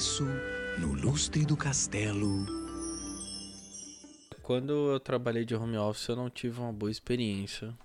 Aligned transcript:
isso 0.00 0.24
no 0.78 0.94
lustre 0.94 1.44
do 1.44 1.54
castelo. 1.54 2.46
Quando 4.42 4.92
eu 4.92 4.98
trabalhei 4.98 5.44
de 5.44 5.54
home 5.54 5.76
office, 5.76 6.08
eu 6.08 6.16
não 6.16 6.30
tive 6.30 6.58
uma 6.58 6.72
boa 6.72 6.90
experiência. 6.90 7.76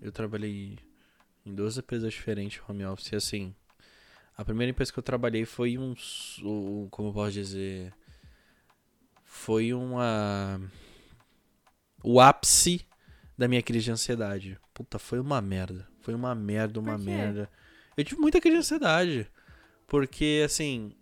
Eu 0.00 0.10
trabalhei 0.10 0.78
em 1.44 1.54
duas 1.54 1.76
empresas 1.76 2.14
diferentes 2.14 2.62
home 2.66 2.86
office, 2.86 3.12
e 3.12 3.16
assim, 3.16 3.54
a 4.34 4.42
primeira 4.46 4.70
empresa 4.70 4.90
que 4.90 4.98
eu 4.98 5.02
trabalhei 5.02 5.44
foi 5.44 5.76
um, 5.76 5.94
um 6.42 6.88
como 6.90 7.10
eu 7.10 7.12
posso 7.12 7.32
dizer, 7.32 7.92
foi 9.22 9.74
uma 9.74 10.58
o 12.02 12.18
ápice 12.18 12.80
da 13.36 13.46
minha 13.46 13.60
crise 13.60 13.84
de 13.84 13.90
ansiedade. 13.90 14.58
Puta, 14.72 14.98
foi 14.98 15.20
uma 15.20 15.42
merda. 15.42 15.86
Foi 16.00 16.14
uma 16.14 16.34
merda, 16.34 16.80
uma 16.80 16.96
merda. 16.96 17.50
Eu 17.94 18.02
tive 18.04 18.22
muita 18.22 18.40
crise 18.40 18.54
de 18.54 18.60
ansiedade. 18.60 19.30
Porque, 19.86 20.42
assim, 20.44 20.96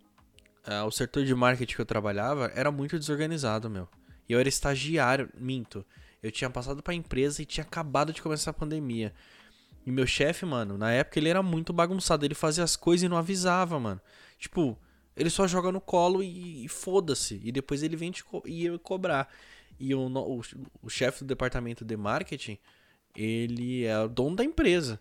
o 0.86 0.90
setor 0.90 1.24
de 1.24 1.34
marketing 1.34 1.74
que 1.74 1.80
eu 1.80 1.86
trabalhava 1.86 2.50
era 2.54 2.70
muito 2.70 2.98
desorganizado, 2.98 3.68
meu. 3.68 3.88
E 4.28 4.32
eu 4.32 4.40
era 4.40 4.48
estagiário, 4.48 5.28
minto. 5.36 5.84
Eu 6.22 6.32
tinha 6.32 6.48
passado 6.48 6.82
pra 6.82 6.94
empresa 6.94 7.42
e 7.42 7.44
tinha 7.44 7.64
acabado 7.64 8.12
de 8.12 8.22
começar 8.22 8.50
a 8.50 8.54
pandemia. 8.54 9.12
E 9.86 9.90
meu 9.90 10.06
chefe, 10.06 10.46
mano, 10.46 10.78
na 10.78 10.90
época 10.90 11.18
ele 11.18 11.28
era 11.28 11.42
muito 11.42 11.72
bagunçado. 11.72 12.24
Ele 12.24 12.34
fazia 12.34 12.64
as 12.64 12.76
coisas 12.76 13.04
e 13.04 13.08
não 13.08 13.18
avisava, 13.18 13.78
mano. 13.78 14.00
Tipo, 14.38 14.78
ele 15.14 15.28
só 15.28 15.46
joga 15.46 15.70
no 15.70 15.80
colo 15.80 16.22
e, 16.22 16.64
e 16.64 16.68
foda-se. 16.68 17.40
E 17.44 17.52
depois 17.52 17.82
ele 17.82 17.96
vem 17.96 18.10
te 18.10 18.24
co 18.24 18.42
ia 18.46 18.78
cobrar. 18.78 19.28
E 19.78 19.94
o, 19.94 20.06
o, 20.06 20.40
o 20.82 20.88
chefe 20.88 21.20
do 21.20 21.28
departamento 21.28 21.84
de 21.84 21.96
marketing, 21.96 22.58
ele 23.14 23.84
é 23.84 23.98
o 23.98 24.08
dono 24.08 24.36
da 24.36 24.44
empresa. 24.44 24.98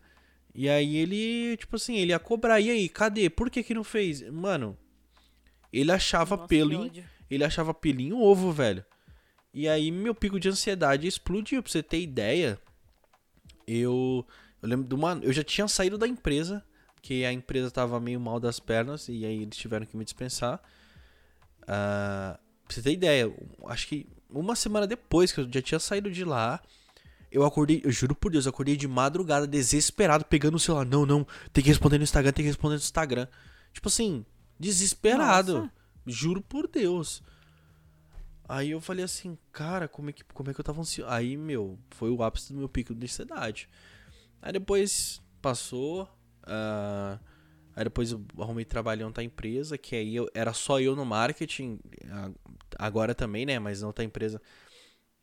E 0.54 0.70
aí 0.70 0.98
ele, 0.98 1.58
tipo 1.58 1.78
assim, 1.78 1.96
ele 1.96 2.12
ia 2.12 2.20
cobrar. 2.20 2.60
E 2.60 2.70
aí, 2.70 2.90
cadê? 2.90 3.30
Por 3.30 3.50
que 3.50 3.64
que 3.64 3.74
não 3.74 3.84
fez? 3.84 4.22
Mano, 4.30 4.78
ele 5.74 5.92
achava 5.92 6.36
Nossa, 6.36 6.48
pelo 6.48 6.86
em, 6.86 7.04
ele 7.30 7.44
achava 7.44 7.74
pelo 7.74 8.00
em 8.00 8.14
ovo, 8.14 8.52
velho. 8.52 8.86
E 9.54 9.68
aí 9.68 9.92
meu 9.92 10.16
pico 10.16 10.40
de 10.40 10.50
ansiedade 10.50 11.08
explodiu, 11.08 11.62
pra 11.62 11.72
você 11.72 11.84
ter 11.84 12.02
ideia. 12.02 12.60
Eu 13.68 14.26
eu 14.64 14.70
lembro 14.70 14.88
de 14.88 14.96
uma, 14.96 15.20
eu 15.22 15.34
já 15.34 15.44
tinha 15.44 15.68
saído 15.68 15.98
da 15.98 16.08
empresa, 16.08 16.64
que 17.02 17.26
a 17.26 17.34
empresa 17.34 17.70
tava 17.70 18.00
meio 18.00 18.18
mal 18.18 18.40
das 18.40 18.62
pernas 18.62 19.10
e 19.10 19.26
aí 19.26 19.42
eles 19.42 19.58
tiveram 19.58 19.86
que 19.86 19.98
me 19.98 20.06
dispensar. 20.06 20.62
Uh, 21.64 22.38
pra 22.38 22.70
você 22.70 22.82
ter 22.82 22.94
ideia, 22.94 23.30
acho 23.66 23.88
que 23.90 24.08
uma 24.30 24.56
semana 24.56 24.88
depois 24.88 25.34
que 25.34 25.42
eu 25.42 25.50
já 25.52 25.62
tinha 25.62 25.80
saído 25.80 26.10
de 26.10 26.24
lá, 26.24 26.62
eu 27.30 27.44
acordei, 27.44 27.82
eu 27.84 27.92
juro 27.92 28.16
por 28.16 28.32
Deus, 28.32 28.46
eu 28.46 28.52
acordei 28.52 28.78
de 28.78 28.88
madrugada, 28.88 29.46
desesperado, 29.46 30.24
pegando 30.24 30.56
o 30.56 30.60
celular. 30.60 30.86
Não, 30.86 31.06
não, 31.06 31.28
tem 31.52 31.62
que 31.62 31.70
responder 31.70 31.98
no 31.98 32.06
Instagram, 32.06 32.32
tem 32.32 32.46
que 32.46 32.50
responder 32.50 32.76
no 32.76 32.80
Instagram. 32.80 33.28
Tipo 33.74 33.90
assim, 33.90 34.26
desesperado. 34.60 35.54
Nossa. 35.54 35.72
Juro 36.06 36.42
por 36.42 36.68
Deus. 36.68 37.24
Aí 38.48 38.72
eu 38.72 38.82
falei 38.82 39.06
assim, 39.06 39.38
cara, 39.52 39.88
como 39.88 40.10
é 40.10 40.14
que, 40.14 40.24
como 40.26 40.50
é 40.50 40.54
que 40.54 40.60
eu 40.60 40.64
tava 40.66 40.82
ansioso? 40.82 41.10
Aí, 41.12 41.38
meu, 41.38 41.80
foi 41.92 42.10
o 42.10 42.22
ápice 42.22 42.52
do 42.52 42.60
meu 42.60 42.70
pico 42.70 42.94
de 42.94 43.06
ansiedade. 43.06 43.70
Aí 44.42 44.52
depois 44.52 45.22
passou. 45.42 46.04
Uh, 46.44 47.18
aí 47.76 47.84
depois 47.86 48.12
eu 48.12 48.24
arrumei 48.38 48.66
trabalho 48.66 49.02
em 49.02 49.06
outra 49.06 49.24
empresa, 49.24 49.78
que 49.78 49.96
aí 49.96 50.16
eu, 50.16 50.30
era 50.34 50.54
só 50.54 50.80
eu 50.80 50.96
no 50.96 51.06
marketing. 51.06 51.80
Agora 52.78 53.16
também, 53.16 53.46
né? 53.46 53.58
Mas 53.60 53.82
na 53.82 53.88
outra 53.88 54.04
empresa 54.04 54.42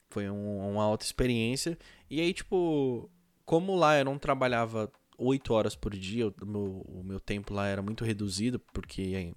foi 0.09 0.29
um, 0.31 0.71
uma 0.71 0.83
alta 0.83 1.05
experiência. 1.05 1.79
E 2.09 2.21
aí, 2.21 2.33
tipo, 2.33 3.11
como 3.45 3.77
lá 3.77 3.99
eu 3.99 4.05
não 4.05 4.19
trabalhava 4.19 4.91
8 5.21 5.53
horas 5.53 5.77
por 5.77 5.95
dia, 5.95 6.29
o 6.29 6.47
meu, 6.47 6.83
o 6.89 7.03
meu 7.05 7.21
tempo 7.21 7.53
lá 7.53 7.67
era 7.67 7.83
muito 7.83 8.05
reduzido, 8.05 8.59
porque 8.73 9.33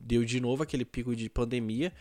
deu 0.00 0.24
de 0.24 0.40
novo 0.40 0.62
aquele 0.62 0.84
pico 0.84 1.14
de 1.14 1.30
pandemia. 1.30 1.92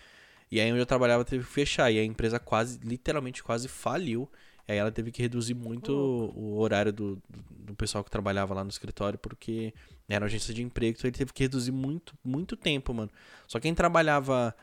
E 0.51 0.59
aí 0.59 0.71
onde 0.71 0.81
eu 0.81 0.85
trabalhava 0.85 1.23
teve 1.23 1.43
que 1.43 1.49
fechar. 1.49 1.91
E 1.91 1.99
a 1.99 2.03
empresa 2.03 2.39
quase, 2.39 2.79
literalmente 2.83 3.43
quase 3.43 3.67
faliu. 3.67 4.29
E 4.67 4.71
aí 4.71 4.77
ela 4.77 4.91
teve 4.91 5.11
que 5.11 5.21
reduzir 5.21 5.53
muito 5.53 5.91
o 5.93 6.57
horário 6.59 6.93
do, 6.93 7.21
do 7.49 7.75
pessoal 7.75 8.03
que 8.03 8.09
trabalhava 8.09 8.53
lá 8.53 8.63
no 8.63 8.69
escritório, 8.69 9.19
porque 9.19 9.73
era 10.07 10.23
uma 10.23 10.27
agência 10.27 10.53
de 10.53 10.61
emprego, 10.61 10.97
então 10.97 11.07
ele 11.07 11.17
teve 11.17 11.33
que 11.33 11.43
reduzir 11.43 11.71
muito, 11.71 12.13
muito 12.23 12.55
tempo, 12.55 12.93
mano. 12.93 13.11
Só 13.47 13.59
quem 13.59 13.73
trabalhava 13.73 14.55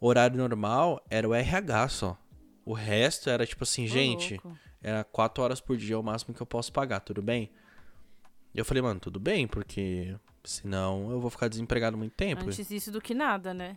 horário 0.00 0.36
normal 0.36 1.04
era 1.08 1.28
o 1.28 1.34
RH 1.34 1.88
só. 1.88 2.18
O 2.64 2.72
resto 2.72 3.30
era 3.30 3.46
tipo 3.46 3.64
assim, 3.64 3.86
gente, 3.86 4.40
louco. 4.42 4.58
era 4.82 5.04
quatro 5.04 5.42
horas 5.42 5.60
por 5.60 5.76
dia 5.76 5.94
é 5.94 5.98
o 5.98 6.02
máximo 6.02 6.34
que 6.34 6.40
eu 6.40 6.46
posso 6.46 6.72
pagar, 6.72 7.00
tudo 7.00 7.22
bem? 7.22 7.50
E 8.54 8.58
eu 8.58 8.64
falei, 8.64 8.82
mano, 8.82 9.00
tudo 9.00 9.18
bem, 9.18 9.46
porque 9.46 10.14
senão 10.44 11.10
eu 11.10 11.20
vou 11.20 11.30
ficar 11.30 11.48
desempregado 11.48 11.96
muito 11.96 12.12
tempo. 12.12 12.44
Antes 12.44 12.70
isso 12.70 12.92
do 12.92 13.00
que 13.00 13.14
nada, 13.14 13.52
né? 13.52 13.76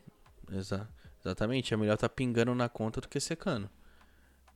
Exa 0.51 0.87
exatamente, 1.19 1.73
é 1.73 1.77
melhor 1.77 1.97
tá 1.97 2.07
pingando 2.07 2.53
na 2.55 2.69
conta 2.69 3.01
do 3.01 3.07
que 3.09 3.19
secando. 3.19 3.69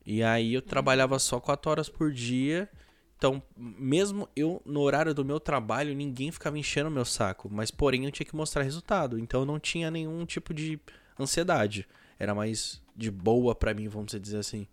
E 0.06 0.24
aí 0.24 0.54
eu 0.54 0.62
trabalhava 0.62 1.18
só 1.20 1.40
quatro 1.40 1.70
horas 1.70 1.90
por 1.90 2.12
dia. 2.12 2.70
Então, 3.18 3.42
mesmo 3.56 4.28
eu, 4.36 4.62
no 4.66 4.80
horário 4.82 5.14
do 5.14 5.24
meu 5.24 5.40
trabalho, 5.40 5.94
ninguém 5.94 6.32
ficava 6.32 6.58
enchendo 6.58 6.90
o 6.90 6.92
meu 6.92 7.06
saco. 7.06 7.50
Mas, 7.52 7.70
porém, 7.70 8.06
eu 8.06 8.12
tinha 8.12 8.26
que 8.26 8.36
mostrar 8.36 8.64
resultado. 8.64 9.20
Então, 9.20 9.42
eu 9.42 9.46
não 9.46 9.60
tinha 9.60 9.92
nenhum 9.92 10.26
tipo 10.26 10.54
de 10.54 10.80
ansiedade. 11.20 11.88
Era 12.18 12.34
mais 12.34 12.82
de 12.96 13.12
boa 13.12 13.54
para 13.54 13.74
mim, 13.74 13.88
vamos 13.88 14.12
dizer 14.20 14.38
assim. 14.38 14.68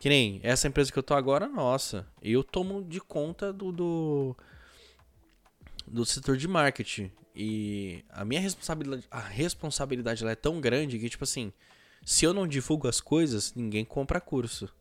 Que 0.00 0.08
nem 0.08 0.40
essa 0.42 0.66
empresa 0.66 0.90
que 0.90 0.98
eu 0.98 1.02
tô 1.02 1.12
agora, 1.12 1.46
nossa, 1.46 2.06
eu 2.22 2.42
tomo 2.42 2.82
de 2.82 2.98
conta 3.00 3.52
do, 3.52 3.70
do, 3.70 4.36
do 5.86 6.06
setor 6.06 6.38
de 6.38 6.48
marketing. 6.48 7.12
E 7.36 8.02
a 8.08 8.24
minha 8.24 8.40
responsabilidade, 8.40 9.06
a 9.10 9.20
responsabilidade 9.20 10.26
é 10.26 10.34
tão 10.34 10.58
grande 10.58 10.98
que, 10.98 11.10
tipo 11.10 11.24
assim, 11.24 11.52
se 12.02 12.24
eu 12.24 12.32
não 12.32 12.48
divulgo 12.48 12.88
as 12.88 12.98
coisas, 12.98 13.54
ninguém 13.54 13.84
compra 13.84 14.22
curso. 14.22 14.74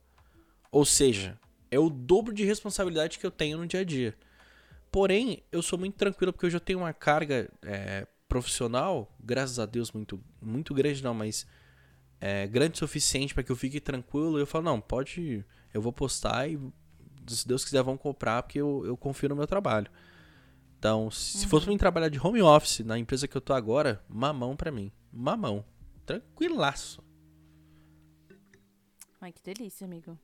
Ou 0.72 0.86
seja, 0.86 1.38
é 1.70 1.78
o 1.78 1.90
dobro 1.90 2.34
de 2.34 2.46
responsabilidade 2.46 3.20
que 3.20 3.26
eu 3.26 3.32
tenho 3.32 3.58
no 3.58 3.68
dia 3.68 3.82
a 3.82 3.84
dia. 3.84 4.16
Porém, 4.90 5.44
eu 5.52 5.62
sou 5.62 5.78
muito 5.78 5.96
tranquilo 5.98 6.32
porque 6.32 6.46
eu 6.46 6.50
já 6.50 6.62
tenho 6.62 6.80
uma 6.80 6.94
carga 6.94 7.52
é, 7.62 8.08
profissional, 8.30 9.14
graças 9.20 9.60
a 9.60 9.66
Deus, 9.66 9.92
muito, 9.92 10.24
muito 10.42 10.74
grande, 10.74 11.04
não, 11.04 11.14
mas 11.14 11.46
é, 12.20 12.48
grande 12.48 12.76
o 12.76 12.78
suficiente 12.78 13.34
para 13.34 13.44
que 13.44 13.52
eu 13.52 13.56
fique 13.56 13.80
tranquilo. 13.80 14.38
E 14.38 14.42
eu 14.42 14.48
falo, 14.48 14.66
não, 14.66 14.82
pode, 14.82 15.46
eu 15.74 15.82
vou 15.82 15.94
postar 15.94 16.50
e 16.50 16.60
se 17.28 17.48
Deus 17.48 17.64
quiser 17.64 17.84
vão 17.84 17.98
comprar 17.98 18.42
porque 18.44 18.60
eu, 18.60 18.84
eu 18.86 18.98
confio 18.98 19.30
no 19.30 19.36
meu 19.36 19.48
trabalho. 19.48 19.92
Então, 20.78 21.12
se 21.12 21.44
uhum. 21.44 21.50
fosse 21.50 21.66
pra 21.66 21.74
mim 21.74 21.78
trabalhar 21.78 22.10
de 22.10 22.26
home 22.26 22.42
office 22.42 22.80
na 22.80 22.98
empresa 22.98 23.28
que 23.28 23.36
eu 23.36 23.42
tô 23.42 23.54
agora, 23.54 24.04
mamão 24.08 24.56
para 24.56 24.72
mim. 24.72 24.92
Mamão. 25.12 25.66
Tranquilaço. 26.06 27.04
Ai, 29.20 29.34
que 29.34 29.44
delícia, 29.44 29.86
amigo. 29.86 30.18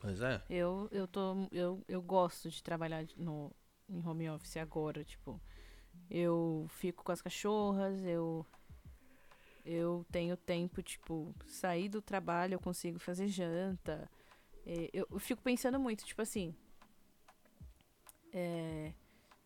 Pois 0.00 0.20
é. 0.20 0.42
Eu, 0.50 0.88
eu, 0.90 1.06
tô, 1.06 1.48
eu, 1.52 1.82
eu 1.88 2.02
gosto 2.02 2.50
de 2.50 2.62
trabalhar 2.62 3.04
no, 3.16 3.52
em 3.88 4.04
home 4.04 4.28
office 4.30 4.56
agora, 4.56 5.04
tipo. 5.04 5.40
Eu 6.10 6.66
fico 6.68 7.04
com 7.04 7.12
as 7.12 7.22
cachorras, 7.22 8.02
eu 8.04 8.46
eu 9.68 10.06
tenho 10.10 10.34
tempo, 10.34 10.82
tipo, 10.82 11.34
sair 11.46 11.90
do 11.90 12.00
trabalho, 12.00 12.54
eu 12.54 12.58
consigo 12.58 12.98
fazer 12.98 13.28
janta. 13.28 14.10
É, 14.64 14.88
eu, 14.94 15.06
eu 15.10 15.18
fico 15.18 15.42
pensando 15.42 15.78
muito, 15.78 16.06
tipo 16.06 16.22
assim. 16.22 16.54
É, 18.32 18.94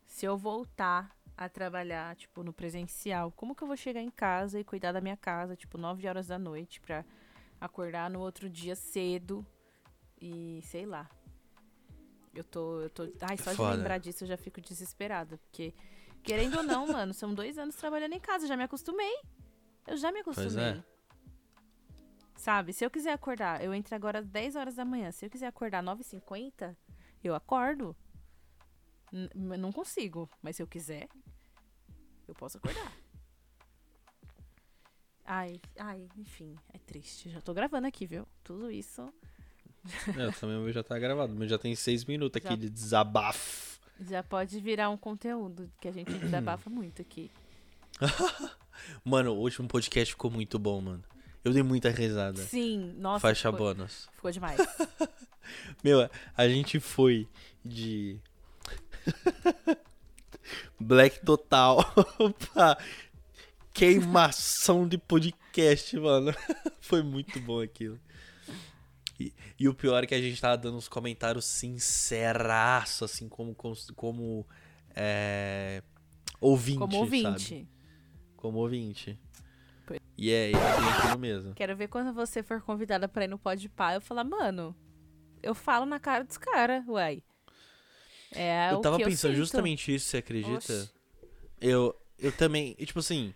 se 0.06 0.24
eu 0.24 0.36
voltar 0.36 1.10
a 1.36 1.48
trabalhar, 1.48 2.14
tipo, 2.14 2.44
no 2.44 2.52
presencial, 2.52 3.32
como 3.32 3.52
que 3.52 3.64
eu 3.64 3.66
vou 3.66 3.76
chegar 3.76 4.00
em 4.00 4.10
casa 4.10 4.60
e 4.60 4.64
cuidar 4.64 4.92
da 4.92 5.00
minha 5.00 5.16
casa, 5.16 5.56
tipo, 5.56 5.76
9 5.76 6.06
horas 6.06 6.28
da 6.28 6.38
noite, 6.38 6.80
pra 6.80 7.04
acordar 7.60 8.08
no 8.08 8.20
outro 8.20 8.48
dia 8.48 8.76
cedo 8.76 9.44
e 10.20 10.60
sei 10.62 10.86
lá. 10.86 11.10
Eu 12.32 12.44
tô. 12.44 12.80
Eu 12.80 12.90
tô. 12.90 13.02
Ai, 13.22 13.36
só 13.38 13.52
Foda. 13.54 13.72
de 13.72 13.76
lembrar 13.78 13.98
disso 13.98 14.22
eu 14.22 14.28
já 14.28 14.36
fico 14.36 14.60
desesperada. 14.60 15.36
Porque, 15.38 15.74
querendo 16.22 16.58
ou 16.58 16.62
não, 16.62 16.86
mano, 16.86 17.12
são 17.12 17.34
dois 17.34 17.58
anos 17.58 17.74
trabalhando 17.74 18.12
em 18.12 18.20
casa. 18.20 18.46
Já 18.46 18.56
me 18.56 18.62
acostumei. 18.62 19.20
Eu 19.86 19.96
já 19.96 20.12
me 20.12 20.20
acostumei. 20.20 20.64
É. 20.64 20.84
Sabe? 22.36 22.72
Se 22.72 22.84
eu 22.84 22.90
quiser 22.90 23.12
acordar, 23.12 23.62
eu 23.62 23.72
entro 23.72 23.94
agora 23.94 24.18
às 24.18 24.26
10 24.26 24.56
horas 24.56 24.74
da 24.74 24.84
manhã. 24.84 25.12
Se 25.12 25.24
eu 25.24 25.30
quiser 25.30 25.46
acordar 25.46 25.78
às 25.78 25.98
9h50, 25.98 26.76
eu 27.22 27.34
acordo. 27.34 27.96
N 29.12 29.56
não 29.58 29.70
consigo, 29.70 30.28
mas 30.40 30.56
se 30.56 30.62
eu 30.62 30.66
quiser, 30.66 31.08
eu 32.26 32.34
posso 32.34 32.56
acordar. 32.56 32.92
Ai, 35.24 35.60
ai, 35.78 36.08
enfim, 36.16 36.56
é 36.72 36.78
triste. 36.78 37.30
Já 37.30 37.40
tô 37.40 37.54
gravando 37.54 37.86
aqui, 37.86 38.06
viu? 38.06 38.26
Tudo 38.42 38.70
isso. 38.70 39.12
É, 40.16 40.30
também 40.38 40.72
já 40.72 40.80
tá 40.80 40.96
gravado, 40.96 41.34
mas 41.34 41.50
já 41.50 41.58
tem 41.58 41.74
seis 41.74 42.04
minutos 42.04 42.40
já, 42.40 42.48
aqui 42.48 42.56
de 42.56 42.70
desabafo. 42.70 43.80
Já 44.00 44.22
pode 44.22 44.60
virar 44.60 44.88
um 44.90 44.96
conteúdo 44.96 45.68
que 45.80 45.88
a 45.88 45.92
gente 45.92 46.12
desabafa 46.18 46.70
muito 46.70 47.02
aqui. 47.02 47.32
mano, 49.04 49.32
o 49.32 49.38
último 49.38 49.68
podcast 49.68 50.12
ficou 50.12 50.30
muito 50.30 50.58
bom, 50.58 50.80
mano. 50.80 51.04
Eu 51.44 51.52
dei 51.52 51.62
muita 51.62 51.90
risada. 51.90 52.40
Sim, 52.42 52.94
nossa. 52.98 53.20
Faixa 53.20 53.50
ficou, 53.50 53.74
bônus. 53.74 54.08
Ficou 54.14 54.30
demais. 54.30 54.60
Meu, 55.82 56.08
a 56.36 56.48
gente 56.48 56.78
foi 56.78 57.28
de. 57.64 58.20
Black 60.78 61.24
Total 61.24 61.78
queimação 63.72 64.86
de 64.86 64.98
podcast, 64.98 65.98
mano. 65.98 66.34
Foi 66.80 67.02
muito 67.02 67.40
bom 67.40 67.60
aquilo. 67.60 67.98
E, 69.18 69.32
e, 69.58 69.68
o 69.68 69.74
pior 69.74 70.02
é 70.02 70.06
que 70.06 70.14
a 70.14 70.20
gente 70.20 70.40
tava 70.40 70.56
dando 70.56 70.76
uns 70.76 70.88
comentários 70.88 71.44
sinceraço, 71.44 73.04
assim, 73.04 73.28
como, 73.28 73.54
como 73.94 74.46
é, 74.94 75.82
ouvinte, 76.40 76.78
Como 76.78 76.96
ouvinte. 76.98 77.48
sabe? 77.48 77.68
Como 78.42 78.58
ouvinte. 78.58 79.16
E 80.18 80.32
é, 80.32 80.50
é 80.50 80.56
aquilo 80.56 81.18
mesmo. 81.20 81.54
Quero 81.54 81.76
ver 81.76 81.86
quando 81.86 82.12
você 82.12 82.42
for 82.42 82.60
convidada 82.60 83.06
pra 83.08 83.24
ir 83.24 83.28
no 83.28 83.38
Pode 83.38 83.68
Pá, 83.68 83.94
eu 83.94 84.00
falar, 84.00 84.24
mano, 84.24 84.74
eu 85.40 85.54
falo 85.54 85.86
na 85.86 86.00
cara 86.00 86.24
dos 86.24 86.36
caras, 86.36 86.84
uai. 86.88 87.22
É 88.34 88.72
eu 88.72 88.80
tava 88.80 88.98
pensando 88.98 89.32
eu 89.34 89.36
justamente 89.36 89.94
isso, 89.94 90.06
você 90.08 90.16
acredita? 90.16 90.90
Eu, 91.60 91.94
eu 92.18 92.32
também, 92.32 92.74
tipo 92.74 92.98
assim, 92.98 93.32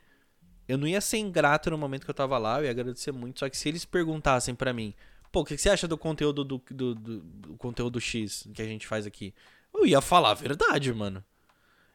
eu 0.66 0.76
não 0.76 0.88
ia 0.88 1.00
ser 1.00 1.18
ingrato 1.18 1.70
no 1.70 1.78
momento 1.78 2.04
que 2.04 2.10
eu 2.10 2.14
tava 2.14 2.36
lá, 2.36 2.58
eu 2.58 2.64
ia 2.64 2.70
agradecer 2.72 3.12
muito, 3.12 3.38
só 3.38 3.48
que 3.48 3.56
se 3.56 3.68
eles 3.68 3.84
perguntassem 3.84 4.56
pra 4.56 4.72
mim, 4.72 4.92
pô, 5.30 5.42
o 5.42 5.44
que 5.44 5.54
que 5.54 5.62
você 5.62 5.70
acha 5.70 5.86
do 5.86 5.96
conteúdo 5.96 6.42
do, 6.44 6.58
do, 6.68 6.94
do- 6.96 7.20
do 7.20 7.56
conteúdo 7.58 8.00
X 8.00 8.48
que 8.52 8.60
a 8.60 8.66
gente 8.66 8.88
faz 8.88 9.06
aqui? 9.06 9.32
Eu 9.72 9.86
ia 9.86 10.00
falar 10.00 10.32
a 10.32 10.34
verdade, 10.34 10.92
mano. 10.92 11.22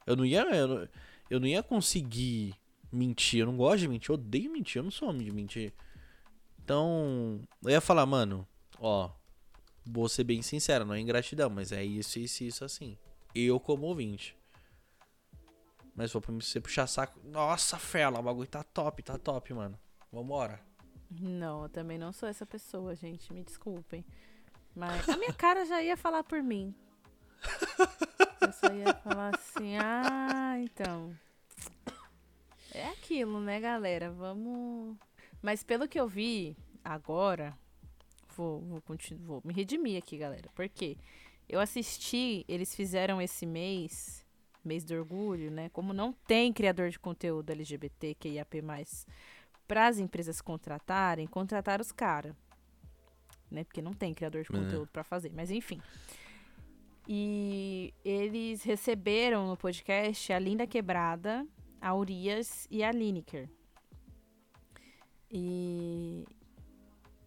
Eu 0.08 0.16
não 0.16 0.26
ia, 0.26 0.44
eu 0.56 0.88
eu 1.30 1.40
não 1.40 1.48
ia 1.48 1.64
conseguir 1.64 2.56
mentir, 2.92 3.42
eu 3.42 3.46
não 3.46 3.58
gosto 3.58 3.80
de 3.80 3.88
mentir, 3.88 4.10
eu 4.10 4.16
odeio 4.16 4.52
mentir, 4.52 4.80
eu 4.80 4.84
não 4.84 4.92
sou 4.92 5.10
homem 5.10 5.26
de 5.26 5.32
mentir. 5.32 5.74
Então, 6.64 7.42
eu 7.64 7.70
ia 7.72 7.82
falar, 7.82 8.06
mano, 8.06 8.48
ó, 8.80 9.10
vou 9.86 10.08
ser 10.08 10.24
bem 10.24 10.42
sincero, 10.42 10.86
não 10.86 10.94
é 10.94 11.00
ingratidão, 11.00 11.50
mas 11.50 11.72
é 11.72 11.84
isso, 11.84 12.20
isso, 12.20 12.44
isso, 12.44 12.66
assim. 12.66 12.98
Eu 13.34 13.60
como 13.60 13.88
ouvinte. 13.88 14.38
Mas 15.96 16.12
for 16.12 16.22
pra 16.22 16.34
você 16.34 16.60
puxar 16.60 16.88
saco, 16.88 17.20
nossa, 17.26 17.78
fela, 17.78 18.20
o 18.20 18.24
bagulho 18.24 18.48
tá 18.48 18.64
top, 18.64 19.04
tá 19.04 19.18
top, 19.18 19.54
mano. 19.54 19.78
Vambora. 20.12 20.60
Não, 21.10 21.64
eu 21.64 21.70
também 21.70 21.98
não 21.98 22.14
sou 22.14 22.30
essa 22.30 22.46
pessoa, 22.46 22.96
gente. 22.96 23.34
Me 23.34 23.44
desculpem. 23.44 24.06
Mas 24.74 25.08
a 25.10 25.18
minha 25.18 25.34
cara 25.34 25.66
já 25.66 25.82
ia 25.82 25.98
falar 25.98 26.24
por 26.24 26.42
mim. 26.42 26.74
Eu 28.42 28.52
só 28.54 28.74
ia 28.74 28.94
falar 28.96 29.36
assim, 29.36 29.78
ah, 29.78 30.56
então. 30.58 31.16
É 32.74 32.88
aquilo, 32.90 33.40
né, 33.40 33.60
galera? 33.60 34.12
Vamos. 34.12 34.98
Mas 35.42 35.64
pelo 35.64 35.88
que 35.88 36.00
eu 36.00 36.08
vi 36.08 36.56
agora, 36.84 37.58
vou, 38.36 38.60
vou, 38.62 38.82
continu- 38.82 39.20
vou 39.26 39.42
me 39.44 39.54
redimir 39.54 39.98
aqui, 39.98 40.18
galera. 40.18 40.50
Porque 40.56 40.98
eu 41.50 41.60
assisti, 41.60 42.46
eles 42.48 42.74
fizeram 42.76 43.22
esse 43.22 43.46
mês, 43.46 44.26
mês 44.64 44.84
do 44.84 44.94
orgulho, 44.94 45.52
né? 45.52 45.70
Como 45.70 45.94
não 45.94 46.14
tem 46.14 46.54
criador 46.54 46.90
de 46.90 47.00
conteúdo 47.00 47.50
LGBT, 47.50 48.16
QIAP+, 48.16 48.62
para 49.68 49.88
as 49.88 50.00
empresas 50.00 50.40
contratarem, 50.42 51.28
contratar 51.28 51.82
os 51.82 51.92
caras. 51.92 52.34
Né? 53.50 53.64
Porque 53.66 53.82
não 53.82 53.94
tem 53.94 54.14
criador 54.14 54.44
de 54.44 54.50
É. 54.56 54.58
conteúdo 54.58 54.90
para 54.92 55.04
fazer. 55.04 55.32
Mas 55.34 55.52
enfim. 55.52 55.82
E 57.08 57.94
eles 58.06 58.64
receberam 58.64 59.48
no 59.48 59.58
podcast 59.58 60.32
a 60.32 60.40
Linda 60.40 60.66
Quebrada, 60.68 61.46
a 61.82 61.94
Urias 61.96 62.68
e 62.70 62.84
a 62.84 62.92
Lineker. 62.92 63.50
E, 65.30 66.26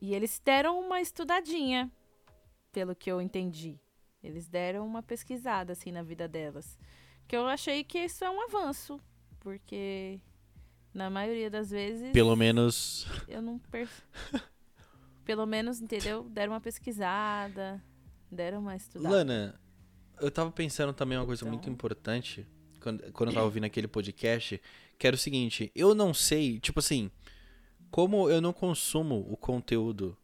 e 0.01 0.15
eles 0.15 0.41
deram 0.45 0.79
uma 0.79 1.01
estudadinha, 1.01 1.91
pelo 2.73 2.95
que 2.95 3.11
eu 3.11 3.21
entendi. 3.21 3.79
Eles 4.23 4.49
deram 4.49 4.87
uma 4.87 5.03
pesquisada 5.03 5.73
assim 5.73 5.91
na 5.93 6.03
vida 6.03 6.29
delas. 6.29 6.79
Que 7.27 7.37
eu 7.37 7.47
achei 7.47 7.83
que 7.85 7.99
isso 7.99 8.25
é 8.25 8.31
um 8.31 8.43
avanço. 8.43 9.01
Porque 9.41 10.21
na 10.95 11.11
maioria 11.11 11.51
das 11.51 11.71
vezes 11.71 12.13
Pelo 12.13 12.35
menos. 12.37 13.07
eu 13.29 13.43
não 13.43 13.59
per... 13.59 13.89
Pelo 15.25 15.45
menos, 15.47 15.81
entendeu? 15.81 16.23
Deram 16.25 16.53
uma 16.53 16.61
pesquisada, 16.61 17.83
deram 18.31 18.61
uma 18.61 18.77
estudada. 18.77 19.15
Lana, 19.15 19.61
eu 20.21 20.31
tava 20.31 20.51
pensando 20.51 20.93
também 20.93 21.17
uma 21.19 21.27
coisa 21.27 21.43
Então. 21.43 21.53
muito 21.53 21.69
importante 21.69 22.47
quando, 22.85 23.13
quando 23.13 23.31
eu 23.31 23.35
tava 23.35 23.47
ouvindo 23.47 23.65
aquele 23.65 23.89
podcast, 23.89 24.61
que 24.99 25.07
era 25.07 25.17
o 25.17 25.19
seguinte, 25.19 25.73
eu 25.75 25.95
não 25.95 26.13
sei, 26.13 26.61
tipo 26.61 26.81
assim, 26.81 27.11
como 27.91 28.29
eu 28.29 28.43
não 28.43 28.53
consumo 28.53 29.27
o 29.31 29.37
conteúdo, 29.39 30.15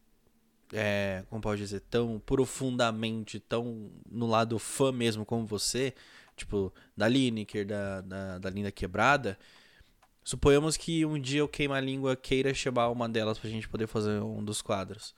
é, 0.73 1.25
como 1.31 1.41
pode 1.41 1.63
dizer, 1.63 1.81
tão 1.89 2.21
profundamente, 2.21 3.41
tão 3.41 3.91
no 4.11 4.27
lado 4.27 4.59
fã 4.59 4.93
mesmo 4.93 5.25
como 5.25 5.47
você, 5.47 5.95
tipo, 6.37 6.73
da 6.95 7.09
Lineker, 7.09 7.67
da, 7.67 8.03
da, 8.03 8.39
da 8.39 8.51
Linda 8.51 8.71
Quebrada, 8.71 9.39
suponhamos 10.23 10.77
que 10.77 11.07
um 11.07 11.19
dia 11.19 11.41
eu 11.41 11.49
queima 11.49 11.77
a 11.77 11.81
língua 11.81 12.15
queira 12.15 12.53
chamar 12.53 12.91
uma 12.91 13.09
delas 13.09 13.39
pra 13.39 13.49
gente 13.49 13.69
poder 13.69 13.87
fazer 13.87 14.21
um 14.21 14.45
dos 14.45 14.61
quadros. 14.61 15.15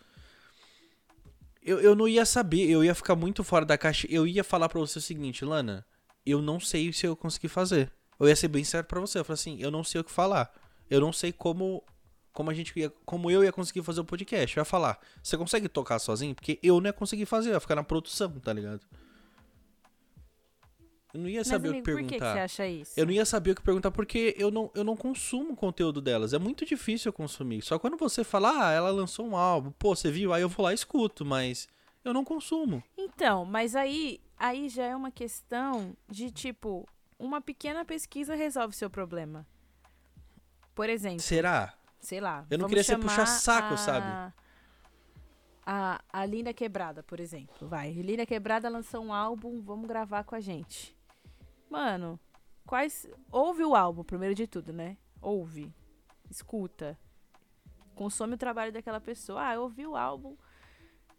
Eu, 1.61 1.81
eu 1.81 1.95
não 1.95 2.07
ia 2.07 2.25
saber, 2.25 2.69
eu 2.71 2.85
ia 2.85 2.95
ficar 2.95 3.15
muito 3.17 3.43
fora 3.45 3.65
da 3.65 3.79
caixa. 3.79 4.07
Eu 4.11 4.27
ia 4.27 4.43
falar 4.43 4.69
pra 4.69 4.81
você 4.81 4.99
o 4.99 5.03
seguinte, 5.03 5.45
Lana, 5.45 5.87
eu 6.25 6.41
não 6.41 6.61
sei 6.61 6.93
se 6.93 7.07
eu 7.07 7.17
consegui 7.17 7.49
fazer. 7.49 7.93
Eu 8.19 8.29
ia 8.29 8.37
ser 8.37 8.49
bem 8.49 8.65
sério 8.65 8.87
pra 8.87 9.01
você. 9.01 9.19
Eu 9.19 9.25
falei 9.25 9.35
assim, 9.35 9.61
eu 9.61 9.71
não 9.71 9.83
sei 9.83 10.01
o 10.01 10.05
que 10.05 10.11
falar. 10.13 10.53
Eu 10.89 11.01
não 11.01 11.13
sei 11.13 11.33
como 11.33 11.83
como 12.33 12.51
a 12.51 12.55
gente 12.55 12.73
ia, 12.79 12.91
como 13.05 13.31
eu 13.31 13.45
ia 13.45 13.53
conseguir 13.53 13.83
fazer 13.83 14.01
o 14.01 14.05
podcast. 14.05 14.57
Eu 14.57 14.61
ia 14.63 14.65
falar, 14.65 14.99
você 15.23 15.37
consegue 15.37 15.69
tocar 15.69 15.99
sozinho? 15.99 16.35
Porque 16.35 16.59
eu 16.63 16.81
não 16.81 16.87
ia 16.87 16.93
conseguir 16.93 17.27
fazer, 17.27 17.51
eu 17.51 17.55
ia 17.55 17.61
ficar 17.61 17.75
na 17.75 17.85
produção, 17.85 18.31
tá 18.41 18.53
ligado? 18.53 18.81
Eu 21.13 21.21
não 21.21 21.29
ia 21.29 21.41
Mas, 21.41 21.49
saber 21.49 21.69
amigo, 21.69 21.83
o 21.83 21.85
que 21.85 21.91
por 21.91 21.99
que, 21.99 22.05
que 22.05 22.11
perguntar. 22.19 22.33
você 22.33 22.39
acha 22.41 22.67
isso? 22.67 22.93
Eu 22.97 23.05
não 23.05 23.13
ia 23.13 23.27
saber 23.27 23.51
o 23.51 23.55
que 23.55 23.61
perguntar 23.63 23.91
porque 23.91 24.35
eu 24.39 24.51
não, 24.51 24.71
eu 24.75 24.83
não 24.83 24.97
consumo 24.97 25.53
o 25.53 25.57
conteúdo 25.57 26.01
delas. 26.01 26.33
É 26.33 26.39
muito 26.39 26.65
difícil 26.65 27.11
eu 27.11 27.13
consumir. 27.13 27.61
Só 27.61 27.79
quando 27.79 27.99
você 27.99 28.25
fala, 28.25 28.69
ah, 28.69 28.73
ela 28.73 28.91
lançou 28.91 29.27
um 29.27 29.37
álbum, 29.37 29.71
pô, 29.73 29.95
você 29.95 30.11
viu? 30.11 30.33
Aí 30.33 30.41
eu 30.41 30.49
vou 30.49 30.65
lá 30.65 30.73
e 30.73 30.75
escuto, 30.75 31.23
mas 31.23 31.69
eu 32.03 32.15
não 32.15 32.25
consumo. 32.25 32.83
Então, 32.97 33.45
mas 33.45 33.77
aí, 33.77 34.21
aí 34.43 34.69
já 34.69 34.85
é 34.85 34.97
uma 34.97 35.11
questão 35.11 35.97
de 36.09 36.31
tipo, 36.31 36.87
uma 37.19 37.41
pequena 37.41 37.85
pesquisa 37.85 38.35
resolve 38.35 38.75
seu 38.75 38.91
problema. 38.91 39.47
Por 40.75 40.89
exemplo, 40.89 41.21
Será? 41.21 41.75
sei 42.01 42.21
lá. 42.21 42.45
Eu 42.51 42.59
não 42.59 42.69
queria 42.69 42.83
ser 42.83 42.93
chamar 42.93 43.05
puxa-saco, 43.05 43.75
a- 43.75 43.77
sabe? 43.77 44.33
A, 45.65 46.03
a 46.13 46.27
Linda 46.27 46.53
Quebrada, 46.53 47.03
por 47.05 47.21
exemplo. 47.21 47.69
Vai. 47.69 47.93
Linda 47.93 48.27
Quebrada 48.27 48.69
lançou 48.69 49.05
um 49.05 49.13
álbum, 49.15 49.61
vamos 49.63 49.87
gravar 49.87 50.25
com 50.25 50.35
a 50.35 50.41
gente. 50.41 50.97
Mano, 51.71 52.19
quais. 52.67 53.07
Ouve 53.31 53.65
o 53.65 53.77
álbum, 53.77 54.03
primeiro 54.03 54.35
de 54.35 54.47
tudo, 54.49 54.73
né? 54.73 54.97
Ouve. 55.21 55.73
Escuta. 56.29 56.99
Consome 57.95 58.35
o 58.35 58.39
trabalho 58.39 58.73
daquela 58.73 59.01
pessoa. 59.01 59.47
Ah, 59.47 59.55
eu 59.55 59.63
ouvi 59.63 59.87
o 59.87 59.95
álbum. 59.97 60.37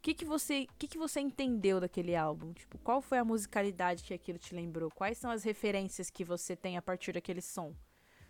Que, 0.04 0.14
que, 0.14 0.26
você, 0.26 0.68
que, 0.78 0.86
que 0.86 0.98
você 0.98 1.22
entendeu 1.22 1.80
daquele 1.80 2.14
álbum? 2.14 2.52
Tipo, 2.52 2.78
qual 2.80 3.02
foi 3.02 3.18
a 3.20 3.24
musicalidade 3.24 4.04
que 4.04 4.14
aquilo 4.14 4.38
te 4.38 4.54
lembrou? 4.54 4.92
Quais 4.92 5.18
são 5.18 5.32
as 5.32 5.46
referências 5.46 6.10
que 6.10 6.26
você 6.26 6.58
tem 6.58 6.76
a 6.76 6.82
partir 6.82 7.14
daquele 7.14 7.42
som? 7.42 7.74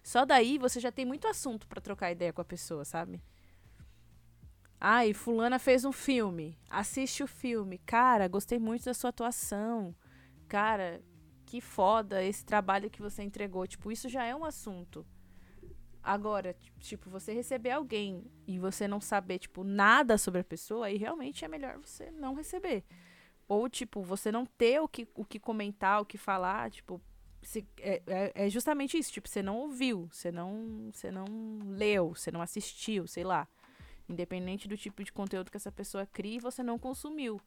Só 0.04 0.24
daí 0.24 0.60
você 0.60 0.80
já 0.80 0.92
tem 0.92 1.04
muito 1.04 1.28
assunto 1.28 1.68
pra 1.68 1.82
trocar 1.82 2.12
ideia 2.12 2.32
com 2.32 2.42
a 2.42 2.46
pessoa, 2.46 2.86
sabe? 2.86 3.20
Ai, 4.80 5.16
fulana 5.16 5.58
fez 5.58 5.84
um 5.84 5.92
filme. 5.92 6.60
Assiste 6.70 7.24
o 7.24 7.28
filme. 7.28 7.80
Cara, 7.80 8.28
gostei 8.28 8.60
muito 8.60 8.86
da 8.86 8.94
sua 8.94 9.10
atuação. 9.10 9.96
Cara, 10.48 11.02
que 11.44 11.60
foda 11.60 12.24
esse 12.24 12.46
trabalho 12.46 12.88
que 12.88 13.02
você 13.02 13.24
entregou. 13.24 13.66
Tipo, 13.66 13.92
isso 13.92 14.08
já 14.08 14.24
é 14.24 14.36
um 14.36 14.46
assunto. 14.46 15.04
Agora, 16.04 16.56
tipo, 16.80 17.10
você 17.10 17.34
receber 17.34 17.72
alguém 17.72 18.26
e 18.46 18.60
você 18.60 18.88
não 18.88 19.00
saber, 19.00 19.40
tipo, 19.40 19.64
nada 19.64 20.18
sobre 20.18 20.42
a 20.42 20.44
pessoa, 20.44 20.88
aí 20.88 20.98
realmente 20.98 21.46
é 21.46 21.48
melhor 21.48 21.78
você 21.80 22.12
não 22.12 22.34
receber. 22.34 22.84
Ou, 23.48 23.70
tipo, 23.70 24.02
você 24.04 24.32
não 24.32 24.46
ter 24.46 24.82
o 24.82 24.88
que, 24.88 25.08
o 25.16 25.26
que 25.26 25.40
comentar, 25.40 26.02
o 26.02 26.06
que 26.06 26.18
falar, 26.18 26.72
tipo, 26.72 27.02
se- 27.42 27.66
é, 27.80 28.02
é- 28.08 28.32
é 28.48 28.50
justamente 28.50 28.98
isso. 28.98 29.12
Tipo, 29.14 29.30
você 29.30 29.42
não 29.44 29.58
ouviu, 29.60 30.08
você 30.12 30.32
não, 30.32 30.90
você 30.94 31.12
não 31.12 31.26
leu, 31.66 32.10
você 32.16 32.32
não 32.32 32.42
assistiu, 32.42 33.08
sei 33.08 33.24
lá. 33.24 33.48
Independente 34.10 34.68
do 34.68 34.78
tipo 34.78 35.04
de 35.04 35.12
conteúdo 35.14 35.52
que 35.52 35.58
essa 35.58 35.72
pessoa 35.72 36.06
cria, 36.06 36.40
você 36.42 36.64
não 36.64 36.78
consumiu. 36.80 37.42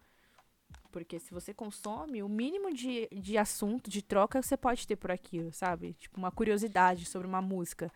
Porque 0.91 1.19
se 1.19 1.33
você 1.33 1.53
consome, 1.53 2.23
o 2.23 2.29
mínimo 2.29 2.73
de, 2.73 3.09
de 3.13 3.37
assunto, 3.37 3.91
de 3.91 4.03
troca, 4.03 4.41
você 4.41 4.57
pode 4.57 4.87
ter 4.87 4.97
por 4.97 5.11
aquilo, 5.11 5.53
sabe? 5.53 5.93
Tipo, 5.95 6.19
uma 6.19 6.31
curiosidade 6.31 7.05
sobre 7.05 7.29
uma 7.29 7.43
música. 7.43 7.93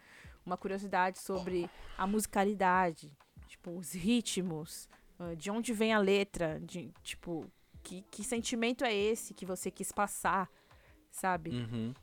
Uma 0.51 0.57
curiosidade 0.57 1.21
sobre 1.21 1.71
a 1.97 2.07
musicalidade. 2.09 3.17
Tipo, 3.47 3.71
os 3.79 3.93
ritmos. 3.93 4.89
ah, 5.19 5.35
De 5.37 5.49
onde 5.51 5.73
vem 5.73 5.93
a 5.93 5.99
letra. 5.99 6.59
De, 6.61 6.93
tipo, 7.05 7.47
que, 7.85 8.03
que 8.11 8.25
sentimento 8.25 8.85
é 8.85 8.93
esse 8.93 9.33
que 9.33 9.47
você 9.47 9.71
quis 9.71 9.93
passar, 9.93 10.51
sabe? 11.11 11.51
Uhum. 11.51 11.95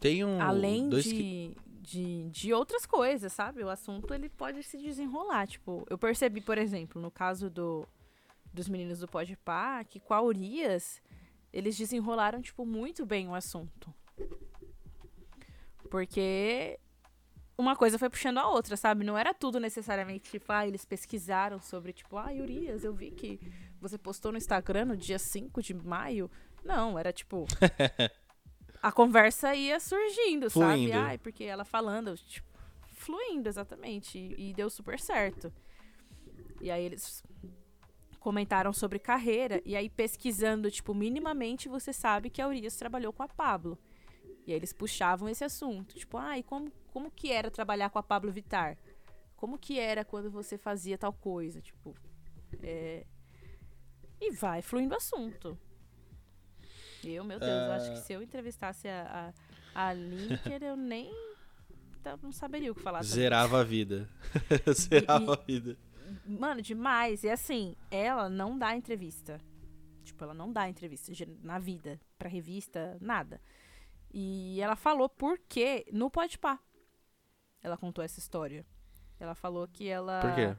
Tem 0.00 0.24
um. 0.24 0.40
Além 0.42 0.88
dois 0.88 1.04
que- 1.04 1.54
de, 1.80 2.24
de, 2.26 2.30
de 2.30 2.52
outras 2.52 2.84
coisas, 2.84 3.32
sabe? 3.32 3.62
O 3.62 3.68
assunto 3.70 4.12
ele 4.12 4.28
pode 4.28 4.60
se 4.64 4.76
desenrolar. 4.76 5.46
Tipo, 5.46 5.86
eu 5.88 5.96
percebi, 5.96 6.40
por 6.40 6.58
exemplo, 6.58 7.00
no 7.00 7.12
caso 7.12 7.48
do, 7.48 7.86
dos 8.52 8.68
meninos 8.68 8.98
do 8.98 9.06
Pode 9.06 9.36
Pá, 9.36 9.84
que 9.84 10.00
com 10.00 10.14
a 10.14 10.20
Urias, 10.20 11.00
eles 11.52 11.76
desenrolaram, 11.78 12.42
tipo, 12.42 12.66
muito 12.66 13.06
bem 13.06 13.28
o 13.28 13.34
assunto. 13.36 13.94
Porque 15.90 16.78
uma 17.56 17.76
coisa 17.76 17.98
foi 17.98 18.08
puxando 18.08 18.38
a 18.38 18.48
outra, 18.48 18.76
sabe? 18.76 19.04
Não 19.04 19.16
era 19.16 19.34
tudo 19.34 19.60
necessariamente, 19.60 20.30
tipo, 20.30 20.50
ah, 20.52 20.66
eles 20.66 20.84
pesquisaram 20.84 21.60
sobre, 21.60 21.92
tipo, 21.92 22.16
ah, 22.16 22.30
Urias, 22.32 22.84
eu 22.84 22.94
vi 22.94 23.10
que 23.10 23.40
você 23.80 23.98
postou 23.98 24.32
no 24.32 24.38
Instagram 24.38 24.86
no 24.86 24.96
dia 24.96 25.18
5 25.18 25.62
de 25.62 25.74
maio. 25.74 26.30
Não, 26.64 26.98
era 26.98 27.12
tipo. 27.12 27.46
a 28.82 28.90
conversa 28.90 29.54
ia 29.54 29.78
surgindo, 29.78 30.48
sabe? 30.48 30.84
Fluindo. 30.84 30.98
Ai, 30.98 31.18
porque 31.18 31.44
ela 31.44 31.64
falando, 31.64 32.16
tipo, 32.16 32.48
fluindo, 32.94 33.48
exatamente. 33.48 34.18
E, 34.18 34.50
e 34.50 34.54
deu 34.54 34.70
super 34.70 34.98
certo. 34.98 35.52
E 36.60 36.70
aí 36.70 36.84
eles 36.84 37.22
comentaram 38.20 38.72
sobre 38.72 38.98
carreira. 38.98 39.60
E 39.64 39.76
aí, 39.76 39.90
pesquisando, 39.90 40.70
tipo, 40.70 40.94
minimamente, 40.94 41.68
você 41.68 41.92
sabe 41.92 42.30
que 42.30 42.40
a 42.40 42.46
Urias 42.46 42.76
trabalhou 42.76 43.12
com 43.12 43.22
a 43.22 43.28
Pablo. 43.28 43.76
E 44.46 44.52
aí 44.52 44.58
eles 44.58 44.72
puxavam 44.72 45.28
esse 45.28 45.44
assunto. 45.44 45.96
Tipo, 45.96 46.18
ah, 46.18 46.38
e 46.38 46.42
como, 46.42 46.72
como 46.92 47.10
que 47.10 47.32
era 47.32 47.50
trabalhar 47.50 47.88
com 47.90 47.98
a 47.98 48.02
Pablo 48.02 48.30
Vittar? 48.30 48.76
Como 49.34 49.58
que 49.58 49.80
era 49.80 50.04
quando 50.04 50.30
você 50.30 50.58
fazia 50.58 50.98
tal 50.98 51.12
coisa? 51.12 51.60
Tipo, 51.60 51.96
é... 52.62 53.06
E 54.20 54.30
vai 54.30 54.62
fluindo 54.62 54.94
o 54.94 54.96
assunto. 54.98 55.58
Eu, 57.02 57.24
meu 57.24 57.40
Deus, 57.40 57.50
eu 57.50 57.72
acho 57.72 57.90
que 57.92 57.98
se 57.98 58.12
eu 58.12 58.22
entrevistasse 58.22 58.86
a, 58.86 59.34
a, 59.74 59.88
a 59.88 59.92
Linker, 59.92 60.62
eu 60.62 60.76
nem 60.76 61.10
não 62.22 62.30
saberia 62.30 62.70
o 62.70 62.74
que 62.74 62.82
falar. 62.82 63.02
Zerava 63.02 63.60
a 63.60 63.64
vida. 63.64 64.08
Zerava 64.72 65.34
a 65.34 65.36
vida. 65.36 65.76
Mano, 66.26 66.60
demais. 66.60 67.24
E 67.24 67.30
assim, 67.30 67.74
ela 67.90 68.28
não 68.28 68.58
dá 68.58 68.76
entrevista. 68.76 69.40
Tipo, 70.04 70.24
ela 70.24 70.34
não 70.34 70.52
dá 70.52 70.68
entrevista 70.68 71.12
na 71.42 71.58
vida, 71.58 71.98
pra 72.18 72.28
revista, 72.28 72.98
nada. 73.00 73.40
E 74.12 74.60
ela 74.60 74.76
falou 74.76 75.08
por 75.08 75.38
quê 75.48 75.86
no 75.90 76.10
Podpah. 76.10 76.60
Ela 77.62 77.76
contou 77.76 78.04
essa 78.04 78.18
história. 78.18 78.66
Ela 79.20 79.34
falou 79.34 79.68
que 79.68 79.88
ela 79.88 80.20
Por 80.20 80.34
quê? 80.34 80.56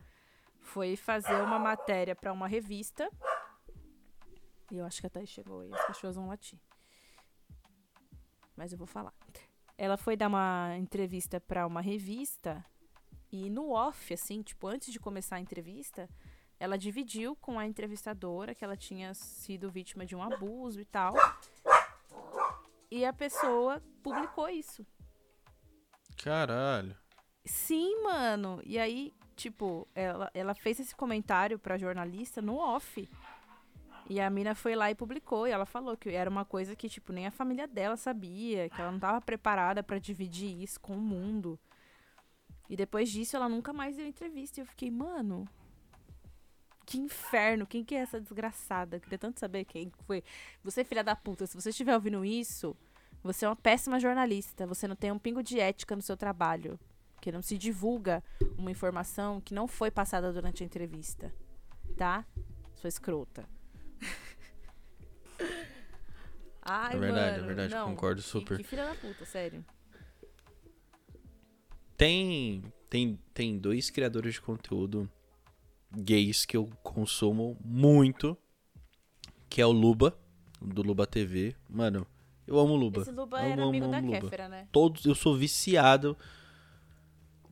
foi 0.60 0.96
fazer 0.96 1.42
uma 1.42 1.60
matéria 1.60 2.16
pra 2.16 2.32
uma 2.32 2.48
revista. 2.48 3.10
E 4.72 4.78
eu 4.78 4.86
acho 4.86 5.02
que 5.02 5.08
a 5.08 5.10
Thaís 5.10 5.30
chegou 5.30 5.66
e 5.66 5.74
as 5.74 5.86
cachorras 5.86 6.16
vão 6.16 6.28
latir. 6.28 6.60
Mas 8.56 8.72
eu 8.72 8.78
vou 8.78 8.88
falar. 8.88 9.14
Ela 9.78 9.98
foi 9.98 10.16
dar 10.16 10.28
uma 10.28 10.76
entrevista 10.78 11.40
pra 11.40 11.68
uma 11.68 11.82
revista 11.82 12.64
e 13.32 13.50
no 13.50 13.72
off, 13.72 14.14
assim, 14.14 14.44
tipo, 14.44 14.68
antes 14.68 14.94
de 14.94 15.00
começar 15.00 15.38
a 15.38 15.40
entrevista, 15.40 16.08
ela 16.60 16.78
dividiu 16.78 17.36
com 17.36 17.58
a 17.58 17.66
entrevistadora 17.66 18.54
que 18.54 18.64
ela 18.64 18.78
tinha 18.78 19.14
sido 19.16 19.72
vítima 19.72 20.06
de 20.06 20.16
um 20.16 20.22
abuso 20.22 20.80
e 20.80 20.86
tal. 20.86 21.16
E 22.92 23.04
a 23.04 23.12
pessoa 23.12 23.82
publicou 24.04 24.48
isso. 24.48 24.86
Caralho. 26.24 26.96
Sim, 27.44 28.01
mano. 28.01 28.62
E 28.65 28.80
aí, 28.80 29.13
tipo, 29.36 29.86
ela, 29.94 30.32
ela 30.34 30.53
fez 30.53 30.80
esse 30.80 30.96
comentário 30.96 31.60
pra 31.60 31.77
jornalista 31.77 32.42
no 32.42 32.56
off. 32.56 33.10
E 34.10 34.20
a 34.22 34.30
mina 34.30 34.56
foi 34.56 34.74
lá 34.74 34.89
e 34.89 34.96
publicou. 34.96 35.46
E 35.46 35.51
ela 35.51 35.65
falou 35.65 35.98
que 35.98 36.10
era 36.10 36.30
uma 36.30 36.46
coisa 36.46 36.75
que, 36.75 36.88
tipo, 36.88 37.12
nem 37.12 37.27
a 37.27 37.32
família 37.32 37.68
dela 37.68 37.98
sabia. 37.98 38.70
Que 38.70 38.82
ela 38.82 38.92
não 38.92 39.00
tava 39.00 39.20
preparada 39.20 39.84
pra 39.84 40.00
dividir 40.00 40.62
isso 40.62 40.80
com 40.80 40.96
o 40.96 41.01
mundo. 41.01 41.60
E 42.70 42.77
depois 42.77 43.12
disso, 43.12 43.36
ela 43.36 43.50
nunca 43.50 43.74
mais 43.74 43.98
deu 43.98 44.08
entrevista. 44.08 44.60
E 44.60 44.63
eu 44.63 44.65
fiquei, 44.65 44.89
mano. 44.89 45.46
Que 46.86 46.98
inferno. 46.98 47.68
Quem 47.68 47.84
que 47.84 47.96
é 47.96 48.00
essa 48.00 48.22
desgraçada? 48.22 48.96
Eu 48.96 49.01
queria 49.01 49.18
tanto 49.18 49.42
saber 49.42 49.65
quem 49.65 49.92
foi. 50.06 50.24
Você, 50.63 50.86
filha 50.86 51.03
da 51.03 51.18
puta, 51.18 51.46
se 51.46 51.56
você 51.56 51.70
estiver 51.70 51.94
ouvindo 51.94 52.24
isso, 52.24 52.77
você 53.24 53.46
é 53.46 53.50
uma 53.50 53.56
péssima 53.56 54.00
jornalista. 54.00 54.68
Você 54.68 54.88
não 54.88 54.96
tem 54.96 55.12
um 55.12 55.20
pingo 55.20 55.42
de 55.42 55.60
ética 55.60 55.96
no 55.96 56.01
seu 56.01 56.18
trabalho 56.18 56.80
que 57.22 57.32
não 57.32 57.42
se 57.42 57.58
divulga 57.58 58.22
uma 58.58 58.70
informação 58.70 59.39
que 59.39 59.53
não 59.53 59.68
foi 59.68 59.89
passada 59.89 60.32
durante 60.34 60.62
a 60.62 60.65
entrevista. 60.65 61.34
Tá? 61.96 62.25
Sua 62.75 62.88
escrota. 62.89 63.48
Ai, 66.62 66.96
É 66.96 67.00
verdade, 67.00 67.32
mano, 67.39 67.44
é 67.44 67.48
verdade, 67.48 67.74
não. 67.75 67.89
concordo 67.89 68.22
Que- 68.22 68.27
super. 68.27 68.58
Que, 68.58 68.63
filha 68.63 68.86
da 68.86 68.96
puta, 68.96 69.25
sério. 69.25 69.63
Tem, 71.98 72.63
tem, 72.89 73.20
tem 73.34 73.58
dois 73.58 73.89
criadores 73.89 74.36
de 74.36 74.42
conteúdo 74.42 75.10
gays 75.96 76.46
que 76.46 76.58
eu 76.58 76.70
consumo 76.82 77.58
muito, 77.63 78.38
que 79.50 79.62
é 79.62 79.65
o 79.65 79.72
Luba, 79.72 80.18
do 80.62 80.82
Luba 80.82 81.06
TV. 81.06 81.56
Mano, 81.70 82.08
eu 82.46 82.60
amo 82.60 82.74
o 82.74 82.78
Luba. 82.78 83.02
Esse 83.02 83.12
Luba 83.12 83.40
Amo, 83.40 83.48
era 83.48 83.62
amo, 83.62 83.70
amigo 83.70 83.88
da 83.88 83.98
amo 83.98 84.08
Luba. 84.08 84.22
Kéfera, 84.22 84.50
né? 84.50 84.68
Todos, 84.72 85.06
eu 85.06 85.16
sou 85.16 85.38
viciado. 85.38 86.18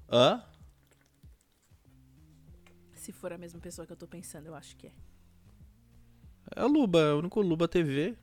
Hã? 0.10 0.43
Se 2.93 3.12
for 3.12 3.31
a 3.33 3.38
mesma 3.38 3.60
pessoa 3.60 3.86
que 3.86 3.93
eu 3.93 3.98
tô 3.98 4.07
pensando, 4.07 4.48
eu 4.48 4.55
acho 4.55 4.75
que 4.75 4.88
é. 4.88 4.93
É 6.55 6.65
o 6.65 6.67
Luba, 6.67 7.00
é 7.00 7.13
o 7.13 7.19
único 7.19 7.41
Luba 7.41 7.67
TV. 7.67 8.17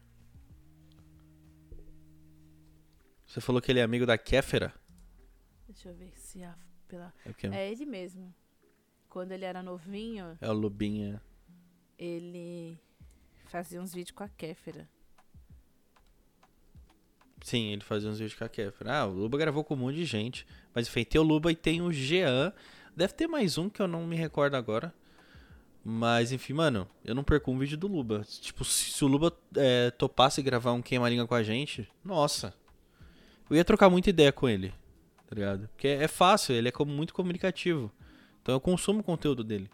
Você 3.26 3.40
falou 3.40 3.60
que 3.60 3.70
ele 3.72 3.80
é 3.80 3.82
amigo 3.82 4.06
da 4.06 4.16
Kéfera? 4.16 4.72
Deixa 5.66 5.88
eu 5.88 5.94
ver 5.94 6.12
se 6.16 6.42
a, 6.42 6.56
pela... 6.86 7.12
É? 7.24 7.46
É 7.48 7.72
ele 7.72 7.84
mesmo. 7.84 8.34
Quando 9.08 9.32
ele 9.32 9.44
era 9.44 9.62
novinho, 9.62 10.36
é 10.40 10.48
o 10.48 10.52
Lubinha. 10.52 11.20
ele 11.98 12.78
fazia 13.46 13.80
uns 13.80 13.92
vídeos 13.92 14.14
com 14.14 14.22
a 14.22 14.28
Kéfera. 14.28 14.88
Sim, 17.48 17.72
ele 17.72 17.80
fazia 17.82 18.10
uns 18.10 18.18
vídeos 18.18 18.38
com 18.38 18.44
a 18.44 18.48
Kéfera. 18.48 18.98
Ah, 19.00 19.06
o 19.06 19.10
Luba 19.14 19.38
gravou 19.38 19.64
com 19.64 19.72
um 19.72 19.78
monte 19.78 19.96
de 19.96 20.04
gente. 20.04 20.46
Mas 20.74 20.86
enfim, 20.86 21.02
tem 21.02 21.18
o 21.18 21.24
Luba 21.24 21.50
e 21.50 21.56
tem 21.56 21.80
o 21.80 21.90
Jean. 21.90 22.52
Deve 22.94 23.14
ter 23.14 23.26
mais 23.26 23.56
um 23.56 23.70
que 23.70 23.80
eu 23.80 23.88
não 23.88 24.06
me 24.06 24.16
recordo 24.16 24.54
agora. 24.54 24.92
Mas 25.82 26.30
enfim, 26.30 26.52
mano, 26.52 26.86
eu 27.02 27.14
não 27.14 27.24
perco 27.24 27.50
um 27.50 27.58
vídeo 27.58 27.78
do 27.78 27.86
Luba. 27.86 28.22
Tipo, 28.42 28.66
se, 28.66 28.90
se 28.90 29.02
o 29.02 29.08
Luba 29.08 29.32
é, 29.56 29.90
topasse 29.92 30.42
gravar 30.42 30.72
um 30.72 30.82
queima-língua 30.82 31.26
com 31.26 31.34
a 31.34 31.42
gente, 31.42 31.88
nossa. 32.04 32.52
Eu 33.48 33.56
ia 33.56 33.64
trocar 33.64 33.88
muita 33.88 34.10
ideia 34.10 34.30
com 34.30 34.46
ele, 34.46 34.74
tá 35.26 35.34
ligado? 35.34 35.68
Porque 35.68 35.88
é 35.88 36.06
fácil, 36.06 36.54
ele 36.54 36.68
é 36.68 36.70
como- 36.70 36.92
muito 36.92 37.14
comunicativo. 37.14 37.90
Então 38.42 38.54
eu 38.54 38.60
consumo 38.60 39.00
o 39.00 39.04
conteúdo 39.04 39.42
dele. 39.42 39.70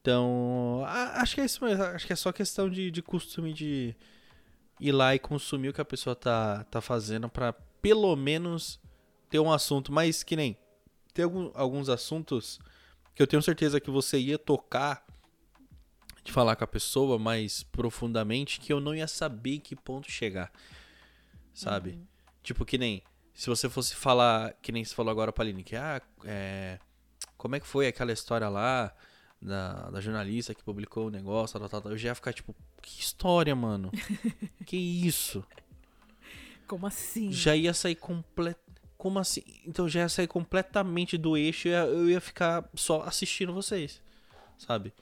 Então, 0.00 0.84
acho 0.86 1.34
que 1.34 1.40
é 1.40 1.44
isso 1.44 1.64
mesmo. 1.64 1.82
Acho 1.82 2.06
que 2.06 2.12
é 2.12 2.16
só 2.16 2.30
questão 2.30 2.70
de, 2.70 2.88
de 2.88 3.02
costume 3.02 3.52
de 3.52 3.96
ir 4.82 4.92
lá 4.92 5.14
e 5.14 5.18
consumir 5.18 5.68
o 5.68 5.72
que 5.72 5.80
a 5.80 5.84
pessoa 5.84 6.16
tá, 6.16 6.64
tá 6.64 6.80
fazendo 6.80 7.28
pra 7.28 7.52
pelo 7.80 8.14
menos 8.16 8.80
ter 9.30 9.38
um 9.38 9.52
assunto. 9.52 9.92
Mas 9.92 10.22
que 10.22 10.34
nem. 10.36 10.56
Tem 11.14 11.24
algum- 11.24 11.50
alguns 11.54 11.88
assuntos 11.88 12.58
que 13.14 13.22
eu 13.22 13.26
tenho 13.26 13.42
certeza 13.42 13.80
que 13.80 13.90
você 13.90 14.18
ia 14.18 14.38
tocar 14.38 15.04
de 16.24 16.32
falar 16.32 16.56
com 16.56 16.64
a 16.64 16.66
pessoa 16.66 17.18
mais 17.18 17.62
profundamente 17.62 18.58
que 18.60 18.72
eu 18.72 18.80
não 18.80 18.94
ia 18.94 19.06
saber 19.08 19.56
em 19.56 19.60
que 19.60 19.76
ponto 19.76 20.10
chegar. 20.10 20.50
Sabe? 21.54 21.98
Tipo, 22.42 22.64
que 22.64 22.78
nem. 22.78 23.02
Se 23.34 23.48
você 23.48 23.68
fosse 23.68 23.94
falar, 23.94 24.52
que 24.62 24.72
nem 24.72 24.84
você 24.84 24.94
falou 24.94 25.10
agora 25.10 25.32
pra 25.32 25.42
Aline, 25.44 25.62
que 25.64 25.74
ah, 25.76 26.02
é, 26.24 26.78
como 27.36 27.56
é 27.56 27.60
que 27.60 27.66
foi 27.66 27.86
aquela 27.86 28.12
história 28.12 28.48
lá 28.48 28.94
da, 29.40 29.90
da 29.90 30.00
jornalista 30.00 30.54
que 30.54 30.62
publicou 30.62 31.06
o 31.06 31.10
negócio, 31.10 31.58
tal, 31.58 31.68
tal, 31.68 31.80
tal, 31.82 31.92
eu 31.92 31.98
já 31.98 32.10
ia 32.10 32.14
ficar 32.14 32.32
tipo, 32.32 32.54
que 32.82 33.00
história, 33.00 33.54
mano? 33.54 33.90
que 34.66 34.76
isso? 34.76 35.44
Como 36.66 36.86
assim? 36.86 37.30
Já 37.32 37.54
ia 37.56 37.72
sair 37.72 37.94
complet... 37.94 38.56
Como 38.98 39.18
assim? 39.18 39.42
Então 39.66 39.88
já 39.88 40.00
ia 40.00 40.08
sair 40.08 40.26
completamente 40.28 41.16
do 41.18 41.36
eixo 41.36 41.68
e 41.68 41.72
eu 41.72 42.08
ia- 42.08 42.20
ficar 42.20 42.68
só 42.74 43.02
assistindo 43.02 43.52
vocês, 43.52 44.00
sabe? 44.58 44.92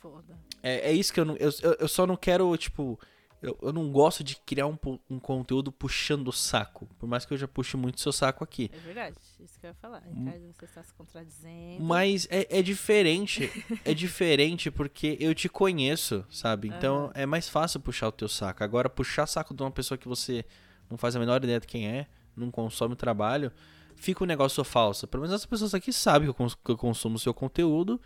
Foda. 0.00 0.38
É, 0.62 0.90
é 0.90 0.92
isso 0.92 1.12
que 1.12 1.18
eu 1.18 1.24
não. 1.24 1.36
Eu- 1.36 1.50
eu 1.80 1.88
só 1.88 2.06
não 2.06 2.16
quero, 2.16 2.56
tipo. 2.56 2.98
Eu, 3.42 3.58
eu 3.60 3.72
não 3.72 3.90
gosto 3.90 4.22
de 4.22 4.36
criar 4.36 4.66
um, 4.68 4.78
um 5.10 5.18
conteúdo 5.18 5.72
puxando 5.72 6.28
o 6.28 6.32
saco. 6.32 6.86
Por 6.98 7.08
mais 7.08 7.24
que 7.24 7.34
eu 7.34 7.36
já 7.38 7.48
puxe 7.48 7.76
muito 7.76 8.00
seu 8.00 8.12
saco 8.12 8.44
aqui. 8.44 8.70
É 8.72 8.78
verdade, 8.78 9.16
isso 9.40 9.58
que 9.58 9.66
eu 9.66 9.70
ia 9.70 9.74
falar. 9.74 10.00
Ricardo, 10.00 10.52
você 10.52 10.64
está 10.64 10.82
se 10.82 10.94
contradizendo. 10.94 11.82
Mas 11.82 12.28
é, 12.30 12.58
é 12.58 12.62
diferente. 12.62 13.50
é 13.84 13.92
diferente 13.92 14.70
porque 14.70 15.16
eu 15.18 15.34
te 15.34 15.48
conheço, 15.48 16.24
sabe? 16.30 16.68
Então 16.68 17.10
é 17.14 17.26
mais 17.26 17.48
fácil 17.48 17.80
puxar 17.80 18.08
o 18.08 18.12
teu 18.12 18.28
saco. 18.28 18.62
Agora, 18.62 18.88
puxar 18.88 19.26
saco 19.26 19.52
de 19.52 19.62
uma 19.62 19.70
pessoa 19.72 19.98
que 19.98 20.06
você 20.06 20.44
não 20.88 20.96
faz 20.96 21.16
a 21.16 21.18
menor 21.18 21.42
ideia 21.42 21.58
de 21.58 21.66
quem 21.66 21.88
é, 21.88 22.06
não 22.36 22.50
consome 22.50 22.92
o 22.92 22.96
trabalho, 22.96 23.50
fica 23.96 24.22
um 24.22 24.26
negócio 24.26 24.62
falso. 24.62 25.08
Pelo 25.08 25.22
menos 25.22 25.34
as 25.34 25.44
pessoas 25.46 25.74
aqui 25.74 25.92
sabem 25.92 26.26
que 26.26 26.30
eu, 26.30 26.34
cons- 26.34 26.54
que 26.54 26.70
eu 26.70 26.76
consumo 26.76 27.16
o 27.16 27.18
seu 27.18 27.34
conteúdo. 27.34 28.00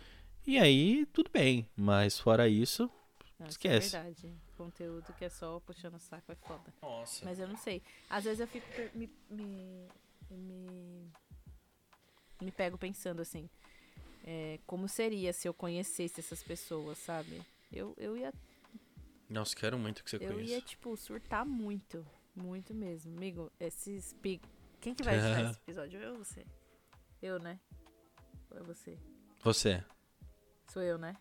E 0.47 0.57
aí, 0.57 1.05
tudo 1.13 1.29
bem. 1.31 1.67
Mas 1.75 2.19
fora 2.19 2.47
isso. 2.47 2.83
Não, 3.37 3.45
isso 3.45 3.51
esquece. 3.51 3.95
É 3.95 4.01
verdade. 4.01 4.33
Conteúdo 4.57 5.13
que 5.13 5.23
é 5.25 5.29
só 5.29 5.59
puxando 5.59 5.95
o 5.95 5.99
saco 5.99 6.31
é 6.31 6.35
foda. 6.35 6.73
Nossa. 6.81 7.23
Mas 7.23 7.39
eu 7.39 7.47
não 7.47 7.55
sei. 7.57 7.81
Às 8.09 8.23
vezes 8.23 8.39
eu 8.39 8.47
fico. 8.47 8.65
Me, 8.97 9.09
me, 9.29 9.87
me, 10.31 11.11
me 12.41 12.51
pego 12.51 12.77
pensando 12.77 13.21
assim. 13.21 13.49
é, 14.25 14.59
como 14.65 14.87
seria 14.87 15.31
se 15.31 15.47
eu 15.47 15.53
conhecesse 15.53 16.19
essas 16.19 16.41
pessoas, 16.43 16.97
sabe? 16.97 17.41
Eu, 17.71 17.93
eu 17.97 18.17
ia, 18.17 18.33
Nossa, 19.29 19.55
quero 19.55 19.77
muito 19.77 20.03
que 20.03 20.09
você 20.09 20.17
eu 20.17 20.33
conheça. 20.33 20.51
ia, 20.53 20.61
tipo, 20.61 20.95
surtar 20.97 21.45
muito. 21.45 22.05
Muito 22.35 22.73
mesmo. 22.73 23.15
Amigo, 23.15 23.51
esses 23.59 24.13
pi- 24.13 24.41
Quem 24.79 24.93
que 24.93 25.03
vai 25.03 25.15
editar 25.17 25.41
esse 25.51 25.59
episódio? 25.59 25.99
Eu 25.99 26.13
ou 26.13 26.17
você? 26.23 26.45
Eu, 27.21 27.39
né? 27.39 27.59
Ou 28.51 28.59
é 28.59 28.63
você? 28.63 28.97
Você. 29.43 29.83
Sou 30.71 30.81
eu, 30.81 30.97
né? 30.97 31.15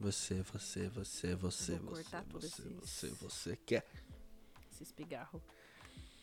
Você, 0.00 0.42
você, 0.42 0.88
você, 0.88 1.34
você, 1.36 1.76
vou 1.76 1.94
você, 1.94 1.94
cortar 1.94 2.24
tudo 2.24 2.40
você, 2.40 2.62
esses- 2.62 2.80
você, 2.80 3.08
você 3.10 3.56
quer. 3.56 3.84
Esse 4.72 4.82
espigarro. 4.82 5.42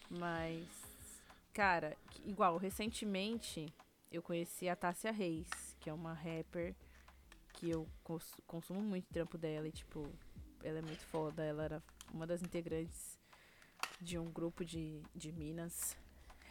Mas, 0.09 0.65
cara, 1.53 1.95
igual, 2.25 2.57
recentemente 2.57 3.71
eu 4.11 4.21
conheci 4.21 4.67
a 4.67 4.75
Tássia 4.75 5.11
Reis, 5.11 5.47
que 5.79 5.89
é 5.89 5.93
uma 5.93 6.13
rapper 6.13 6.75
que 7.53 7.69
eu 7.69 7.87
cons- 8.03 8.33
consumo 8.47 8.81
muito 8.81 9.05
o 9.09 9.13
trampo 9.13 9.37
dela 9.37 9.67
e, 9.67 9.71
tipo, 9.71 10.07
ela 10.63 10.79
é 10.79 10.81
muito 10.81 11.05
foda. 11.05 11.43
Ela 11.43 11.63
era 11.63 11.83
uma 12.13 12.25
das 12.25 12.41
integrantes 12.41 13.17
de 14.01 14.17
um 14.17 14.31
grupo 14.31 14.65
de, 14.65 15.01
de 15.15 15.31
Minas 15.31 15.95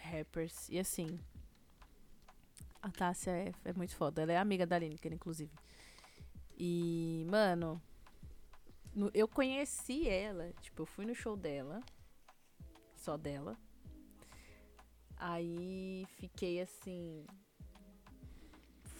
rappers. 0.03 0.69
E 0.69 0.79
assim, 0.79 1.19
a 2.83 2.91
Tássia 2.91 3.31
é, 3.33 3.53
é 3.65 3.73
muito 3.73 3.97
foda. 3.97 4.23
Ela 4.23 4.33
é 4.33 4.37
amiga 4.39 4.67
da 4.67 4.79
Lineker, 4.79 5.13
inclusive. 5.13 5.51
E, 6.57 7.27
mano, 7.29 7.81
no- 8.95 9.11
eu 9.13 9.29
conheci 9.29 10.09
ela, 10.09 10.53
tipo, 10.63 10.83
eu 10.83 10.87
fui 10.87 11.05
no 11.05 11.15
show 11.15 11.37
dela, 11.37 11.81
só 12.95 13.17
dela. 13.17 13.57
Aí 15.19 16.07
fiquei 16.19 16.61
assim, 16.61 17.25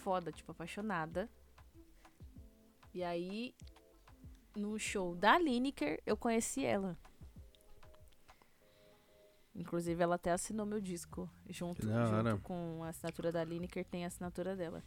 foda, 0.03 0.31
tipo, 0.31 0.51
apaixonada. 0.51 1.29
E 2.93 3.03
aí, 3.03 3.53
no 4.55 4.77
show 4.79 5.13
da 5.15 5.37
Lineker, 5.37 6.01
eu 6.05 6.17
conheci 6.17 6.63
ela. 6.65 6.97
Inclusive, 9.55 10.01
ela 10.03 10.15
até 10.15 10.31
assinou 10.31 10.65
meu 10.65 10.79
disco 10.79 11.27
junto, 11.49 11.81
junto 12.07 12.41
com 12.43 12.83
a 12.83 12.89
assinatura 12.89 13.31
da 13.31 13.43
Lineker, 13.43 13.83
tem 13.85 14.03
a 14.03 14.07
assinatura 14.07 14.55
dela. 14.55 14.83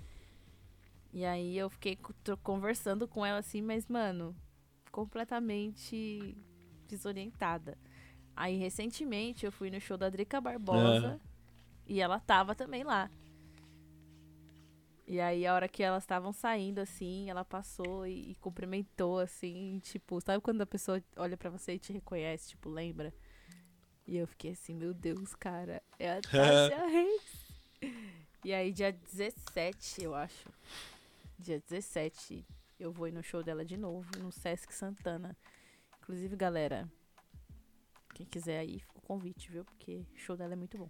E 1.12 1.25
aí 1.25 1.57
eu 1.59 1.69
fiquei 1.69 1.99
conversando 2.43 3.09
com 3.09 3.26
ela 3.26 3.38
assim, 3.40 3.61
mas, 3.61 3.87
mano, 3.88 4.35
completamente 4.93 6.37
desorientada. 6.88 7.76
Aí, 8.37 8.57
recentemente, 8.57 9.45
eu 9.45 9.52
fui 9.52 9.71
no 9.71 9.81
show 9.81 9.97
da 9.97 10.09
Drica 10.09 10.40
Barbosa 10.40 11.21
e 11.87 12.00
ela 12.00 12.21
tava 12.21 12.55
também 12.55 12.85
lá. 12.85 13.11
E 15.07 15.21
aí, 15.21 15.45
a 15.45 15.55
hora 15.55 15.69
que 15.69 15.83
elas 15.83 16.05
estavam 16.05 16.33
saindo, 16.33 16.79
assim, 16.79 17.29
ela 17.29 17.45
passou 17.45 18.07
e, 18.07 18.31
e 18.31 18.35
cumprimentou, 18.37 19.19
assim, 19.19 19.81
tipo, 19.83 20.21
sabe 20.21 20.40
quando 20.40 20.61
a 20.61 20.67
pessoa 20.67 21.02
olha 21.17 21.37
pra 21.37 21.50
você 21.50 21.75
e 21.75 21.79
te 21.81 21.93
reconhece, 21.93 22.50
tipo, 22.50 22.69
lembra? 22.69 23.12
E 24.07 24.17
eu 24.17 24.26
fiquei 24.26 24.52
assim, 24.52 24.73
meu 24.73 24.95
Deus, 24.95 25.35
cara, 25.35 25.83
é 25.99 26.12
a 26.12 26.21
Tássia 26.23 26.87
Reis. 26.87 27.61
E 28.45 28.55
aí, 28.55 28.73
dia 28.73 28.93
17, 28.93 30.05
eu 30.05 30.14
acho, 30.14 30.49
dia 31.40 31.61
17, 31.61 32.47
eu 32.78 32.92
vou 32.92 33.09
ir 33.09 33.12
no 33.12 33.23
show 33.23 33.42
dela 33.42 33.64
de 33.64 33.76
novo, 33.76 34.09
no 34.18 34.30
Sesc 34.30 34.73
Santana. 34.75 35.37
Inclusive, 36.02 36.37
galera, 36.37 36.90
quem 38.14 38.26
quiser 38.26 38.59
aí, 38.59 38.78
fica 38.80 38.99
o 38.99 39.02
convite, 39.02 39.50
viu? 39.50 39.64
Porque 39.64 40.04
o 40.14 40.18
show 40.18 40.37
dela 40.37 40.52
é 40.52 40.56
muito 40.56 40.76
bom. 40.78 40.88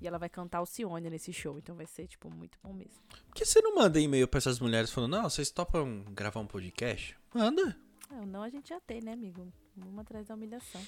E 0.00 0.06
ela 0.08 0.18
vai 0.18 0.28
cantar 0.28 0.60
o 0.60 0.66
Cione 0.66 1.08
nesse 1.08 1.32
show, 1.32 1.56
então 1.58 1.74
vai 1.76 1.86
ser, 1.86 2.06
tipo, 2.08 2.28
muito 2.28 2.58
bom 2.62 2.72
mesmo. 2.72 3.00
Por 3.26 3.34
que 3.34 3.44
você 3.44 3.60
não 3.60 3.76
manda 3.76 4.00
e-mail 4.00 4.26
pra 4.26 4.38
essas 4.38 4.58
mulheres 4.58 4.90
falando, 4.90 5.12
não, 5.12 5.30
vocês 5.30 5.50
topam 5.50 6.04
gravar 6.10 6.40
um 6.40 6.46
podcast? 6.46 7.16
Manda. 7.32 7.76
Ah, 8.10 8.26
não 8.26 8.42
a 8.42 8.48
gente 8.48 8.68
já 8.68 8.80
tem, 8.80 9.00
né, 9.00 9.12
amigo? 9.12 9.50
Vamos 9.76 9.98
atrás 10.00 10.26
da 10.26 10.34
humilhação. 10.34 10.82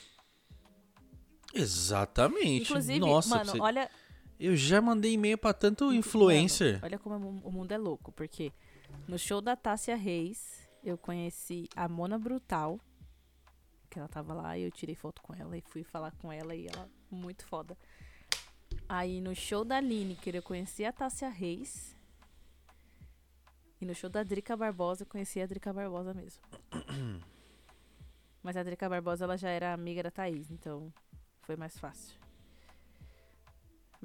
Exatamente. 1.54 2.64
Inclusive, 2.70 2.99
Nossa, 2.99 3.28
mano, 3.28 3.52
você- 3.52 3.61
olha, 3.61 3.90
eu 4.38 4.55
já 4.55 4.81
mandei 4.81 5.12
e-mail 5.12 5.38
pra 5.38 5.52
tanto 5.52 5.93
influencer. 5.93 6.75
Mano, 6.75 6.85
olha 6.85 6.99
como 6.99 7.16
o 7.44 7.53
mundo 7.53 7.72
é 7.72 7.79
louco, 7.79 8.12
porque 8.12 8.53
no 9.09 9.18
show 9.18 9.40
da 9.40 9.57
Tássia 9.57 9.96
Reis, 9.96 10.68
eu 10.83 10.96
conheci 10.96 11.68
a 11.75 11.88
Mona 11.88 12.18
Brutal, 12.18 12.79
que 13.90 13.99
ela 13.99 14.09
tava 14.09 14.35
lá 14.35 14.59
e 14.59 14.62
eu 14.62 14.70
tirei 14.70 14.94
foto 14.94 15.22
com 15.22 15.35
ela 15.35 15.57
e 15.57 15.61
fui 15.61 15.83
falar 15.83 16.12
com 16.12 16.31
ela 16.31 16.55
e 16.55 16.66
ela 16.66 16.88
muito 17.11 17.46
foda. 17.46 17.77
Aí 18.88 19.20
no 19.20 19.35
show 19.35 19.64
da 19.64 19.81
Lineker 19.81 20.37
eu 20.37 20.42
conheci 20.42 20.85
a 20.85 20.92
Tássia 20.92 21.29
Reis. 21.29 21.96
E 23.81 23.85
no 23.85 23.94
show 23.94 24.09
da 24.09 24.22
Drica 24.22 24.57
Barbosa 24.57 25.03
eu 25.03 25.07
conheci 25.07 25.40
a 25.40 25.46
Drica 25.46 25.72
Barbosa 25.72 26.14
mesmo. 26.14 26.42
Mas 28.42 28.57
a 28.57 28.62
Drica 28.62 28.88
Barbosa 28.88 29.25
ela 29.25 29.37
já 29.37 29.49
era 29.51 29.72
amiga 29.72 30.03
da 30.03 30.11
Thaís, 30.11 30.51
então 30.51 30.92
foi 31.40 31.57
mais 31.57 31.77
fácil. 31.79 32.25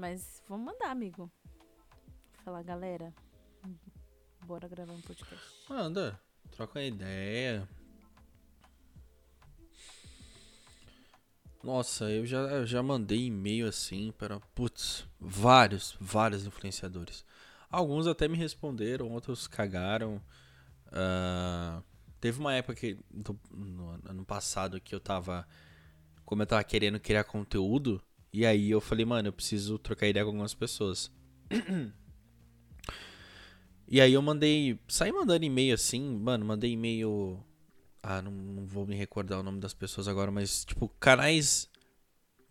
Mas 0.02 0.42
vamos 0.50 0.66
mandar, 0.66 0.90
amigo. 0.90 1.32
Falar, 2.44 2.64
galera, 2.64 3.14
bora 4.48 4.68
gravar 4.68 4.94
um 4.94 5.02
podcast. 5.02 5.46
Manda. 5.70 6.20
Troca 6.50 6.80
uma 6.80 6.86
ideia. 6.86 7.70
Nossa, 11.64 12.10
eu 12.10 12.26
já, 12.26 12.40
eu 12.40 12.66
já 12.66 12.82
mandei 12.82 13.28
e-mail 13.28 13.68
assim 13.68 14.12
para, 14.18 14.40
putz, 14.56 15.08
vários, 15.20 15.96
vários 16.02 16.48
influenciadores. 16.48 17.24
Alguns 17.70 18.08
até 18.08 18.28
me 18.28 18.40
responderam, 18.40 19.08
outros 19.08 19.48
cagaram. 19.48 20.20
Ah, 20.92 21.84
teve 22.20 22.40
uma 22.40 22.56
época 22.56 22.74
que, 22.74 22.98
no 23.52 24.02
ano 24.04 24.26
passado, 24.26 24.82
que 24.82 24.96
eu 24.96 25.00
tava, 25.00 25.48
como 26.26 26.42
eu 26.42 26.48
tava 26.48 26.64
querendo 26.64 27.00
criar 27.00 27.24
conteúdo, 27.24 28.02
e 28.34 28.46
aí 28.46 28.72
eu 28.72 28.80
falei, 28.80 29.06
mano, 29.06 29.28
eu 29.30 29.34
preciso 29.34 29.78
trocar 29.78 30.08
ideia 30.08 30.24
com 30.24 30.32
algumas 30.32 30.54
pessoas. 30.54 31.12
E 33.88 34.00
aí 34.00 34.14
eu 34.14 34.22
mandei. 34.22 34.80
Saí 34.88 35.12
mandando 35.12 35.44
e-mail 35.44 35.74
assim, 35.76 36.02
mano, 36.18 36.46
mandei 36.46 36.72
e-mail. 36.72 37.44
Ah, 38.02 38.22
não, 38.22 38.32
não 38.32 38.66
vou 38.66 38.88
me 38.88 38.96
recordar 38.96 39.40
o 39.40 39.44
nome 39.44 39.60
das 39.60 39.74
pessoas 39.74 40.08
agora, 40.08 40.32
mas 40.32 40.64
tipo, 40.64 40.88
canais 41.00 41.70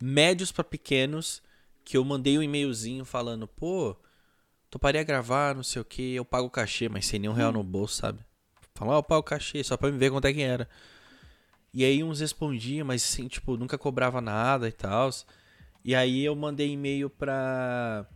médios 0.00 0.52
pra 0.52 0.62
pequenos 0.62 1.42
que 1.84 1.96
eu 1.96 2.04
mandei 2.04 2.38
um 2.38 2.42
e-mailzinho 2.42 3.04
falando, 3.04 3.48
pô, 3.48 3.96
toparia 4.68 5.02
gravar, 5.02 5.54
não 5.54 5.62
sei 5.62 5.82
o 5.82 5.84
que, 5.84 6.14
eu 6.14 6.24
pago 6.24 6.46
o 6.46 6.50
cachê, 6.50 6.88
mas 6.88 7.06
sem 7.06 7.18
nenhum 7.18 7.32
real 7.32 7.52
no 7.52 7.64
bolso, 7.64 7.96
sabe? 7.96 8.20
Falar, 8.74 8.92
ó, 8.92 8.98
eu 8.98 9.02
pago 9.02 9.20
o 9.20 9.24
cachê, 9.24 9.64
só 9.64 9.76
pra 9.76 9.90
me 9.90 9.98
ver 9.98 10.10
quanto 10.10 10.26
é 10.26 10.32
que 10.32 10.42
era. 10.42 10.68
E 11.72 11.84
aí 11.84 12.04
uns 12.04 12.20
respondiam, 12.20 12.86
mas 12.86 13.02
assim, 13.02 13.28
tipo, 13.28 13.56
nunca 13.56 13.78
cobrava 13.78 14.20
nada 14.20 14.68
e 14.68 14.72
tal. 14.72 15.10
E 15.84 15.94
aí 15.94 16.24
eu 16.24 16.34
mandei 16.36 16.70
e-mail 16.72 17.08
pra. 17.08 18.06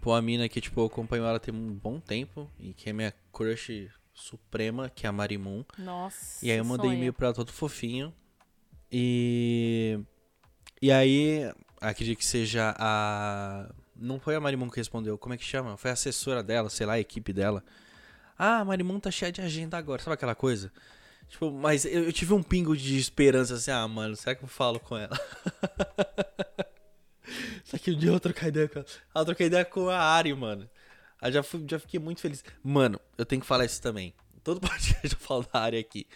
Pô, 0.00 0.12
a 0.12 0.20
mina 0.20 0.48
que, 0.48 0.60
tipo, 0.60 0.80
eu 0.80 0.86
acompanho 0.86 1.24
ela 1.24 1.38
tem 1.38 1.54
um 1.54 1.72
bom 1.72 2.00
tempo. 2.00 2.50
E 2.58 2.74
que 2.74 2.90
é 2.90 2.92
minha 2.92 3.14
crush 3.32 3.88
suprema, 4.12 4.88
que 4.90 5.06
é 5.06 5.08
a 5.08 5.12
Marimun. 5.12 5.64
Nossa. 5.78 6.44
E 6.44 6.50
aí 6.50 6.58
eu 6.58 6.64
mandei 6.64 6.88
sonho. 6.90 6.96
e-mail 6.96 7.12
pra 7.12 7.28
ela 7.28 7.34
todo 7.34 7.52
fofinho. 7.52 8.12
E. 8.90 9.98
E 10.80 10.90
aí, 10.90 11.50
acredito 11.80 12.18
que 12.18 12.26
seja 12.26 12.74
a. 12.76 13.72
Não 13.94 14.18
foi 14.18 14.34
a 14.34 14.40
Marimun 14.40 14.68
que 14.68 14.78
respondeu, 14.78 15.16
como 15.16 15.34
é 15.34 15.38
que 15.38 15.44
chama? 15.44 15.76
Foi 15.76 15.90
a 15.90 15.94
assessora 15.94 16.42
dela, 16.42 16.68
sei 16.68 16.86
lá, 16.86 16.94
a 16.94 17.00
equipe 17.00 17.32
dela. 17.32 17.62
Ah, 18.36 18.58
a 18.58 18.64
Marimun 18.64 18.98
tá 18.98 19.10
cheia 19.10 19.30
de 19.30 19.40
agenda 19.40 19.78
agora, 19.78 20.02
sabe 20.02 20.14
aquela 20.14 20.34
coisa? 20.34 20.72
Tipo, 21.32 21.50
mas 21.50 21.86
eu, 21.86 22.04
eu 22.04 22.12
tive 22.12 22.34
um 22.34 22.42
pingo 22.42 22.76
de 22.76 22.98
esperança 22.98 23.54
assim, 23.54 23.70
ah, 23.70 23.88
mano, 23.88 24.14
será 24.14 24.34
que 24.36 24.44
eu 24.44 24.48
falo 24.48 24.78
com 24.78 24.98
ela? 24.98 25.18
Só 27.64 27.78
que 27.78 27.90
um 27.90 27.96
dia 27.98 28.10
eu 28.10 28.20
trocar 28.20 28.48
ideia 28.48 28.68
com 28.68 28.80
ela. 28.80 28.88
Eu 29.14 29.24
troquei 29.24 29.46
ideia 29.46 29.64
com 29.64 29.88
a 29.88 29.98
Ari, 29.98 30.34
mano. 30.34 30.68
Aí 31.20 31.32
já, 31.32 31.42
fui- 31.42 31.64
já 31.66 31.78
fiquei 31.78 31.98
muito 31.98 32.20
feliz. 32.20 32.44
Mano, 32.62 33.00
eu 33.16 33.24
tenho 33.24 33.40
que 33.40 33.46
falar 33.46 33.64
isso 33.64 33.80
também. 33.80 34.12
Todo 34.44 34.60
podcast 34.68 35.10
eu 35.10 35.18
falo 35.18 35.46
da 35.50 35.60
Ari 35.60 35.78
aqui. 35.78 36.06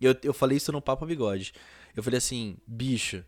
Eu, 0.00 0.14
eu 0.22 0.32
falei 0.32 0.56
isso 0.56 0.70
no 0.70 0.80
Papo 0.80 1.04
Bigode. 1.04 1.52
Eu 1.96 2.02
falei 2.02 2.18
assim, 2.18 2.56
bicho, 2.64 3.24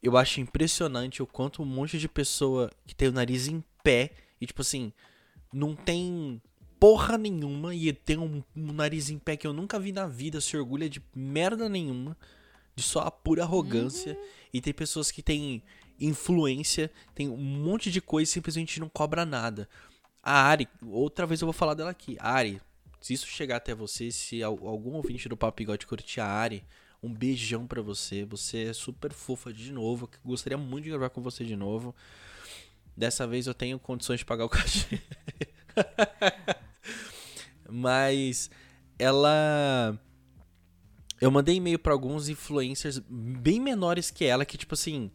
eu 0.00 0.16
acho 0.16 0.40
impressionante 0.40 1.22
o 1.22 1.26
quanto 1.26 1.60
um 1.62 1.66
monte 1.66 1.98
de 1.98 2.08
pessoa 2.08 2.70
que 2.86 2.94
tem 2.94 3.08
o 3.08 3.12
nariz 3.12 3.48
em 3.48 3.64
pé 3.82 4.12
e, 4.40 4.46
tipo 4.46 4.62
assim, 4.62 4.92
não 5.52 5.74
tem 5.74 6.40
porra 6.78 7.16
nenhuma 7.18 7.74
e 7.74 7.92
tem 7.92 8.18
um, 8.18 8.42
um 8.54 8.72
nariz 8.72 9.08
em 9.10 9.18
pé 9.18 9.36
que 9.36 9.46
eu 9.46 9.52
nunca 9.52 9.78
vi 9.78 9.92
na 9.92 10.06
vida, 10.06 10.40
se 10.40 10.56
orgulha 10.56 10.88
de 10.88 11.02
merda 11.14 11.68
nenhuma, 11.68 12.16
de 12.74 12.82
só 12.82 13.00
a 13.00 13.10
pura 13.10 13.42
arrogância. 13.42 14.18
E 14.52 14.60
tem 14.60 14.72
pessoas 14.72 15.10
que 15.10 15.22
têm 15.22 15.62
influência, 16.00 16.90
tem 17.14 17.28
um 17.28 17.36
monte 17.36 17.90
de 17.90 18.00
coisa 18.00 18.28
e 18.30 18.32
simplesmente 18.32 18.78
não 18.80 18.88
cobra 18.88 19.24
nada. 19.24 19.68
A 20.22 20.42
Ari, 20.42 20.68
outra 20.82 21.26
vez 21.26 21.40
eu 21.40 21.46
vou 21.46 21.52
falar 21.52 21.74
dela 21.74 21.90
aqui. 21.90 22.16
Ari, 22.20 22.60
se 23.00 23.14
isso 23.14 23.26
chegar 23.26 23.56
até 23.56 23.74
você, 23.74 24.10
se 24.10 24.42
al- 24.42 24.66
algum 24.66 24.94
ouvinte 24.94 25.28
do 25.28 25.36
Papo 25.36 25.56
Bigode 25.58 25.86
curtir 25.86 26.20
a 26.20 26.26
Ari, 26.26 26.64
um 27.02 27.12
beijão 27.12 27.66
pra 27.66 27.80
você. 27.80 28.24
Você 28.24 28.64
é 28.64 28.72
super 28.72 29.12
fofa 29.12 29.52
de 29.52 29.72
novo. 29.72 30.10
Gostaria 30.24 30.58
muito 30.58 30.84
de 30.84 30.90
gravar 30.90 31.10
com 31.10 31.22
você 31.22 31.44
de 31.44 31.54
novo. 31.56 31.94
Dessa 32.96 33.26
vez 33.26 33.46
eu 33.46 33.54
tenho 33.54 33.78
condições 33.78 34.20
de 34.20 34.24
pagar 34.24 34.44
o 34.44 34.48
cachê. 34.48 35.00
Mas 37.68 38.50
ela. 38.98 39.98
Eu 41.20 41.30
mandei 41.30 41.56
e-mail 41.56 41.78
pra 41.78 41.92
alguns 41.92 42.28
influencers 42.28 42.98
bem 43.08 43.60
menores 43.60 44.10
que 44.10 44.24
ela, 44.24 44.44
que 44.44 44.58
tipo 44.58 44.74
assim. 44.74 45.10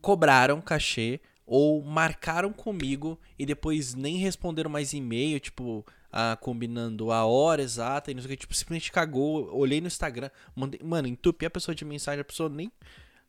cobraram 0.00 0.60
cachê 0.60 1.20
ou 1.44 1.82
marcaram 1.82 2.52
comigo 2.52 3.18
e 3.38 3.44
depois 3.44 3.94
nem 3.94 4.16
responderam 4.16 4.70
mais 4.70 4.92
e-mail, 4.92 5.40
tipo, 5.40 5.84
ah, 6.10 6.36
combinando 6.40 7.10
a 7.10 7.24
hora 7.24 7.62
exata 7.62 8.10
e 8.10 8.14
não 8.14 8.22
sei 8.22 8.28
o 8.28 8.30
que, 8.30 8.40
tipo, 8.40 8.54
simplesmente 8.54 8.92
cagou, 8.92 9.54
olhei 9.54 9.80
no 9.80 9.86
Instagram, 9.86 10.30
mandei, 10.54 10.80
mano, 10.82 11.08
entupi 11.08 11.44
a 11.44 11.50
pessoa 11.50 11.74
de 11.74 11.84
mensagem, 11.84 12.20
a 12.20 12.24
pessoa 12.24 12.48
nem 12.48 12.70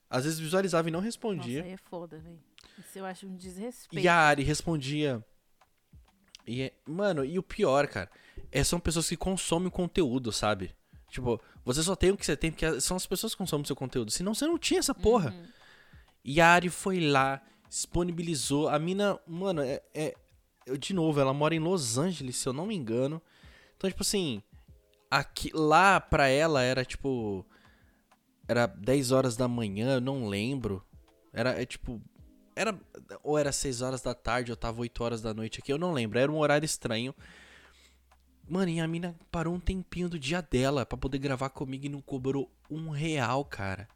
às 0.10 0.26
vezes 0.26 0.40
visualizava 0.40 0.88
e 0.88 0.92
não 0.92 1.00
respondia. 1.00 1.58
Nossa, 1.58 1.68
aí 1.68 1.74
é 1.74 1.78
foda, 1.78 2.20
velho. 2.20 2.40
Isso 2.78 3.00
eu 3.00 3.06
acho 3.06 3.26
um 3.26 3.36
desrespeito. 3.36 4.04
E 4.04 4.08
a 4.08 4.16
Ari 4.16 4.44
respondia. 4.44 5.26
E, 6.46 6.64
é- 6.64 6.74
mano, 6.86 7.24
e 7.24 7.40
o 7.40 7.44
pior, 7.44 7.88
cara, 7.88 8.10
é, 8.52 8.64
são 8.64 8.80
pessoas 8.80 9.08
que 9.08 9.18
consomem 9.18 9.68
o 9.68 9.72
conteúdo, 9.72 10.32
sabe? 10.32 10.76
Tipo, 11.10 11.40
você 11.64 11.84
só 11.84 11.96
tem 11.96 12.12
o 12.12 12.18
que 12.18 12.26
você 12.26 12.36
tem 12.36 12.52
porque 12.52 12.82
são 12.82 12.98
as 12.98 13.06
pessoas 13.06 13.34
que 13.34 13.38
consomem 13.38 13.64
o 13.64 13.68
seu 13.68 13.76
conteúdo. 13.76 14.12
Senão 14.12 14.34
você 14.34 14.46
não 14.46 14.58
tinha 14.58 14.80
essa 14.80 14.96
porra. 14.96 15.32
Uhum. 15.32 15.46
E 16.26 16.42
a 16.42 16.48
Ari 16.50 16.70
foi 16.70 17.00
lá, 17.00 17.42
disponibilizou. 17.70 18.68
A 18.70 18.80
mina, 18.80 19.20
mano, 19.28 19.62
é, 19.62 19.82
é- 19.94 20.16
De 20.80 20.94
novo, 20.94 21.20
ela 21.20 21.34
mora 21.34 21.54
em 21.54 21.60
Los 21.60 21.98
Angeles, 21.98 22.38
se 22.38 22.48
eu 22.48 22.54
não 22.54 22.66
me 22.66 22.74
engano. 22.76 23.22
Então, 23.76 23.90
tipo 23.90 24.02
assim. 24.02 24.42
Aqui, 25.12 25.52
lá 25.54 26.00
pra 26.00 26.28
ela 26.30 26.62
era 26.64 26.84
tipo. 26.86 27.46
Era 28.48 28.66
10 28.66 29.12
horas 29.12 29.36
da 29.36 29.48
manhã, 29.48 29.96
eu 29.96 30.02
não 30.02 30.28
lembro. 30.28 30.84
Era 31.34 31.62
é, 31.62 31.66
tipo. 31.66 32.02
Era. 32.56 32.78
Ou 33.24 33.38
era 33.38 33.52
6 33.52 33.82
horas 33.82 34.02
da 34.02 34.14
tarde, 34.14 34.52
ou 34.52 34.58
tava 34.58 34.82
8 34.82 35.04
horas 35.04 35.22
da 35.22 35.34
noite 35.34 35.60
aqui, 35.60 35.72
eu 35.72 35.78
não 35.78 35.92
lembro. 35.94 36.20
Era 36.20 36.32
um 36.32 36.38
horário 36.38 36.66
estranho. 36.66 37.14
Mano, 38.48 38.70
e 38.72 38.80
a 38.80 38.88
mina 38.88 39.16
parou 39.32 39.54
um 39.56 39.60
tempinho 39.60 40.10
do 40.10 40.20
dia 40.20 40.42
dela 40.42 40.86
pra 40.86 40.98
poder 40.98 41.18
gravar 41.18 41.50
comigo 41.50 41.86
e 41.86 41.90
não 41.90 42.02
cobrou 42.02 42.52
um 42.70 42.90
real, 42.90 43.46
cara. 43.46 43.88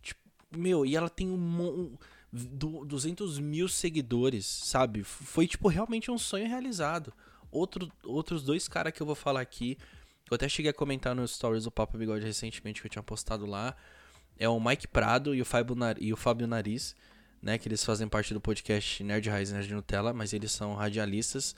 Tipo, 0.00 0.20
meu, 0.56 0.86
e 0.86 0.96
ela 0.96 1.10
tem 1.10 1.28
um, 1.28 1.36
um 1.36 1.96
du- 2.32 2.84
200 2.86 3.38
mil 3.38 3.68
seguidores, 3.68 4.46
sabe? 4.46 5.04
Foi, 5.04 5.46
tipo, 5.46 5.68
realmente 5.68 6.10
um 6.10 6.16
sonho 6.16 6.48
realizado. 6.48 7.12
Outro, 7.50 7.90
outros 8.04 8.42
dois 8.42 8.66
caras 8.68 8.92
que 8.92 9.02
eu 9.02 9.06
vou 9.06 9.14
falar 9.14 9.40
aqui, 9.42 9.76
eu 10.30 10.34
até 10.34 10.48
cheguei 10.48 10.70
a 10.70 10.74
comentar 10.74 11.14
nos 11.14 11.34
stories 11.34 11.64
do 11.64 11.70
Papo 11.70 11.96
Bigode 11.98 12.24
recentemente 12.24 12.80
que 12.80 12.86
eu 12.86 12.90
tinha 12.90 13.02
postado 13.02 13.44
lá, 13.44 13.76
é 14.38 14.48
o 14.48 14.58
Mike 14.58 14.88
Prado 14.88 15.34
e 15.34 15.42
o 15.42 15.44
Fábio, 15.44 15.74
Nar- 15.74 15.96
e 16.00 16.12
o 16.12 16.16
Fábio 16.16 16.46
Nariz, 16.46 16.94
né? 17.42 17.58
Que 17.58 17.68
eles 17.68 17.84
fazem 17.84 18.08
parte 18.08 18.34
do 18.34 18.40
podcast 18.40 19.02
Nerd 19.02 19.28
Raiz 19.28 19.50
e 19.50 19.54
Nerd 19.54 19.72
Nutella, 19.72 20.12
mas 20.12 20.32
eles 20.32 20.52
são 20.52 20.74
radialistas. 20.74 21.54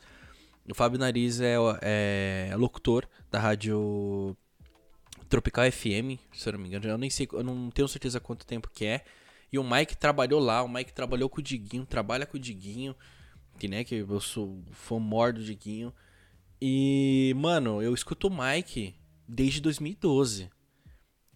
O 0.68 0.74
Fábio 0.74 0.98
Nariz 0.98 1.40
é, 1.40 1.56
é 1.82 2.54
locutor 2.56 3.08
da 3.30 3.40
rádio 3.40 4.36
Tropical 5.28 5.70
FM, 5.70 6.18
se 6.32 6.48
eu 6.48 6.52
não 6.52 6.60
me 6.60 6.68
engano. 6.68 6.86
Eu 6.86 6.98
nem 6.98 7.10
sei, 7.10 7.28
eu 7.32 7.42
não 7.42 7.70
tenho 7.70 7.88
certeza 7.88 8.20
quanto 8.20 8.46
tempo 8.46 8.70
que 8.72 8.84
é. 8.84 9.04
E 9.52 9.58
o 9.58 9.64
Mike 9.64 9.96
trabalhou 9.96 10.40
lá, 10.40 10.62
o 10.62 10.68
Mike 10.68 10.92
trabalhou 10.92 11.28
com 11.28 11.40
o 11.40 11.42
Diguinho, 11.42 11.84
trabalha 11.84 12.24
com 12.24 12.36
o 12.36 12.40
Diguinho, 12.40 12.94
que 13.58 13.66
né, 13.66 13.82
que 13.82 13.96
eu 13.96 14.20
sou 14.20 14.62
fã 14.70 14.98
maior 14.98 15.32
do 15.32 15.42
Diguinho. 15.42 15.92
E, 16.60 17.34
mano, 17.36 17.82
eu 17.82 17.94
escuto 17.94 18.28
o 18.28 18.30
Mike 18.30 18.94
desde 19.26 19.60
2012. 19.60 20.50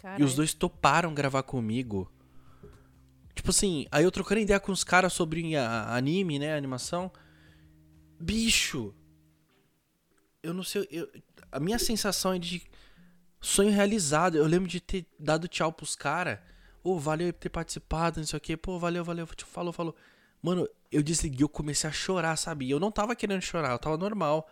Cara, 0.01 0.21
E 0.21 0.25
os 0.25 0.35
dois 0.35 0.53
toparam 0.53 1.15
gravar 1.15 1.43
comigo. 1.43 2.13
Tipo 3.35 3.51
assim, 3.51 3.87
aí 3.91 4.05
eu 4.05 4.11
trocando 4.13 4.41
ideia 4.41 4.61
com 4.61 4.73
os 4.73 4.85
caras 4.85 5.13
sobre 5.13 5.57
anime, 5.57 6.39
né? 6.39 6.57
Animação. 6.57 7.11
Bicho! 8.19 8.95
Eu 10.43 10.53
não 10.55 10.63
sei. 10.63 10.87
eu- 10.91 11.11
a 11.51 11.61
minha 11.61 11.79
sensação 11.79 12.33
é 12.35 12.39
de 12.39 12.63
sonho 13.41 13.71
realizado. 13.73 14.37
Eu 14.37 14.47
lembro 14.47 14.69
de 14.69 14.81
ter 14.81 15.07
dado 15.19 15.49
tchau 15.49 15.73
pros 15.73 15.97
caras. 15.97 16.39
Ô, 16.83 16.99
valeu 16.99 17.33
por 17.33 17.41
ter 17.41 17.49
participado, 17.51 18.21
não 18.21 18.27
sei 18.27 18.37
o 18.39 18.41
que. 18.41 18.57
Pô, 18.57 18.79
valeu, 18.79 19.05
valeu. 19.05 19.27
Te 19.29 19.45
falou, 19.45 19.73
falou. 19.73 19.97
Mano, 20.43 20.69
eu 20.93 21.03
desliguei, 21.03 21.45
eu 21.45 21.49
comecei 21.49 21.89
a 21.89 21.93
chorar, 21.93 22.37
sabe? 22.37 22.71
Eu 22.71 22.81
não 22.81 22.93
tava 22.93 23.17
querendo 23.17 23.43
chorar, 23.43 23.73
eu 23.73 23.79
tava 23.79 23.97
normal. 23.97 24.49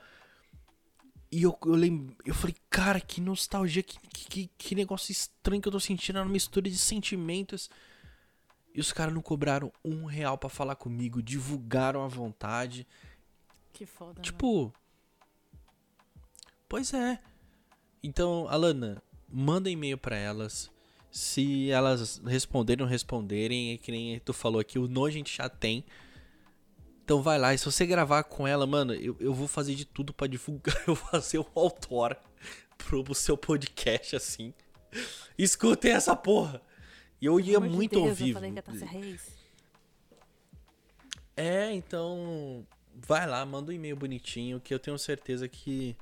E 1.30 1.42
eu, 1.44 1.58
eu 1.64 1.72
lembro, 1.74 2.14
eu 2.26 2.34
falei, 2.34 2.54
cara, 2.68 3.00
que 3.00 3.20
nostalgia, 3.20 3.82
que, 3.82 3.98
que, 4.12 4.50
que 4.58 4.74
negócio 4.74 5.10
estranho 5.12 5.62
que 5.62 5.68
eu 5.68 5.72
tô 5.72 5.80
sentindo, 5.80 6.18
era 6.18 6.26
uma 6.26 6.32
mistura 6.32 6.68
de 6.68 6.76
sentimentos. 6.76 7.70
E 8.74 8.80
os 8.80 8.92
caras 8.92 9.12
não 9.14 9.20
cobraram 9.20 9.72
um 9.85 10.04
real 10.04 10.38
pra 10.38 10.48
falar 10.48 10.76
comigo, 10.76 11.22
divulgaram 11.22 12.02
à 12.02 12.08
vontade. 12.08 12.87
Que 13.72 13.85
foda, 13.85 14.12
mano. 14.12 14.22
Tipo. 14.22 14.72
Pois 16.68 16.94
é. 16.94 17.18
Então, 18.02 18.48
Alana, 18.48 19.02
manda 19.28 19.70
e-mail 19.70 19.98
pra 19.98 20.16
elas. 20.16 20.70
Se 21.11 21.70
elas 21.70 22.22
responderem 22.24 22.82
ou 22.82 22.88
responderem, 22.88 23.72
é 23.72 23.76
que 23.76 23.92
nem 23.92 24.18
tu 24.20 24.32
falou 24.32 24.61
aqui, 24.61 24.78
o 24.78 24.88
no 24.88 25.04
a 25.04 25.11
gente 25.11 25.37
já 25.37 25.48
tem. 25.48 25.85
Então 27.04 27.20
vai 27.20 27.38
lá, 27.38 27.52
e 27.52 27.58
se 27.58 27.66
você 27.66 27.85
gravar 27.85 28.22
com 28.22 28.48
ela, 28.48 28.66
mano, 28.66 28.94
eu, 28.94 29.14
eu 29.20 29.35
vou 29.35 29.46
fazer 29.46 29.74
de 29.74 29.85
tudo 29.85 30.14
pra 30.14 30.26
divulgar. 30.26 30.74
Eu 30.87 30.94
vou 30.94 31.08
fazer 31.11 31.38
o 31.38 31.46
autor 31.54 32.16
pro, 32.78 33.04
pro 33.04 33.14
seu 33.14 33.37
podcast, 33.37 34.16
assim. 34.16 34.54
Escutem 35.37 35.92
essa 35.92 36.16
porra! 36.16 36.62
E 37.22 37.26
eu 37.26 37.38
ia 37.38 37.61
de 37.61 37.68
muito 37.68 37.94
Deus. 37.94 38.20
Eu 38.20 38.32
falei 38.32 38.50
que 38.50 38.61
Tássia 38.61 38.87
Reis. 38.87 39.32
É, 41.37 41.72
então. 41.72 42.66
Vai 42.94 43.26
lá, 43.26 43.46
manda 43.46 43.70
um 43.70 43.74
e-mail 43.74 43.96
bonitinho 43.96 44.61
que 44.61 44.74
eu 44.74 44.78
tenho 44.78 44.98
certeza 44.98 45.48
que, 45.48 45.96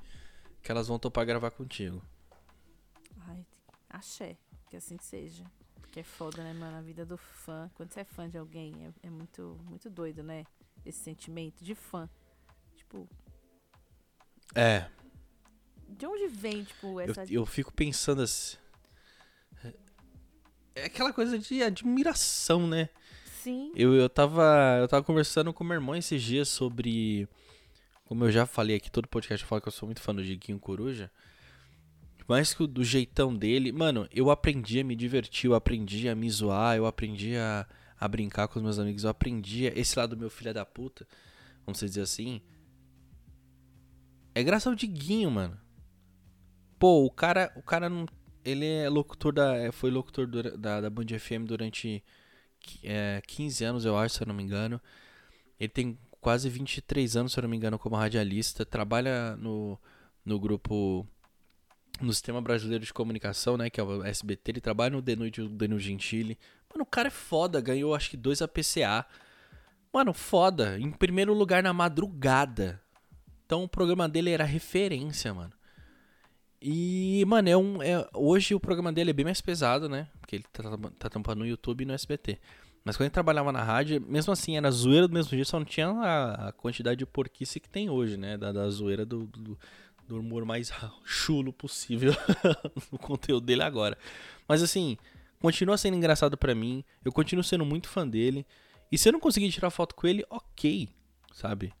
que 0.61 0.71
elas 0.71 0.87
vão 0.87 0.97
topar 0.99 1.25
gravar 1.25 1.51
contigo. 1.51 2.01
Ai, 3.27 3.45
axé. 3.87 4.35
Que 4.67 4.75
assim 4.75 4.97
seja. 4.99 5.45
Porque 5.79 5.99
é 5.99 6.03
foda, 6.03 6.43
né, 6.43 6.53
mano? 6.53 6.77
A 6.77 6.81
vida 6.81 7.05
do 7.05 7.17
fã. 7.17 7.69
Quando 7.75 7.93
você 7.93 7.99
é 7.99 8.03
fã 8.03 8.27
de 8.27 8.37
alguém, 8.37 8.73
é, 8.83 9.07
é 9.07 9.09
muito, 9.09 9.57
muito 9.69 9.89
doido, 9.91 10.23
né? 10.23 10.43
Esse 10.83 11.03
sentimento 11.03 11.63
de 11.63 11.75
fã. 11.75 12.09
Tipo, 12.75 13.07
É, 14.55 14.89
de 15.87 16.05
onde 16.05 16.27
vem, 16.27 16.63
tipo, 16.63 16.99
eu, 16.99 17.11
essa. 17.11 17.31
eu 17.31 17.45
fico 17.45 17.71
pensando 17.71 18.23
assim. 18.23 18.57
É 20.75 20.85
aquela 20.85 21.11
coisa 21.11 21.37
de 21.37 21.61
admiração, 21.61 22.67
né? 22.67 22.89
Sim. 23.41 23.71
Eu, 23.75 23.93
eu, 23.95 24.09
tava, 24.09 24.77
eu 24.79 24.87
tava 24.87 25.03
conversando 25.03 25.51
com 25.53 25.63
meu 25.63 25.73
irmão 25.75 25.95
esses 25.95 26.21
dias 26.21 26.47
sobre. 26.47 27.27
Como 28.05 28.25
eu 28.25 28.31
já 28.31 28.45
falei 28.45 28.75
aqui, 28.75 28.91
todo 28.91 29.07
podcast 29.07 29.43
eu 29.43 29.47
falo 29.49 29.61
que 29.61 29.67
eu 29.67 29.71
sou 29.71 29.87
muito 29.87 30.01
fã 30.01 30.13
do 30.13 30.23
Diguinho 30.23 30.59
Coruja. 30.59 31.09
Mais 32.27 32.53
que 32.53 32.65
do 32.67 32.83
jeitão 32.83 33.35
dele. 33.35 33.71
Mano, 33.71 34.07
eu 34.11 34.29
aprendi 34.29 34.79
a 34.79 34.83
me 34.83 34.95
divertir, 34.95 35.49
eu 35.49 35.55
aprendi 35.55 36.07
a 36.07 36.15
me 36.15 36.29
zoar, 36.29 36.77
eu 36.77 36.85
aprendi 36.85 37.35
a, 37.35 37.65
a 37.99 38.07
brincar 38.07 38.47
com 38.47 38.59
os 38.59 38.63
meus 38.63 38.79
amigos, 38.79 39.03
eu 39.03 39.09
aprendi 39.09 39.67
a- 39.67 39.73
esse 39.77 39.97
lado 39.99 40.15
do 40.15 40.19
meu 40.19 40.29
filho 40.29 40.53
da 40.53 40.65
puta, 40.65 41.05
vamos 41.65 41.79
dizer 41.81 42.01
assim. 42.01 42.39
É 44.33 44.43
graças 44.43 44.67
ao 44.67 44.75
Diguinho, 44.75 45.29
mano. 45.29 45.59
Pô, 46.79 47.05
o 47.05 47.11
cara, 47.11 47.51
o 47.55 47.61
cara 47.61 47.89
não. 47.89 48.05
Ele 48.43 48.65
é 48.65 48.89
locutor 48.89 49.33
da. 49.33 49.55
é, 49.55 49.71
Foi 49.71 49.89
locutor 49.91 50.27
dura- 50.27 50.57
da, 50.57 50.81
da 50.81 50.89
Band 50.89 51.07
FM 51.19 51.45
durante 51.45 52.03
é, 52.83 53.21
15 53.27 53.63
anos, 53.63 53.85
eu 53.85 53.97
acho, 53.97 54.15
se 54.15 54.23
eu 54.23 54.27
não 54.27 54.33
me 54.35 54.43
engano. 54.43 54.81
Ele 55.59 55.69
tem 55.69 55.97
quase 56.19 56.49
23 56.49 57.15
anos, 57.17 57.33
se 57.33 57.39
eu 57.39 57.43
não 57.43 57.49
me 57.49 57.57
engano, 57.57 57.77
como 57.77 57.95
radialista. 57.95 58.65
Trabalha 58.65 59.35
no, 59.37 59.77
no 60.25 60.39
grupo. 60.39 61.05
No 61.99 62.11
Sistema 62.11 62.41
Brasileiro 62.41 62.83
de 62.83 62.91
Comunicação, 62.93 63.57
né? 63.57 63.69
Que 63.69 63.79
é 63.79 63.83
o 63.83 64.03
SBT. 64.03 64.51
Ele 64.51 64.61
trabalha 64.61 64.89
no 64.95 65.01
The 65.03 65.15
Noite 65.15 65.41
do 65.43 65.79
Gentili. 65.79 66.35
Mano, 66.73 66.83
o 66.83 66.85
cara 66.85 67.09
é 67.09 67.11
foda. 67.11 67.61
Ganhou, 67.61 67.93
acho 67.93 68.09
que, 68.09 68.17
dois 68.17 68.41
APCA. 68.41 69.05
Mano, 69.93 70.11
foda. 70.13 70.79
Em 70.79 70.89
primeiro 70.89 71.31
lugar 71.33 71.61
na 71.61 71.73
madrugada. 71.73 72.81
Então 73.45 73.63
o 73.63 73.67
programa 73.67 74.09
dele 74.09 74.31
era 74.31 74.45
referência, 74.45 75.31
mano. 75.31 75.51
E, 76.61 77.23
mano, 77.25 77.49
é 77.49 77.57
um. 77.57 77.81
é- 77.81 78.07
hoje 78.13 78.53
o 78.53 78.59
programa 78.59 78.93
dele 78.93 79.09
é 79.09 79.13
bem 79.13 79.25
mais 79.25 79.41
pesado, 79.41 79.89
né? 79.89 80.07
Porque 80.19 80.35
ele 80.35 80.45
tá, 80.53 80.61
tá 80.99 81.09
tampando 81.09 81.39
no 81.39 81.47
YouTube 81.47 81.81
e 81.81 81.85
no 81.85 81.93
SBT. 81.93 82.39
Mas 82.83 82.95
quando 82.95 83.05
ele 83.05 83.13
trabalhava 83.13 83.51
na 83.51 83.63
rádio, 83.63 83.99
mesmo 84.07 84.31
assim, 84.31 84.57
era 84.57 84.69
zoeira 84.69 85.07
do 85.07 85.13
mesmo 85.13 85.29
jeito, 85.31 85.47
só 85.47 85.57
não 85.59 85.65
tinha 85.65 85.87
a, 85.87 86.49
a 86.49 86.51
quantidade 86.51 86.99
de 86.99 87.05
porquice 87.05 87.59
que 87.59 87.69
tem 87.69 87.89
hoje, 87.89 88.17
né? 88.17 88.37
Da, 88.37 88.51
da 88.51 88.69
zoeira 88.69 89.05
do, 89.05 89.25
do, 89.27 89.57
do 90.07 90.19
humor 90.19 90.45
mais 90.45 90.71
chulo 91.03 91.51
possível 91.51 92.13
no 92.91 92.99
conteúdo 92.99 93.45
dele 93.45 93.63
agora. 93.63 93.97
Mas 94.47 94.61
assim, 94.61 94.97
continua 95.39 95.77
sendo 95.77 95.97
engraçado 95.97 96.37
pra 96.37 96.53
mim. 96.53 96.83
Eu 97.03 97.11
continuo 97.11 97.43
sendo 97.43 97.65
muito 97.65 97.87
fã 97.87 98.07
dele. 98.07 98.45
E 98.91 98.97
se 98.97 99.09
eu 99.09 99.13
não 99.13 99.19
conseguir 99.19 99.49
tirar 99.51 99.69
foto 99.71 99.95
com 99.95 100.05
ele, 100.05 100.23
ok, 100.29 100.89
sabe? 101.33 101.73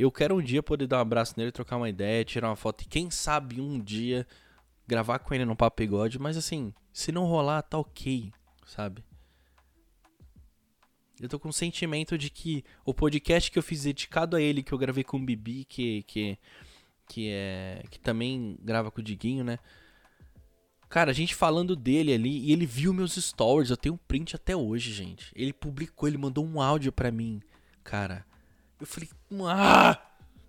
Eu 0.00 0.10
quero 0.10 0.34
um 0.34 0.42
dia 0.42 0.62
poder 0.62 0.86
dar 0.86 0.96
um 0.96 1.02
abraço 1.02 1.34
nele, 1.36 1.52
trocar 1.52 1.76
uma 1.76 1.88
ideia, 1.88 2.24
tirar 2.24 2.48
uma 2.48 2.56
foto 2.56 2.82
e 2.82 2.86
quem 2.86 3.10
sabe 3.10 3.60
um 3.60 3.78
dia 3.78 4.26
gravar 4.88 5.18
com 5.18 5.34
ele 5.34 5.44
no 5.44 5.54
Papo 5.54 5.82
mas 6.18 6.38
assim, 6.38 6.72
se 6.90 7.12
não 7.12 7.26
rolar, 7.26 7.60
tá 7.60 7.78
ok, 7.78 8.32
sabe? 8.64 9.04
Eu 11.20 11.28
tô 11.28 11.38
com 11.38 11.50
o 11.50 11.52
sentimento 11.52 12.16
de 12.16 12.30
que 12.30 12.64
o 12.82 12.94
podcast 12.94 13.50
que 13.50 13.58
eu 13.58 13.62
fiz 13.62 13.82
dedicado 13.82 14.36
a 14.36 14.40
ele, 14.40 14.62
que 14.62 14.72
eu 14.72 14.78
gravei 14.78 15.04
com 15.04 15.18
o 15.18 15.24
Bibi, 15.24 15.66
que, 15.66 16.02
que, 16.04 16.38
que, 17.06 17.28
é, 17.28 17.84
que 17.90 18.00
também 18.00 18.58
grava 18.62 18.90
com 18.90 19.02
o 19.02 19.04
Diguinho, 19.04 19.44
né? 19.44 19.58
Cara, 20.88 21.10
a 21.10 21.14
gente 21.14 21.34
falando 21.34 21.76
dele 21.76 22.14
ali 22.14 22.38
e 22.38 22.52
ele 22.52 22.64
viu 22.64 22.94
meus 22.94 23.16
stories. 23.16 23.68
Eu 23.68 23.76
tenho 23.76 23.96
um 23.96 23.98
print 24.08 24.34
até 24.34 24.56
hoje, 24.56 24.94
gente. 24.94 25.30
Ele 25.36 25.52
publicou, 25.52 26.08
ele 26.08 26.16
mandou 26.16 26.44
um 26.44 26.58
áudio 26.58 26.90
pra 26.90 27.12
mim. 27.12 27.40
Cara, 27.84 28.24
eu 28.80 28.86
falei, 28.86 29.08
ah, 29.48 30.00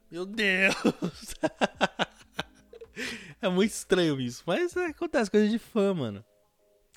meu 0.10 0.26
Deus. 0.26 0.76
é 3.42 3.50
muito 3.50 3.72
estranho 3.72 4.20
isso. 4.20 4.44
Mas 4.46 4.76
é, 4.76 4.88
acontece 4.88 5.30
coisa 5.30 5.48
de 5.50 5.60
fã, 5.60 5.94
mano. 5.94 6.24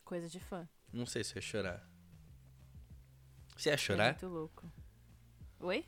Coisa 0.04 0.28
de 0.28 0.40
fã. 0.40 0.68
Não 0.92 1.06
sei 1.06 1.24
se 1.24 1.32
eu 1.32 1.36
ia 1.36 1.42
chorar. 1.42 1.88
Você 3.56 3.68
ia 3.68 3.74
É 3.74 3.76
chorar? 3.76 4.12
muito 4.12 4.28
louco. 4.28 4.72
Oi? 5.60 5.84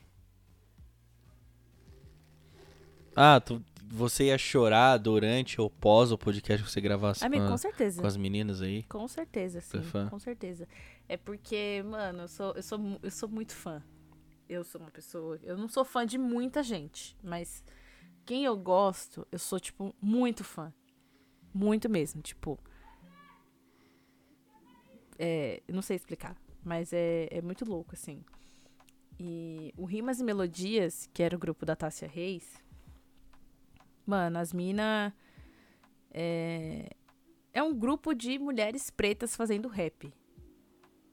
Ah, 3.15 3.39
tu, 3.39 3.63
você 3.89 4.25
ia 4.25 4.37
chorar 4.37 4.97
durante 4.97 5.59
ou 5.59 5.69
pós 5.69 6.11
o 6.11 6.17
podcast 6.17 6.63
que 6.63 6.71
você 6.71 6.79
gravasse 6.79 7.25
Amigo, 7.25 7.43
com, 7.43 7.49
com 7.49 7.55
a- 7.55 7.57
certeza. 7.57 8.01
com 8.01 8.07
as 8.07 8.15
meninas 8.17 8.61
aí? 8.61 8.83
Com 8.83 9.07
certeza, 9.07 9.57
é 9.57 9.61
sim. 9.61 9.81
fã? 9.81 10.07
Com 10.07 10.19
certeza. 10.19 10.67
É 11.09 11.17
porque, 11.17 11.83
mano, 11.85 12.23
eu 12.23 12.27
sou, 12.27 12.53
eu 12.53 12.63
sou, 12.63 12.99
eu 13.01 13.11
sou 13.11 13.27
muito 13.29 13.53
fã. 13.53 13.81
Eu 14.49 14.63
sou 14.63 14.79
uma 14.81 14.91
pessoa. 14.91 15.39
Eu 15.43 15.57
não 15.57 15.67
sou 15.67 15.83
fã 15.83 16.05
de 16.05 16.17
muita 16.17 16.63
gente, 16.63 17.17
mas 17.23 17.63
quem 18.25 18.45
eu 18.45 18.55
gosto, 18.57 19.27
eu 19.31 19.39
sou, 19.39 19.59
tipo, 19.59 19.95
muito 20.01 20.43
fã. 20.43 20.73
Muito 21.53 21.89
mesmo. 21.89 22.21
Tipo. 22.21 22.59
É, 25.19 25.61
não 25.67 25.81
sei 25.81 25.95
explicar, 25.95 26.37
mas 26.63 26.93
é, 26.93 27.27
é 27.31 27.41
muito 27.41 27.65
louco, 27.65 27.93
assim. 27.93 28.23
E 29.19 29.73
o 29.75 29.85
Rimas 29.85 30.19
e 30.19 30.23
Melodias, 30.23 31.09
que 31.11 31.23
era 31.23 31.35
o 31.35 31.39
grupo 31.39 31.65
da 31.65 31.75
Tássia 31.75 32.07
Reis, 32.07 32.63
mano, 34.05 34.37
as 34.37 34.53
minas. 34.53 35.11
É, 36.11 36.89
é 37.53 37.63
um 37.63 37.73
grupo 37.73 38.13
de 38.13 38.37
mulheres 38.37 38.89
pretas 38.89 39.35
fazendo 39.35 39.67
rap, 39.67 40.13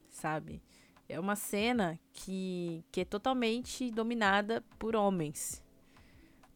sabe? 0.09 0.61
É 1.07 1.19
uma 1.19 1.35
cena 1.35 1.99
que, 2.11 2.83
que 2.91 3.01
é 3.01 3.05
totalmente 3.05 3.91
dominada 3.91 4.63
por 4.79 4.95
homens. 4.95 5.63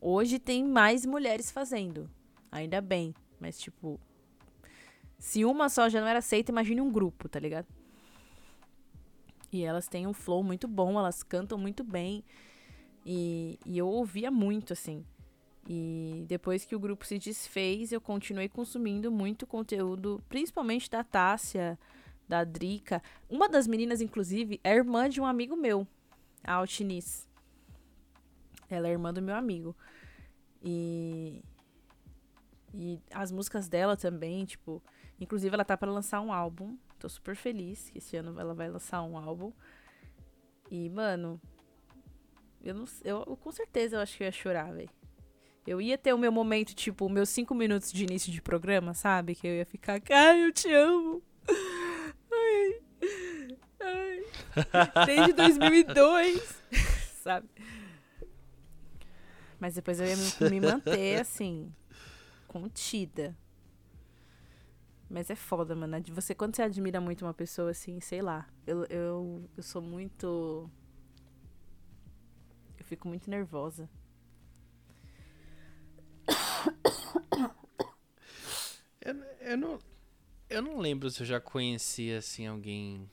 Hoje 0.02 0.40
tem 0.40 0.64
mais 0.64 1.06
mulheres 1.06 1.52
fazendo, 1.52 2.10
ainda 2.52 2.82
bem, 2.82 3.14
mas 3.40 3.60
tipo, 3.60 4.00
se 5.20 5.44
uma 5.44 5.70
só 5.70 5.90
já 5.90 6.00
não 6.00 6.08
era 6.08 6.20
aceita, 6.20 6.52
imagine 6.52 6.82
um 6.82 6.92
grupo, 6.92 7.28
tá 7.28 7.40
ligado? 7.40 7.68
E 9.52 9.64
elas 9.64 9.88
têm 9.88 10.08
um 10.08 10.14
flow 10.14 10.44
muito 10.44 10.68
bom, 10.68 10.98
elas 10.98 11.24
cantam 11.24 11.58
muito 11.58 11.84
bem. 11.84 12.24
E, 13.06 13.60
e 13.66 13.78
eu 13.78 13.88
ouvia 13.88 14.30
muito, 14.30 14.74
assim. 14.74 15.04
E 15.68 16.24
depois 16.28 16.66
que 16.66 16.76
o 16.76 16.80
grupo 16.80 17.06
se 17.06 17.18
desfez, 17.18 17.92
eu 17.92 18.00
continuei 18.00 18.48
consumindo 18.48 19.12
muito 19.12 19.46
conteúdo, 19.46 20.24
principalmente 20.30 20.90
da 20.90 21.04
Tássia, 21.04 21.78
da 22.30 22.44
Drica. 22.44 23.02
Uma 23.28 23.50
das 23.50 23.66
meninas, 23.66 24.00
inclusive, 24.00 24.62
é 24.64 24.76
irmã 24.76 25.10
de 25.10 25.20
um 25.20 25.26
amigo 25.26 25.56
meu, 25.56 25.88
a 26.44 26.54
Altinis. 26.54 27.28
Ela 28.70 28.88
é 28.88 28.92
irmã 28.92 29.12
do 29.12 29.22
meu 29.22 29.36
amigo. 29.36 29.76
E. 30.64 31.44
E 32.72 33.02
as 33.12 33.32
músicas 33.32 33.68
dela 33.68 33.98
também, 33.98 34.46
tipo. 34.46 34.82
Inclusive, 35.20 35.54
ela 35.54 35.66
tá 35.66 35.76
para 35.76 35.92
lançar 35.92 36.22
um 36.22 36.32
álbum. 36.32 36.78
Tô 37.00 37.10
super 37.10 37.36
feliz 37.36 37.90
que 37.90 37.98
esse 37.98 38.16
ano 38.16 38.40
ela 38.40 38.54
vai 38.54 38.70
lançar 38.70 39.02
um 39.02 39.18
álbum. 39.18 39.52
E, 40.70 40.88
mano. 40.90 41.42
Eu 42.62 42.76
não. 42.76 42.86
Eu, 43.04 43.26
com 43.38 43.52
certeza 43.52 43.96
eu 43.96 44.02
acho 44.02 44.16
que 44.16 44.24
eu 44.24 44.26
ia 44.28 44.32
chorar, 44.32 44.72
velho. 44.72 44.90
Eu 45.66 45.82
ia 45.82 45.98
ter 45.98 46.14
o 46.14 46.18
meu 46.18 46.32
momento, 46.32 46.76
tipo, 46.76 47.10
meus 47.10 47.30
cinco 47.30 47.56
minutos 47.56 47.92
de 47.92 48.04
início 48.04 48.32
de 48.32 48.42
programa, 48.42 48.94
sabe? 48.94 49.36
Que 49.36 49.48
eu 49.48 49.56
ia 49.56 49.66
ficar, 49.66 50.02
ai, 50.12 50.46
eu 50.46 50.52
te 50.52 50.72
amo. 50.72 51.24
Desde 55.06 55.34
2002, 55.34 56.64
sabe? 57.24 57.48
Mas 59.60 59.76
depois 59.76 60.00
eu 60.00 60.08
ia 60.08 60.16
me, 60.16 60.50
me 60.50 60.62
manter, 60.62 61.20
assim, 61.20 61.74
contida. 62.48 63.36
Mas 65.10 65.30
é 65.30 65.36
foda, 65.36 65.76
mano. 65.76 66.02
Você, 66.10 66.36
quando 66.36 66.56
você 66.56 66.62
admira 66.62 67.02
muito 67.02 67.26
uma 67.26 67.34
pessoa, 67.34 67.72
assim, 67.72 68.00
sei 68.00 68.22
lá. 68.22 68.48
Eu, 68.66 68.86
eu, 68.86 69.50
eu 69.58 69.64
sou 69.64 69.82
muito. 69.82 70.70
Eu 72.78 72.86
fico 72.86 73.08
muito 73.08 73.30
nervosa. 73.30 73.90
Eu, 79.02 79.16
eu 79.42 79.58
não, 79.58 79.80
eu 80.50 80.62
não 80.62 80.78
lembro 80.78 81.10
se 81.10 81.22
eu 81.22 81.26
já 81.26 81.40
conhecia, 81.40 82.20
assim, 82.20 82.46
alguém 82.46 83.10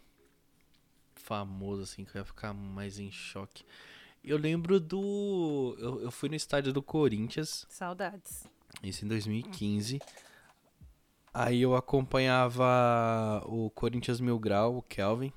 famoso, 1.26 1.82
assim, 1.82 2.04
que 2.04 2.16
eu 2.16 2.20
ia 2.20 2.24
ficar 2.24 2.54
mais 2.54 3.00
em 3.00 3.10
choque. 3.10 3.64
Eu 4.22 4.38
lembro 4.38 4.78
do... 4.78 5.76
Eu, 5.78 6.02
eu 6.02 6.10
fui 6.10 6.28
no 6.28 6.36
estádio 6.36 6.72
do 6.72 6.82
Corinthians, 6.82 7.66
Saudades. 7.68 8.44
isso 8.82 9.04
em 9.04 9.08
2015. 9.08 10.00
Aí 11.34 11.60
eu 11.60 11.74
acompanhava 11.74 13.42
o 13.44 13.68
Corinthians 13.70 14.20
Mil 14.20 14.38
Grau, 14.38 14.78
o 14.78 14.82
Kelvin. 14.82 15.32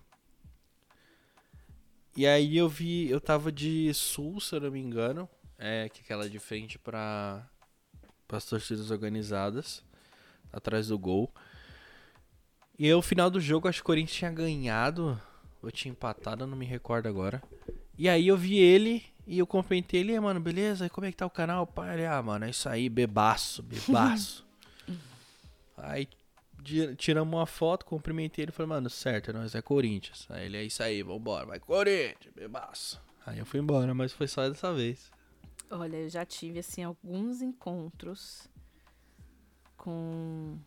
E 2.15 2.27
aí 2.27 2.55
eu 2.55 2.69
vi, 2.69 3.09
eu 3.09 3.19
tava 3.19 3.51
de 3.51 3.91
sul, 3.93 4.39
se 4.39 4.55
eu 4.55 4.61
não 4.61 4.71
me 4.71 4.79
engano. 4.79 5.27
É, 5.57 5.89
que 5.89 6.01
aquela 6.01 6.29
de 6.29 6.39
frente 6.39 6.77
pra, 6.77 7.45
as 8.29 8.45
torcidas 8.45 8.91
organizadas. 8.91 9.83
Atrás 10.53 10.87
do 10.87 10.97
gol. 10.97 11.33
E 12.77 12.85
aí, 12.85 12.93
o 12.93 13.01
final 13.01 13.29
do 13.29 13.41
jogo, 13.41 13.67
acho 13.67 13.79
que 13.79 13.83
o 13.83 13.85
Corinthians 13.85 14.17
tinha 14.17 14.31
ganhado. 14.31 15.21
Ou 15.61 15.71
tinha 15.71 15.91
empatado, 15.91 16.43
eu 16.43 16.47
não 16.47 16.57
me 16.57 16.65
recordo 16.65 17.07
agora. 17.07 17.41
E 17.97 18.07
aí 18.07 18.27
eu 18.27 18.37
vi 18.37 18.57
ele 18.57 19.03
e 19.27 19.39
eu 19.39 19.45
cumprimentei 19.45 19.99
ele, 19.99 20.11
"E 20.11 20.15
aí, 20.15 20.19
mano, 20.19 20.39
beleza? 20.39 20.85
E 20.85 20.89
como 20.89 21.05
é 21.05 21.11
que 21.11 21.17
tá 21.17 21.25
o 21.25 21.29
canal? 21.29 21.67
Pai, 21.67 21.95
ele, 21.95 22.05
ah, 22.05 22.21
mano, 22.21 22.45
é 22.45 22.49
isso 22.49 22.69
aí, 22.69 22.87
bebaço, 22.89 23.61
bebaço. 23.61 24.45
aí 25.77 26.07
tiramos 26.97 27.33
uma 27.33 27.45
foto, 27.45 27.85
cumprimentei 27.85 28.43
ele 28.43 28.51
e 28.51 28.53
falei, 28.53 28.69
mano, 28.69 28.89
certo, 28.89 29.33
nós 29.33 29.55
é 29.55 29.61
Corinthians. 29.61 30.27
Aí 30.29 30.45
ele, 30.45 30.57
é 30.57 30.63
isso 30.63 30.83
aí, 30.83 31.01
vambora, 31.03 31.45
vai 31.45 31.59
Corinthians, 31.59 32.33
bebaço. 32.35 33.01
Aí 33.25 33.39
eu 33.39 33.45
fui 33.45 33.59
embora, 33.59 33.93
mas 33.93 34.13
foi 34.13 34.27
só 34.27 34.47
dessa 34.47 34.73
vez. 34.73 35.11
Olha, 35.69 35.97
eu 35.97 36.09
já 36.09 36.25
tive, 36.25 36.59
assim, 36.59 36.83
alguns 36.83 37.41
encontros 37.41 38.47
com 39.77 40.57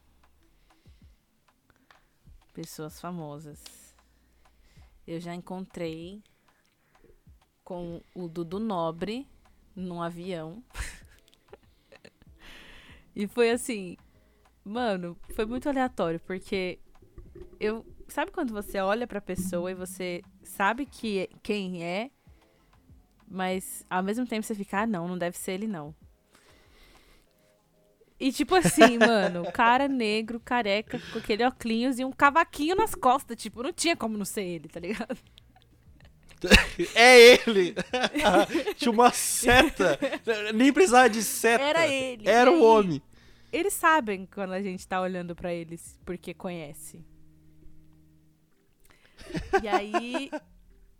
pessoas 2.54 3.00
famosas. 3.00 3.81
Eu 5.12 5.20
já 5.20 5.34
encontrei 5.34 6.22
com 7.62 8.00
o 8.14 8.28
Dudu 8.28 8.58
Nobre 8.58 9.28
num 9.76 10.00
avião. 10.00 10.64
e 13.14 13.26
foi 13.26 13.50
assim, 13.50 13.98
mano, 14.64 15.14
foi 15.34 15.44
muito 15.44 15.68
aleatório, 15.68 16.18
porque 16.20 16.78
eu. 17.60 17.84
Sabe 18.08 18.30
quando 18.30 18.52
você 18.52 18.78
olha 18.78 19.06
pra 19.06 19.20
pessoa 19.20 19.70
e 19.70 19.74
você 19.74 20.22
sabe 20.42 20.86
que 20.86 21.28
quem 21.42 21.84
é, 21.84 22.10
mas 23.28 23.84
ao 23.88 24.02
mesmo 24.02 24.26
tempo 24.26 24.46
você 24.46 24.54
fica, 24.54 24.80
ah, 24.80 24.86
não, 24.86 25.08
não 25.08 25.18
deve 25.18 25.36
ser 25.36 25.52
ele, 25.52 25.66
não. 25.66 25.94
E 28.22 28.30
tipo 28.30 28.54
assim, 28.54 28.98
mano, 28.98 29.50
cara 29.50 29.88
negro, 29.88 30.38
careca, 30.38 30.96
com 31.12 31.18
aquele 31.18 31.42
óculos 31.42 31.98
e 31.98 32.04
um 32.04 32.12
cavaquinho 32.12 32.76
nas 32.76 32.94
costas. 32.94 33.36
Tipo, 33.36 33.64
não 33.64 33.72
tinha 33.72 33.96
como 33.96 34.16
não 34.16 34.24
ser 34.24 34.44
ele, 34.44 34.68
tá 34.68 34.78
ligado? 34.78 35.18
É 36.94 37.34
ele! 37.34 37.74
Tinha 38.74 38.90
uma 38.90 39.12
seta! 39.12 39.96
Nem 40.52 40.72
precisava 40.72 41.08
de 41.08 41.22
seta. 41.22 41.62
Era 41.62 41.86
ele. 41.86 42.28
Era 42.28 42.50
o 42.50 42.54
aí, 42.54 42.60
homem. 42.60 43.02
Eles 43.52 43.74
sabem 43.74 44.26
quando 44.26 44.52
a 44.52 44.60
gente 44.60 44.86
tá 44.86 45.00
olhando 45.00 45.36
pra 45.36 45.52
eles 45.52 46.00
porque 46.04 46.34
conhece. 46.34 47.04
E 49.62 49.68
aí 49.68 50.30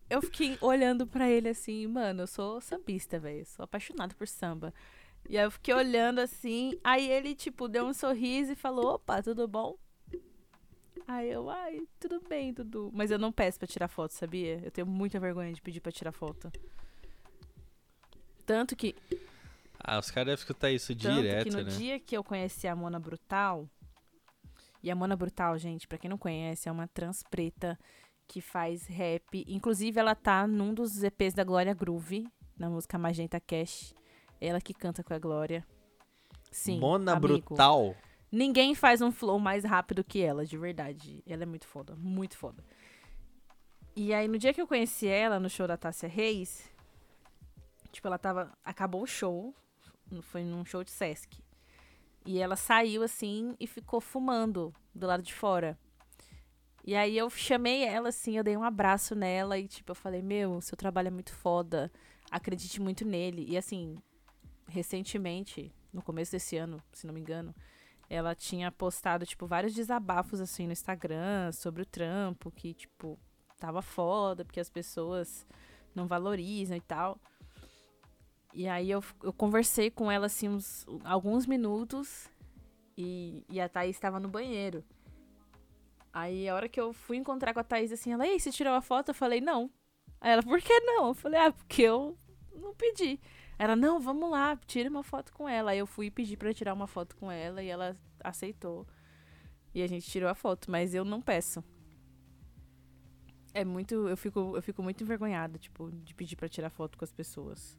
eu 0.09 0.23
fiquei 0.23 0.57
olhando 0.61 1.09
pra 1.09 1.29
ele 1.29 1.49
assim, 1.49 1.89
mano, 1.89 2.23
eu 2.23 2.27
sou 2.29 2.61
sambista, 2.61 3.19
velho, 3.19 3.45
sou 3.47 3.65
apaixonado 3.65 4.15
por 4.15 4.29
samba. 4.29 4.73
E 5.33 5.39
aí 5.39 5.45
eu 5.47 5.51
fiquei 5.51 5.73
olhando 5.73 6.19
assim, 6.19 6.79
aí 6.85 7.11
ele 7.11 7.35
tipo 7.35 7.67
deu 7.67 7.87
um 7.87 7.95
sorriso 7.95 8.53
e 8.53 8.55
falou: 8.55 8.97
"Opa, 8.97 9.23
tudo 9.23 9.49
bom?" 9.49 9.79
Aí 11.09 11.31
eu, 11.31 11.49
ai, 11.49 11.81
tudo 11.99 12.21
bem, 12.29 12.53
Dudu. 12.53 12.91
Mas 12.93 13.11
eu 13.11 13.19
não 13.19 13.33
peço 13.33 13.59
pra 13.59 13.67
tirar 13.67 13.89
foto, 13.89 14.13
sabia? 14.13 14.61
Eu 14.63 14.71
tenho 14.71 14.87
muita 14.87 15.19
vergonha 15.19 15.51
de 15.51 15.63
pedir 15.63 15.81
pra 15.81 15.91
tirar 15.91 16.13
foto. 16.13 16.53
Tanto 18.45 18.77
que 18.77 18.95
Ah, 19.83 19.99
os 19.99 20.11
caras 20.11 20.27
devem 20.27 20.39
escutar 20.39 20.71
isso 20.71 20.95
tanto 20.95 21.15
direto, 21.23 21.45
que 21.45 21.51
no 21.57 21.63
né? 21.63 21.71
dia 21.71 21.99
que 21.99 22.15
eu 22.15 22.23
conheci 22.23 22.69
a 22.69 22.77
Mona 22.77 23.01
Brutal, 23.01 23.67
e 24.83 24.91
a 24.91 24.95
Mona 24.95 25.17
Brutal, 25.17 25.57
gente, 25.57 25.89
pra 25.89 25.97
quem 25.97 26.11
não 26.11 26.19
conhece, 26.19 26.69
é 26.69 26.73
uma 26.73 26.87
trans 26.89 27.23
preta 27.31 27.79
que 28.29 28.43
faz 28.43 28.87
rap. 28.87 29.45
Inclusive, 29.49 29.99
ela 29.99 30.15
tá 30.15 30.47
num 30.47 30.75
dos 30.75 31.03
EPs 31.03 31.33
da 31.33 31.43
Glória 31.43 31.73
Groove, 31.73 32.29
na 32.55 32.69
música 32.69 32.99
Magenta 32.99 33.41
Cash. 33.41 33.95
Ela 34.45 34.61
que 34.61 34.75
canta 34.75 35.05
com 35.05 35.15
a 35.15 35.19
Glória. 35.21 35.65
Sim. 36.51 36.81
Mona 36.81 37.13
amigo. 37.13 37.29
Brutal. 37.29 37.95
Ninguém 38.31 38.75
faz 38.75 39.01
um 39.01 39.13
flow 39.13 39.39
mais 39.39 39.65
rápido 39.65 40.03
que 40.03 40.21
ela, 40.21 40.45
de 40.45 40.59
verdade. 40.59 41.23
Ela 41.25 41.45
é 41.45 41.47
muito 41.47 41.69
foda, 41.69 41.95
muito 41.95 42.37
foda. 42.37 42.65
E 43.95 44.13
aí, 44.13 44.27
no 44.27 44.37
dia 44.37 44.53
que 44.53 44.61
eu 44.61 44.67
conheci 44.67 45.07
ela, 45.07 45.39
no 45.39 45.49
show 45.49 45.69
da 45.69 45.77
Tássia 45.77 46.09
Reis, 46.09 46.69
tipo, 47.93 48.09
ela 48.09 48.19
tava. 48.19 48.53
Acabou 48.65 49.03
o 49.03 49.07
show. 49.07 49.55
Foi 50.23 50.43
num 50.43 50.65
show 50.65 50.83
de 50.83 50.91
Sesc. 50.91 51.41
E 52.27 52.41
ela 52.41 52.57
saiu 52.57 53.05
assim 53.05 53.55
e 53.61 53.67
ficou 53.67 54.01
fumando 54.01 54.75
do 54.93 55.07
lado 55.07 55.23
de 55.23 55.33
fora. 55.33 55.79
E 56.85 56.97
aí 56.97 57.17
eu 57.17 57.31
chamei 57.31 57.85
ela 57.85 58.09
assim, 58.09 58.37
eu 58.37 58.43
dei 58.43 58.57
um 58.57 58.65
abraço 58.65 59.15
nela 59.15 59.57
e 59.57 59.69
tipo, 59.69 59.93
eu 59.93 59.95
falei: 59.95 60.21
"Meu, 60.21 60.61
seu 60.61 60.77
trabalho 60.77 61.09
é 61.09 61.11
muito 61.11 61.33
foda. 61.33 61.91
Acredite 62.31 62.81
muito 62.81 63.05
nele". 63.07 63.47
E 63.49 63.57
assim, 63.57 63.97
recentemente, 64.69 65.73
no 65.93 66.03
começo 66.03 66.33
desse 66.33 66.57
ano, 66.57 66.83
se 66.93 67.07
não 67.07 67.15
me 67.15 67.21
engano, 67.21 67.55
ela 68.09 68.35
tinha 68.35 68.71
postado 68.71 69.25
tipo 69.25 69.47
vários 69.47 69.75
desabafos 69.75 70.41
assim 70.41 70.67
no 70.67 70.73
Instagram 70.73 71.51
sobre 71.53 71.83
o 71.83 71.87
trampo, 71.87 72.51
que 72.51 72.75
tipo 72.75 73.19
tava 73.59 73.81
foda, 73.81 74.45
porque 74.45 74.61
as 74.61 74.69
pessoas 74.69 75.47
não 75.95 76.07
valorizam 76.07 76.77
e 76.77 76.81
tal. 76.81 77.19
E 78.53 78.69
aí 78.69 78.91
eu, 78.91 79.03
eu 79.23 79.33
conversei 79.33 79.91
com 79.91 80.11
ela 80.11 80.27
assim 80.27 80.49
uns 80.49 80.85
alguns 81.05 81.47
minutos 81.47 82.29
e, 82.97 83.45
e 83.49 83.61
a 83.61 83.69
Thaís 83.69 83.97
estava 83.97 84.21
no 84.21 84.29
banheiro. 84.29 84.85
Aí 86.13 86.49
a 86.49 86.55
hora 86.55 86.69
que 86.69 86.79
eu 86.79 86.93
fui 86.93 87.17
encontrar 87.17 87.55
com 87.55 87.61
a 87.61 87.65
Thaís 87.65 87.91
assim, 87.91 88.13
ela, 88.13 88.27
ei, 88.27 88.39
você 88.39 88.51
tirou 88.51 88.75
a 88.75 88.83
foto? 88.83 89.09
Eu 89.09 89.15
falei, 89.15 89.41
não. 89.41 89.71
Aí 90.21 90.33
ela, 90.33 90.43
por 90.43 90.61
que 90.61 90.81
não? 90.81 91.09
Eu 91.09 91.15
falei, 91.15 91.41
ah, 91.41 91.53
porque 91.53 91.83
eu 91.83 92.19
não 92.55 92.75
pedi. 92.75 93.19
Ela, 93.63 93.77
não, 93.77 94.01
vamos 94.01 94.29
lá, 94.29 94.57
tira 94.67 94.91
uma 94.91 95.05
foto 95.05 95.33
com 95.33 95.49
ela. 95.49 95.71
Aí 95.71 95.79
eu 95.79 95.87
fui 95.87 96.11
pedir 96.11 96.37
para 96.37 96.53
tirar 96.53 96.75
uma 96.75 96.89
foto 96.89 97.15
com 97.17 97.31
ela 97.31 97.63
e 97.63 97.69
ela 97.69 97.97
aceitou. 98.19 98.85
E 99.75 99.83
a 99.83 99.87
gente 99.87 100.11
tirou 100.11 100.29
a 100.29 100.35
foto, 100.35 100.71
mas 100.71 100.95
eu 100.95 101.05
não 101.05 101.23
peço. 101.23 101.63
É 103.55 103.65
muito, 103.65 104.09
eu 104.09 104.17
fico, 104.17 104.57
eu 104.57 104.63
fico 104.63 104.83
muito 104.83 105.03
envergonhada, 105.05 105.59
tipo, 105.59 105.91
de 105.91 106.15
pedir 106.15 106.37
para 106.37 106.49
tirar 106.49 106.71
foto 106.71 106.97
com 106.97 107.05
as 107.05 107.13
pessoas. 107.13 107.77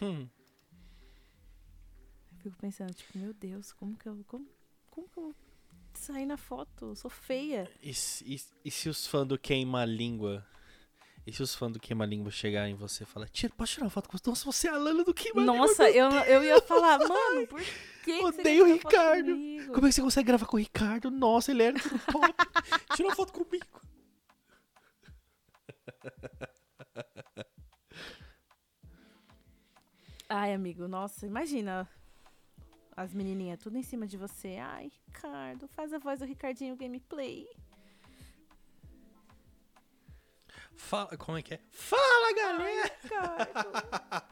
Hum. 0.00 0.30
Eu 2.32 2.38
fico 2.38 2.56
pensando, 2.58 2.94
tipo, 2.94 3.18
meu 3.18 3.32
Deus, 3.32 3.72
como 3.72 3.96
que 3.96 4.08
eu, 4.08 4.24
como, 4.26 4.46
como 4.90 5.08
que 5.08 5.18
eu 5.18 5.22
vou 5.24 5.34
sair 5.94 6.26
na 6.26 6.36
foto? 6.36 6.86
Eu 6.86 6.96
sou 6.96 7.10
feia. 7.10 7.70
E, 7.82 7.92
se- 7.94 8.24
e, 8.24 8.40
e 8.66 8.70
se 8.70 8.88
os 8.88 9.06
fãs 9.06 9.26
do 9.26 9.38
Queima-Língua. 9.38 10.46
E 11.28 11.32
se 11.32 11.42
os 11.42 11.54
fãs 11.54 11.70
do 11.70 11.78
Queima-Língua 11.78 12.30
chegarem 12.30 12.72
em 12.72 12.74
você 12.74 13.02
e 13.02 13.06
falar, 13.06 13.28
tira, 13.28 13.52
posso 13.54 13.74
tirar 13.74 13.84
uma 13.84 13.90
foto 13.90 14.08
com 14.08 14.16
você? 14.16 14.30
Nossa, 14.30 14.44
você 14.46 14.66
é 14.66 14.70
a 14.70 14.78
Lana 14.78 15.04
do 15.04 15.12
Queima-Língua. 15.12 15.58
Nossa, 15.58 15.82
meu 15.82 15.92
eu, 15.92 16.10
eu 16.10 16.42
ia 16.42 16.62
falar, 16.62 16.98
mano, 17.00 17.46
por 17.46 17.60
que 17.60 18.18
que 18.18 18.24
Odeio 18.24 18.64
quer 18.64 18.70
o 18.70 18.72
Ricardo. 18.72 19.32
Como 19.74 19.86
é 19.86 19.90
que 19.90 19.92
você 19.92 20.00
consegue 20.00 20.26
gravar 20.26 20.46
com 20.46 20.56
o 20.56 20.58
Ricardo? 20.58 21.10
Nossa, 21.10 21.50
ele 21.50 21.64
era 21.64 21.78
tudo 21.78 22.00
top. 22.10 22.34
Tira 22.96 23.08
uma 23.08 23.14
foto 23.14 23.34
comigo. 23.34 23.66
Ai, 30.30 30.54
amigo, 30.54 30.88
nossa, 30.88 31.26
imagina 31.26 31.86
as 32.96 33.12
menininhas 33.12 33.58
tudo 33.60 33.76
em 33.76 33.82
cima 33.82 34.06
de 34.06 34.16
você. 34.16 34.56
Ai, 34.56 34.90
Ricardo, 35.06 35.68
faz 35.68 35.92
a 35.92 35.98
voz 35.98 36.20
do 36.20 36.24
Ricardinho 36.24 36.74
Gameplay. 36.74 37.46
Fala, 40.78 41.16
como 41.18 41.36
é 41.36 41.42
que 41.42 41.54
é? 41.54 41.60
Fala, 41.70 42.34
galera! 42.34 42.92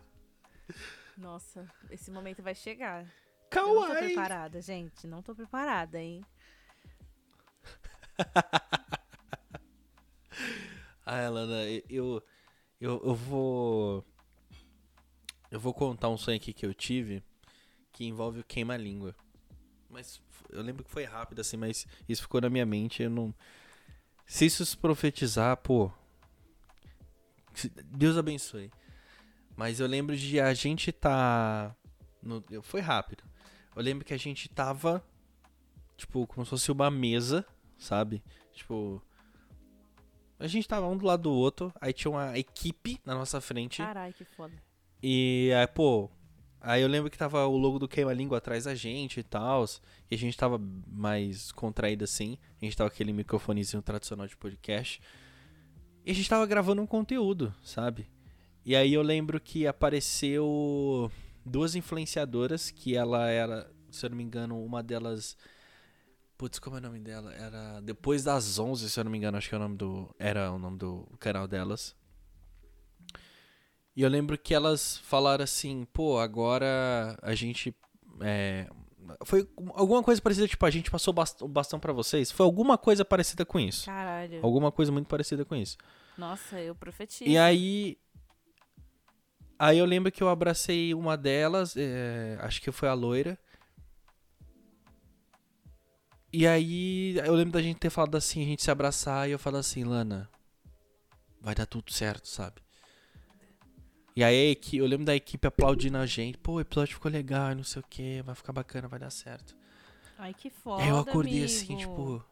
Nossa, 1.19 1.71
esse 1.91 2.11
momento 2.11 2.43
vai 2.43 2.55
chegar. 2.55 3.03
Eu 3.03 3.67
não 3.67 3.75
tô 3.75 3.87
Kawaii! 3.87 4.07
preparada, 4.07 4.63
gente. 4.63 5.07
Não 5.07 5.23
tô 5.23 5.35
preparada, 5.35 6.01
hein? 6.01 6.25
Ah, 11.09 11.23
Elana, 11.23 11.63
eu, 11.89 12.21
eu, 12.81 13.01
eu 13.05 13.15
vou. 13.15 14.05
Eu 15.49 15.61
vou 15.61 15.73
contar 15.73 16.09
um 16.09 16.19
sonho 16.19 16.37
aqui 16.37 16.53
que 16.53 16.67
eu 16.67 16.75
tive 16.75 17.23
que 17.93 18.05
envolve 18.05 18.41
o 18.41 18.45
queima-língua. 18.45 19.15
Mas 19.89 20.21
eu 20.51 20.61
lembro 20.63 20.83
que 20.83 20.91
foi 20.91 21.05
rápido 21.05 21.41
assim, 21.41 21.57
mas 21.57 21.87
isso 22.09 22.23
ficou 22.23 22.41
na 22.41 22.51
minha 22.51 22.67
mente. 22.67 23.05
Eu 23.05 23.11
não. 23.11 23.33
Se 24.27 24.47
isso 24.47 24.67
se 24.67 24.77
profetizar, 24.77 25.57
pô. 25.59 25.93
Deus 27.85 28.17
abençoe. 28.17 28.71
Mas 29.57 29.81
eu 29.81 29.87
lembro 29.87 30.17
de 30.17 30.39
a 30.39 30.53
gente 30.53 30.93
tá. 30.93 31.75
No, 32.23 32.43
foi 32.63 32.81
rápido. 32.81 33.25
Eu 33.75 33.83
lembro 33.83 34.05
que 34.05 34.15
a 34.15 34.19
gente 34.19 34.49
tava. 34.49 35.03
Tipo, 35.97 36.27
como 36.27 36.45
se 36.45 36.51
fosse 36.51 36.71
uma 36.71 36.91
mesa, 36.91 37.45
sabe? 37.79 38.23
Tipo. 38.53 39.03
A 40.39 40.47
gente 40.47 40.69
tava 40.69 40.87
um 40.87 40.97
do 40.97 41.07
lado 41.07 41.23
do 41.23 41.33
outro, 41.33 41.73
aí 41.81 41.95
tinha 41.95 42.11
uma 42.11 42.39
equipe 42.39 43.01
na 43.07 43.15
nossa 43.15 43.41
frente. 43.41 43.79
Caralho, 43.79 44.13
que 44.13 44.25
foda. 44.25 44.53
E 45.03 45.51
aí, 45.57 45.67
pô. 45.67 46.11
Aí 46.61 46.83
eu 46.83 46.89
lembro 46.89 47.11
que 47.11 47.17
tava 47.17 47.47
o 47.47 47.57
logo 47.57 47.79
do 47.79 47.89
Queima-Língua 47.89 48.39
atrás 48.39 48.65
da 48.65 48.75
gente 48.75 49.21
e 49.21 49.23
tal. 49.23 49.65
E 50.11 50.15
a 50.15 50.19
gente 50.19 50.37
tava 50.37 50.61
mais 50.87 51.53
contraído 51.53 52.05
assim. 52.05 52.37
A 52.61 52.65
gente 52.65 52.77
tava 52.77 52.91
com 52.91 52.95
aquele 52.95 53.13
microfonezinho 53.13 53.83
tradicional 53.83 54.27
de 54.27 54.37
podcast. 54.37 55.01
E 56.07 56.13
a 56.13 56.15
gente 56.15 56.31
tava 56.31 56.47
gravando 56.47 56.81
um 56.81 56.87
conteúdo, 56.87 57.53
sabe? 57.65 58.09
E 58.65 58.77
aí 58.77 58.95
eu 58.95 59.03
lembro 59.03 59.41
que 59.41 59.67
apareceu 59.67 61.11
duas 61.45 61.75
influenciadoras, 61.75 62.71
que 62.71 62.95
ela 62.95 63.29
era, 63.29 63.69
se 63.91 64.07
eu 64.07 64.11
não 64.11 64.17
me 64.17 64.23
engano, 64.23 64.65
uma 64.65 64.85
delas. 64.85 65.37
Putz, 66.39 66.61
como 66.61 66.77
é 66.77 66.79
o 66.79 66.83
nome 66.83 67.01
dela? 67.01 67.35
Era 67.35 67.81
Depois 67.81 68.23
das 68.23 68.57
11, 68.57 68.89
se 68.89 69.01
eu 69.01 69.03
não 69.03 69.11
me 69.11 69.19
engano, 69.19 69.37
acho 69.37 69.49
que 69.49 69.55
é 69.57 69.59
o 69.59 69.61
nome 69.61 69.77
do. 69.77 70.15
Era 70.17 70.53
o 70.53 70.61
nome 70.61 70.79
do 70.79 71.09
canal 71.19 71.49
delas. 71.49 71.97
E 73.97 74.03
eu 74.03 74.09
lembro 74.09 74.39
que 74.39 74.55
elas 74.55 74.99
falaram 74.99 75.43
assim, 75.43 75.85
pô, 75.93 76.21
agora 76.21 77.19
a 77.21 77.35
gente. 77.35 77.75
É, 78.21 78.71
foi 79.25 79.49
alguma 79.75 80.03
coisa 80.03 80.21
parecida, 80.21 80.47
tipo, 80.49 80.65
a 80.67 80.71
gente 80.71 80.91
passou 80.91 81.13
o 81.13 81.15
bast- 81.15 81.43
o 81.45 81.49
bastão 81.49 81.79
pra 81.81 81.93
vocês. 81.93 82.31
Foi 82.31 82.45
alguma 82.45 82.77
coisa 82.79 83.05
parecida 83.05 83.45
com 83.45 83.59
isso. 83.61 83.87
Caralho. 83.87 84.41
Alguma 84.43 84.71
coisa 84.73 84.91
muito 84.93 85.07
parecida 85.09 85.45
com 85.45 85.55
isso. 85.57 85.77
Nossa, 86.17 86.61
eu 86.61 86.75
profetizo. 86.75 87.29
E 87.31 87.37
aí. 87.39 87.99
Aí 89.59 89.79
eu 89.79 89.87
lembro 89.87 90.13
que 90.13 90.23
eu 90.23 90.29
abracei 90.29 90.93
uma 90.93 91.17
delas, 91.17 91.75
é, 91.77 92.37
acho 92.43 92.61
que 92.61 92.71
foi 92.71 92.89
a 92.89 92.95
loira. 92.95 93.39
E 96.33 96.47
aí 96.47 97.17
eu 97.19 97.35
lembro 97.35 97.53
da 97.53 97.63
gente 97.63 97.79
ter 97.79 97.89
falado 97.91 98.17
assim, 98.17 98.43
a 98.43 98.45
gente 98.45 98.63
se 98.63 98.71
abraçar 98.71 99.29
e 99.29 99.33
eu 99.33 99.39
falo 99.39 99.57
assim, 99.57 99.85
Lana, 99.85 100.29
vai 101.41 101.55
dar 101.55 101.65
tudo 101.65 101.91
certo, 101.93 102.29
sabe? 102.29 102.61
E 104.17 104.25
aí 104.25 104.59
eu 104.73 104.87
lembro 104.87 105.05
da 105.05 105.15
equipe 105.15 105.47
aplaudindo 105.47 105.99
a 105.99 106.07
gente, 106.07 106.39
pô, 106.39 106.55
o 106.55 106.61
episódio 106.61 106.95
ficou 106.95 107.11
legal, 107.11 107.55
não 107.55 107.63
sei 107.63 107.83
o 107.83 107.85
que, 107.87 108.23
vai 108.23 108.35
ficar 108.35 108.51
bacana, 108.51 108.89
vai 108.89 108.99
dar 108.99 109.11
certo. 109.11 109.55
Ai, 110.19 110.33
que 110.33 110.49
foda, 110.49 110.83
aí 110.83 110.89
eu 110.89 110.97
acordei 110.97 111.33
amigo. 111.33 111.45
assim, 111.45 111.77
tipo. 111.77 112.25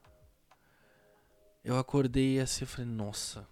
Eu 1.63 1.79
acordei 1.79 2.41
assim, 2.41 2.65
eu 2.65 2.69
falei, 2.69 2.91
nossa. 2.91 3.47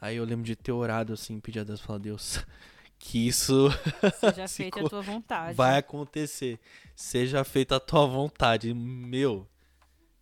Aí 0.00 0.16
eu 0.16 0.24
lembro 0.24 0.44
de 0.44 0.56
ter 0.56 0.72
orado 0.72 1.12
assim, 1.12 1.38
pedir 1.38 1.60
a 1.60 1.64
Deus, 1.64 1.80
falar, 1.80 2.00
Deus, 2.00 2.44
que 2.98 3.28
isso 3.28 3.70
Seja 4.18 4.48
se 4.48 4.56
feita 4.64 4.80
a 4.84 4.88
tua 4.88 5.02
vontade. 5.02 5.56
vai 5.56 5.78
acontecer. 5.78 6.58
Seja 6.96 7.44
feita 7.44 7.76
a 7.76 7.80
tua 7.80 8.04
vontade. 8.04 8.74
Meu. 8.74 9.48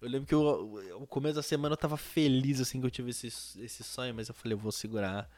Eu 0.02 0.08
lembro 0.10 0.26
que 0.26 0.34
eu, 0.34 1.00
o 1.00 1.06
começo 1.06 1.36
da 1.36 1.42
semana 1.42 1.72
eu 1.72 1.78
tava 1.78 1.96
feliz 1.96 2.60
assim 2.60 2.78
que 2.78 2.86
eu 2.86 2.90
tive 2.90 3.08
esse, 3.08 3.28
esse 3.28 3.82
sonho, 3.82 4.14
mas 4.14 4.28
eu 4.28 4.34
falei, 4.34 4.52
eu 4.52 4.58
vou 4.58 4.70
segurar. 4.70 5.30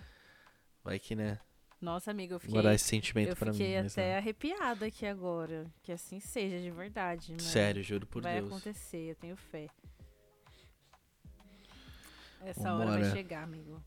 Vai 0.83 0.99
que, 0.99 1.15
né? 1.15 1.39
Nossa, 1.87 2.11
amiga, 2.11 2.35
eu 2.35 2.41
fiquei, 2.41 2.53
Guardar 2.53 2.75
esse 2.75 2.85
sentimento 2.85 3.37
pra 3.37 3.53
mim. 3.53 3.59
fiquei 3.59 3.79
até 3.79 4.09
né? 4.09 4.17
arrepiada 4.19 4.87
aqui 4.87 5.07
agora. 5.07 5.65
Que 5.85 5.93
assim 5.93 6.19
seja, 6.19 6.61
de 6.61 6.69
verdade. 6.69 7.31
mas 7.33 7.45
Sério, 7.45 7.81
juro 7.81 8.05
por 8.09 8.23
vai 8.23 8.41
Deus. 8.41 8.49
acontecer, 8.49 9.11
eu 9.11 9.15
tenho 9.15 9.37
fé. 9.37 9.69
Essa 12.41 12.75
hora 12.75 12.87
Vambora. 12.87 13.01
vai 13.03 13.13
chegar, 13.13 13.45
amigo. 13.45 13.81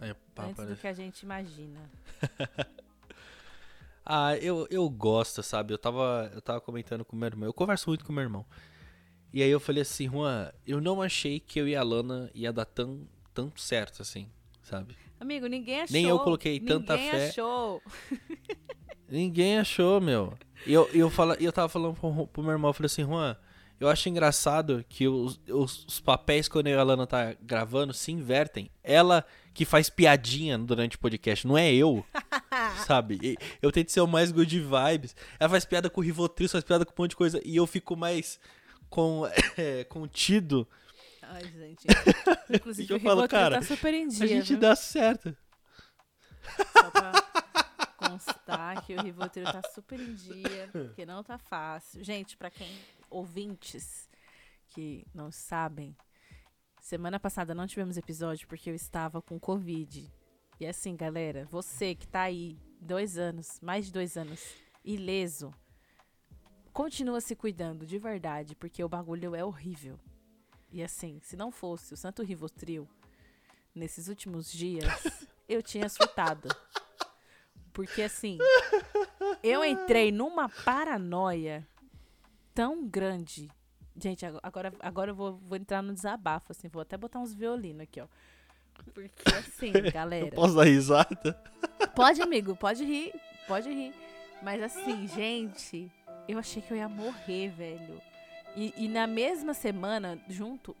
É, 0.00 0.12
pá, 0.34 0.44
Antes 0.44 0.56
para- 0.56 0.66
do 0.66 0.76
que 0.76 0.86
a 0.86 0.92
gente 0.92 1.20
imagina. 1.22 1.80
Ah, 4.04 4.36
eu, 4.38 4.66
eu 4.68 4.90
gosto, 4.90 5.44
sabe? 5.44 5.72
Eu 5.72 5.78
tava, 5.78 6.28
eu 6.34 6.42
tava 6.42 6.60
comentando 6.60 7.04
com 7.04 7.14
meu 7.14 7.28
irmão. 7.28 7.46
Eu 7.48 7.54
converso 7.54 7.88
muito 7.88 8.04
com 8.04 8.12
meu 8.12 8.24
irmão. 8.24 8.44
E 9.32 9.40
aí 9.40 9.48
eu 9.48 9.60
falei 9.60 9.82
assim, 9.82 10.08
Juan, 10.08 10.52
eu 10.66 10.80
não 10.80 11.00
achei 11.00 11.38
que 11.38 11.60
eu 11.60 11.68
e 11.68 11.76
a 11.76 11.84
Lana 11.84 12.28
ia 12.34 12.52
dar 12.52 12.64
tão, 12.64 13.06
tão 13.32 13.52
certo 13.56 14.02
assim, 14.02 14.28
sabe? 14.60 14.96
Amigo, 15.22 15.46
ninguém 15.46 15.82
achou. 15.82 15.92
Nem 15.92 16.06
eu 16.06 16.18
coloquei 16.18 16.58
tanta 16.58 16.96
ninguém 16.96 17.10
fé. 17.12 17.28
achou. 17.28 17.80
Ninguém 19.08 19.58
achou, 19.58 20.00
meu. 20.00 20.32
E 20.66 20.72
eu, 20.72 20.88
eu, 20.92 21.10
fala, 21.10 21.36
eu 21.38 21.52
tava 21.52 21.68
falando 21.68 21.94
pro, 21.94 22.26
pro 22.26 22.42
meu 22.42 22.52
irmão, 22.52 22.70
eu 22.70 22.72
falei 22.72 22.86
assim, 22.86 23.04
Juan, 23.04 23.36
eu 23.78 23.88
acho 23.88 24.08
engraçado 24.08 24.84
que 24.88 25.06
os, 25.06 25.38
os, 25.48 25.84
os 25.86 26.00
papéis 26.00 26.48
quando 26.48 26.68
a 26.68 26.82
Lana 26.82 27.06
tá 27.06 27.36
gravando 27.40 27.92
se 27.92 28.10
invertem. 28.10 28.68
Ela 28.82 29.24
que 29.54 29.64
faz 29.64 29.88
piadinha 29.90 30.58
durante 30.58 30.96
o 30.96 30.98
podcast, 30.98 31.46
não 31.46 31.56
é 31.56 31.72
eu. 31.72 32.04
sabe? 32.86 33.18
E 33.22 33.36
eu 33.60 33.70
tento 33.70 33.92
ser 33.92 34.00
o 34.00 34.08
mais 34.08 34.32
good 34.32 34.58
vibes. 34.58 35.14
Ela 35.38 35.50
faz 35.50 35.64
piada 35.64 35.88
com 35.88 36.00
o 36.00 36.04
Rivotril, 36.04 36.48
faz 36.48 36.64
piada 36.64 36.84
com 36.84 36.92
um 36.92 37.02
monte 37.04 37.10
de 37.10 37.16
coisa. 37.16 37.40
E 37.44 37.54
eu 37.54 37.66
fico 37.66 37.94
mais 37.94 38.40
com, 38.88 39.22
é, 39.56 39.84
contido. 39.84 40.66
Ai, 41.32 41.44
gente. 41.48 41.86
Inclusive, 42.54 42.92
eu 42.92 42.96
o 42.98 43.00
falo, 43.00 43.22
Rivotril 43.22 43.40
cara, 43.40 43.60
tá 43.60 43.66
super 43.66 43.94
em 43.94 44.06
dia, 44.06 44.24
a 44.24 44.28
gente 44.28 44.48
viu? 44.48 44.60
dá 44.60 44.76
certo. 44.76 45.34
Só 46.72 46.90
pra 46.90 47.12
constar 47.96 48.84
que 48.84 48.94
o 48.94 49.02
Rivotril 49.02 49.44
tá 49.44 49.62
super 49.74 49.98
em 49.98 50.14
dia, 50.14 50.68
porque 50.72 51.06
não 51.06 51.22
tá 51.22 51.38
fácil. 51.38 52.04
Gente, 52.04 52.36
pra 52.36 52.50
quem 52.50 52.68
ouvintes 53.08 54.10
que 54.68 55.06
não 55.14 55.30
sabem, 55.30 55.96
semana 56.80 57.18
passada 57.18 57.54
não 57.54 57.66
tivemos 57.66 57.96
episódio 57.96 58.46
porque 58.46 58.68
eu 58.68 58.74
estava 58.74 59.22
com 59.22 59.40
Covid. 59.40 60.12
E 60.60 60.66
assim, 60.66 60.94
galera, 60.94 61.46
você 61.46 61.94
que 61.94 62.06
tá 62.06 62.22
aí 62.22 62.58
dois 62.78 63.16
anos, 63.16 63.58
mais 63.62 63.86
de 63.86 63.92
dois 63.92 64.18
anos, 64.18 64.54
ileso, 64.84 65.50
continua 66.74 67.22
se 67.22 67.34
cuidando 67.34 67.86
de 67.86 67.98
verdade, 67.98 68.54
porque 68.54 68.84
o 68.84 68.88
bagulho 68.88 69.34
é 69.34 69.42
horrível. 69.42 69.98
E 70.72 70.82
assim, 70.82 71.20
se 71.22 71.36
não 71.36 71.50
fosse 71.52 71.92
o 71.92 71.96
Santo 71.96 72.22
Rivotril, 72.22 72.88
nesses 73.74 74.08
últimos 74.08 74.50
dias, 74.50 74.86
eu 75.48 75.62
tinha 75.62 75.88
surtado. 75.88 76.48
Porque 77.72 78.02
assim, 78.02 78.38
eu 79.42 79.64
entrei 79.64 80.10
numa 80.12 80.48
paranoia 80.48 81.66
tão 82.54 82.86
grande. 82.86 83.50
Gente, 83.96 84.24
ago- 84.24 84.40
agora, 84.42 84.72
agora 84.80 85.10
eu 85.10 85.14
vou, 85.14 85.36
vou 85.38 85.56
entrar 85.56 85.82
no 85.82 85.92
desabafo, 85.94 86.52
assim, 86.52 86.68
vou 86.68 86.82
até 86.82 86.96
botar 86.96 87.18
uns 87.18 87.34
violinos 87.34 87.82
aqui, 87.82 88.00
ó. 88.00 88.06
Porque 88.94 89.28
assim, 89.34 89.72
Eu 89.76 89.92
galera. 89.92 90.34
posso 90.34 90.54
dar 90.54 90.64
risada? 90.64 91.34
Pode, 91.94 92.20
amigo, 92.22 92.56
pode 92.56 92.84
rir, 92.84 93.12
pode 93.46 93.68
rir. 93.70 93.94
Mas 94.42 94.62
assim, 94.62 95.06
gente, 95.08 95.90
eu 96.26 96.38
achei 96.38 96.60
que 96.62 96.72
eu 96.72 96.76
ia 96.76 96.88
morrer, 96.88 97.50
velho. 97.50 98.00
E, 98.56 98.72
e 98.76 98.88
na 98.88 99.06
mesma 99.06 99.54
semana, 99.54 100.18
junto, 100.28 100.76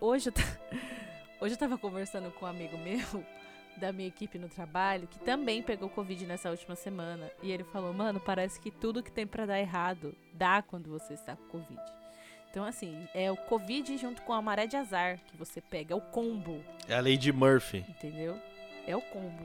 hoje 0.00 0.28
eu, 0.28 0.32
ta- 0.32 0.42
hoje 1.40 1.54
eu 1.54 1.58
tava 1.58 1.76
conversando 1.76 2.30
com 2.32 2.44
um 2.44 2.48
amigo 2.48 2.76
meu 2.78 3.24
da 3.76 3.92
minha 3.92 4.08
equipe 4.08 4.38
no 4.38 4.48
trabalho, 4.48 5.06
que 5.08 5.18
também 5.18 5.62
pegou 5.62 5.88
Covid 5.90 6.24
nessa 6.26 6.50
última 6.50 6.74
semana. 6.76 7.30
E 7.42 7.50
ele 7.50 7.64
falou, 7.64 7.92
mano, 7.92 8.20
parece 8.20 8.60
que 8.60 8.70
tudo 8.70 9.02
que 9.02 9.10
tem 9.12 9.26
pra 9.26 9.44
dar 9.44 9.58
errado, 9.60 10.14
dá 10.32 10.62
quando 10.62 10.88
você 10.90 11.14
está 11.14 11.36
com 11.36 11.58
Covid. 11.60 11.80
Então, 12.50 12.64
assim, 12.64 13.06
é 13.14 13.30
o 13.30 13.36
Covid 13.36 13.98
junto 13.98 14.22
com 14.22 14.32
a 14.32 14.40
maré 14.40 14.66
de 14.66 14.76
azar 14.76 15.18
que 15.26 15.36
você 15.36 15.60
pega, 15.60 15.92
é 15.92 15.96
o 15.96 16.00
combo. 16.00 16.62
É 16.88 16.94
a 16.94 17.00
Lady 17.02 17.30
Murphy. 17.32 17.84
Entendeu? 17.88 18.40
É 18.86 18.96
o 18.96 19.02
combo. 19.02 19.44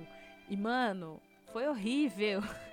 E, 0.49 0.55
mano, 0.55 1.19
foi 1.51 1.67
horrível. 1.67 2.41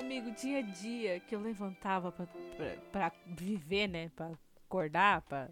Amigo, 0.00 0.32
tinha 0.32 0.62
dia 0.62 1.20
que 1.20 1.34
eu 1.34 1.40
levantava 1.40 2.10
pra, 2.10 2.26
pra, 2.56 2.76
pra 2.90 3.12
viver, 3.26 3.86
né? 3.86 4.08
Pra 4.16 4.32
acordar, 4.66 5.20
pra... 5.22 5.50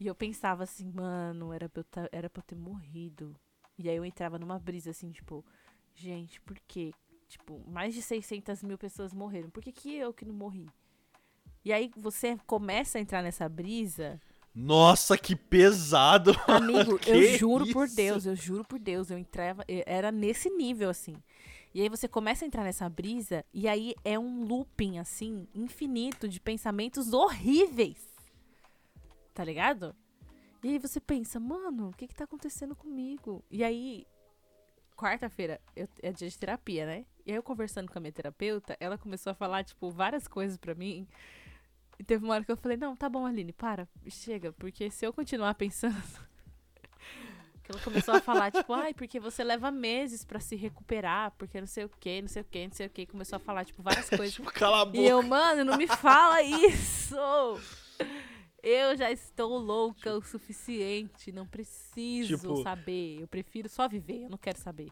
E 0.00 0.06
eu 0.06 0.14
pensava 0.14 0.64
assim, 0.64 0.90
mano, 0.90 1.52
era 1.52 1.68
pra, 1.68 1.84
eu 1.96 2.08
era 2.10 2.30
pra 2.30 2.40
eu 2.40 2.44
ter 2.44 2.56
morrido. 2.56 3.36
E 3.78 3.88
aí 3.88 3.96
eu 3.96 4.04
entrava 4.04 4.38
numa 4.38 4.58
brisa 4.58 4.90
assim, 4.90 5.10
tipo, 5.10 5.44
gente, 5.94 6.40
por 6.40 6.58
quê? 6.66 6.92
Tipo, 7.28 7.62
mais 7.68 7.94
de 7.94 8.00
600 8.00 8.62
mil 8.62 8.78
pessoas 8.78 9.12
morreram. 9.12 9.50
Por 9.50 9.62
que, 9.62 9.70
que 9.70 9.94
eu 9.94 10.12
que 10.14 10.24
não 10.24 10.34
morri? 10.34 10.68
E 11.64 11.72
aí 11.72 11.90
você 11.96 12.38
começa 12.46 12.98
a 12.98 13.00
entrar 13.00 13.22
nessa 13.22 13.48
brisa 13.48 14.20
Nossa, 14.54 15.16
que 15.18 15.36
pesado. 15.36 16.32
Amigo, 16.48 16.98
Que 16.98 17.10
eu 17.10 17.38
juro 17.38 17.66
por 17.72 17.86
isso? 17.86 17.96
Deus, 17.96 18.26
eu 18.26 18.36
juro 18.36 18.64
por 18.64 18.78
Deus, 18.78 19.10
eu 19.10 19.18
entrava, 19.18 19.64
era 19.68 20.10
nesse 20.10 20.48
nível 20.50 20.88
assim. 20.90 21.16
E 21.74 21.82
aí 21.82 21.88
você 21.88 22.06
começa 22.06 22.44
a 22.44 22.46
entrar 22.46 22.62
nessa 22.62 22.88
brisa 22.88 23.44
e 23.52 23.66
aí 23.66 23.96
é 24.04 24.16
um 24.16 24.44
looping 24.44 24.98
assim 24.98 25.48
infinito 25.52 26.28
de 26.28 26.38
pensamentos 26.38 27.12
horríveis. 27.12 27.98
Tá 29.34 29.42
ligado? 29.42 29.94
E 30.62 30.68
aí 30.68 30.78
você 30.78 31.00
pensa, 31.00 31.40
mano, 31.40 31.88
o 31.88 31.92
que 31.92 32.06
que 32.06 32.14
tá 32.14 32.24
acontecendo 32.24 32.76
comigo? 32.76 33.44
E 33.50 33.64
aí 33.64 34.06
quarta-feira 34.96 35.60
é 36.00 36.12
dia 36.12 36.28
de 36.28 36.38
terapia, 36.38 36.86
né? 36.86 37.04
E 37.26 37.32
aí 37.32 37.36
eu 37.36 37.42
conversando 37.42 37.90
com 37.90 37.98
a 37.98 38.00
minha 38.00 38.12
terapeuta, 38.12 38.76
ela 38.78 38.96
começou 38.96 39.32
a 39.32 39.34
falar 39.34 39.64
tipo 39.64 39.90
várias 39.90 40.28
coisas 40.28 40.56
pra 40.56 40.76
mim. 40.76 41.08
E 41.98 42.04
teve 42.04 42.24
uma 42.24 42.34
hora 42.34 42.44
que 42.44 42.52
eu 42.52 42.56
falei, 42.56 42.76
não, 42.76 42.94
tá 42.94 43.08
bom, 43.08 43.26
Aline, 43.26 43.52
para, 43.52 43.88
chega, 44.08 44.52
porque 44.52 44.90
se 44.92 45.04
eu 45.04 45.12
continuar 45.12 45.54
pensando. 45.56 45.94
Que 47.64 47.72
ela 47.72 47.80
começou 47.80 48.14
a 48.14 48.20
falar, 48.20 48.52
tipo, 48.52 48.72
ai, 48.74 48.92
porque 48.94 49.18
você 49.18 49.42
leva 49.42 49.70
meses 49.70 50.24
pra 50.24 50.38
se 50.38 50.54
recuperar, 50.54 51.32
porque 51.38 51.58
não 51.60 51.66
sei 51.66 51.84
o 51.84 51.88
que, 51.88 52.20
não 52.20 52.28
sei 52.28 52.42
o 52.42 52.44
que, 52.44 52.66
não 52.66 52.74
sei 52.74 52.86
o 52.86 52.90
que. 52.90 53.06
Começou 53.06 53.36
a 53.36 53.40
falar, 53.40 53.64
tipo, 53.64 53.82
várias 53.82 54.08
coisas. 54.10 54.34
Tipo, 54.34 54.52
cala 54.52 54.82
a 54.82 54.84
boca. 54.84 54.98
E 54.98 55.06
eu, 55.06 55.22
mano, 55.22 55.64
não 55.64 55.76
me 55.78 55.86
fala 55.86 56.42
isso! 56.42 57.16
Eu 58.62 58.96
já 58.96 59.10
estou 59.10 59.58
louca 59.58 60.14
o 60.16 60.22
suficiente, 60.22 61.30
não 61.32 61.46
preciso 61.46 62.36
Tipo- 62.38 62.62
saber. 62.62 63.20
Eu 63.20 63.28
prefiro 63.28 63.68
só 63.68 63.86
viver, 63.88 64.22
eu 64.24 64.30
não 64.30 64.38
quero 64.38 64.58
saber. 64.58 64.90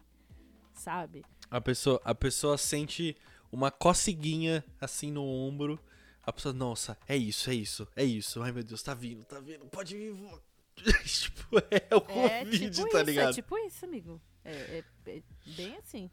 Sabe? 0.73 1.23
A 1.49 1.59
pessoa, 1.61 1.99
a 2.03 2.13
pessoa 2.13 2.57
sente 2.57 3.15
uma 3.51 3.71
coceguinha 3.71 4.63
assim 4.79 5.11
no 5.11 5.23
ombro. 5.23 5.79
A 6.25 6.31
pessoa, 6.31 6.53
nossa, 6.53 6.97
é 7.07 7.17
isso, 7.17 7.49
é 7.49 7.53
isso, 7.55 7.87
é 7.95 8.03
isso. 8.03 8.41
Ai 8.41 8.51
meu 8.51 8.63
Deus, 8.63 8.81
tá 8.81 8.93
vindo, 8.93 9.23
tá 9.25 9.39
vindo, 9.39 9.65
pode 9.65 9.95
vir. 9.97 10.11
vo- 10.13 10.41
tipo, 11.05 11.57
é 11.69 11.95
o 11.95 11.99
É 12.11 12.45
Covid, 12.45 12.69
tipo 12.71 12.89
tá 12.89 12.97
isso, 13.01 13.05
ligado? 13.05 13.29
é 13.29 13.33
tipo 13.33 13.57
isso, 13.59 13.85
amigo. 13.85 14.21
É, 14.43 14.51
é- 14.51 14.83
é 15.11 15.23
bem 15.45 15.77
assim. 15.77 16.09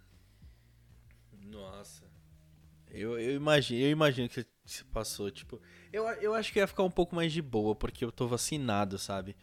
Nossa. 1.46 2.08
Eu, 2.90 3.18
eu 3.18 3.34
imagino, 3.36 3.80
eu 3.80 3.90
imagino 3.90 4.28
que 4.28 4.44
você 4.64 4.84
passou, 4.84 5.30
tipo. 5.30 5.60
Eu, 5.92 6.04
eu 6.14 6.34
acho 6.34 6.52
que 6.52 6.58
ia 6.58 6.66
ficar 6.66 6.82
um 6.82 6.90
pouco 6.90 7.14
mais 7.14 7.32
de 7.32 7.40
boa, 7.40 7.74
porque 7.74 8.04
eu 8.04 8.10
tô 8.12 8.26
vacinado, 8.26 8.98
sabe? 8.98 9.36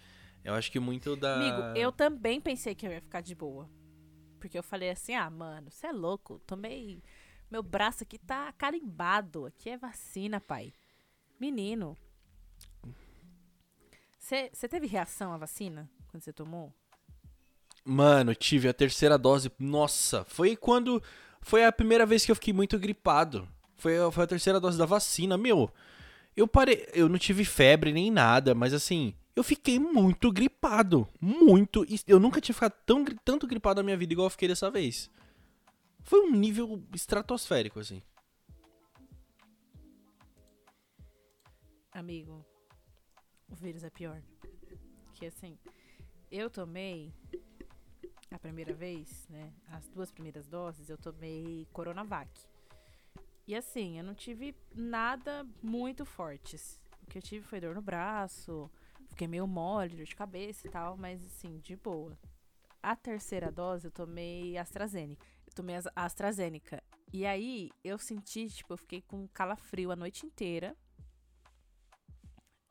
Eu 0.44 0.54
acho 0.54 0.72
que 0.72 0.80
muito 0.80 1.16
da. 1.16 1.36
Amigo, 1.36 1.78
eu 1.80 1.92
também 1.92 2.40
pensei 2.42 2.76
que 2.76 2.86
eu 2.86 2.92
ia 2.92 3.02
ficar 3.02 3.22
de 3.22 3.34
boa. 3.36 3.70
Porque 4.40 4.58
eu 4.58 4.64
falei 4.64 4.90
assim, 4.92 5.16
ah, 5.16 5.30
mano, 5.30 5.72
você 5.72 5.88
é 5.88 5.92
louco. 5.92 6.40
Tomei. 6.46 7.02
Meu 7.50 7.64
braço 7.64 8.04
aqui 8.04 8.18
tá 8.20 8.52
carimbado. 8.54 9.46
Aqui 9.46 9.70
é 9.70 9.78
vacina, 9.78 10.40
pai. 10.40 10.74
Menino. 11.40 11.98
Você 14.28 14.68
teve 14.68 14.88
reação 14.88 15.32
à 15.32 15.38
vacina 15.38 15.90
quando 16.10 16.22
você 16.24 16.34
tomou? 16.34 16.74
Mano, 17.86 18.36
tive 18.36 18.68
a 18.68 18.74
terceira 18.74 19.18
dose. 19.18 19.50
Nossa, 19.58 20.26
foi 20.26 20.56
quando. 20.58 21.02
Foi 21.42 21.64
a 21.64 21.72
primeira 21.72 22.06
vez 22.06 22.26
que 22.26 22.32
eu 22.32 22.36
fiquei 22.36 22.54
muito 22.54 22.78
gripado. 22.78 23.48
Foi, 23.78 23.98
a- 23.98 24.12
foi 24.12 24.26
a 24.26 24.28
terceira 24.28 24.60
dose 24.60 24.78
da 24.78 24.86
vacina. 24.86 25.38
Meu, 25.38 25.72
eu 26.36 26.46
parei. 26.46 26.90
Eu 26.94 27.08
não 27.08 27.18
tive 27.18 27.46
febre 27.46 27.94
nem 27.94 28.12
nada, 28.12 28.54
mas 28.54 28.74
assim. 28.74 29.14
Eu 29.34 29.44
fiquei 29.44 29.80
muito 29.80 30.30
gripado. 30.32 31.08
Muito. 31.22 31.86
Eu 32.06 32.20
nunca 32.20 32.42
tinha 32.42 32.54
ficado 32.56 32.74
tão, 32.86 33.06
tanto 33.24 33.48
gripado 33.48 33.80
na 33.80 33.84
minha 33.86 33.96
vida 33.98 34.12
igual 34.12 34.26
eu 34.26 34.32
fiquei 34.32 34.48
dessa 34.50 34.70
vez. 34.70 35.10
Foi 36.04 36.20
um 36.22 36.32
nível 36.32 36.84
estratosférico, 36.94 37.80
assim. 37.80 38.02
Amigo, 41.94 42.46
o 43.50 43.56
vírus 43.56 43.84
é 43.84 43.90
pior. 43.90 44.22
Que 45.14 45.26
assim, 45.26 45.58
eu 46.32 46.50
tomei 46.50 47.14
a 48.30 48.38
primeira 48.38 48.74
vez, 48.74 49.28
né? 49.30 49.54
As 49.70 49.88
duas 49.90 50.12
primeiras 50.12 50.48
doses, 50.48 50.90
eu 50.90 50.98
tomei 50.98 51.68
Coronavac. 51.72 52.30
E 53.48 53.56
assim, 53.56 53.98
eu 53.98 54.04
não 54.04 54.14
tive 54.14 54.56
nada 54.76 55.48
muito 55.62 56.06
fortes. 56.06 56.80
O 57.02 57.08
que 57.08 57.18
eu 57.18 57.22
tive 57.22 57.46
foi 57.46 57.62
dor 57.62 57.74
no 57.74 57.82
braço, 57.82 58.70
fiquei 59.08 59.28
meio 59.28 59.48
mole, 59.48 59.96
dor 59.96 60.06
de 60.06 60.16
cabeça 60.16 60.68
e 60.68 60.70
tal, 60.70 60.98
mas 60.98 61.24
assim, 61.26 61.60
de 61.60 61.76
boa. 61.76 62.18
A 62.84 62.96
terceira 62.96 63.50
dose 63.50 63.88
eu 63.88 63.92
tomei 63.92 64.58
AstraZeneca. 64.58 65.26
Eu 65.46 65.54
tomei 65.54 65.76
AstraZeneca. 65.96 66.84
E 67.14 67.26
aí 67.26 67.72
eu 67.84 67.98
senti, 67.98 68.50
tipo, 68.50 68.74
eu 68.74 68.78
fiquei 68.78 69.02
com 69.02 69.28
calafrio 69.30 69.92
a 69.92 69.96
noite 69.96 70.26
inteira 70.26 70.76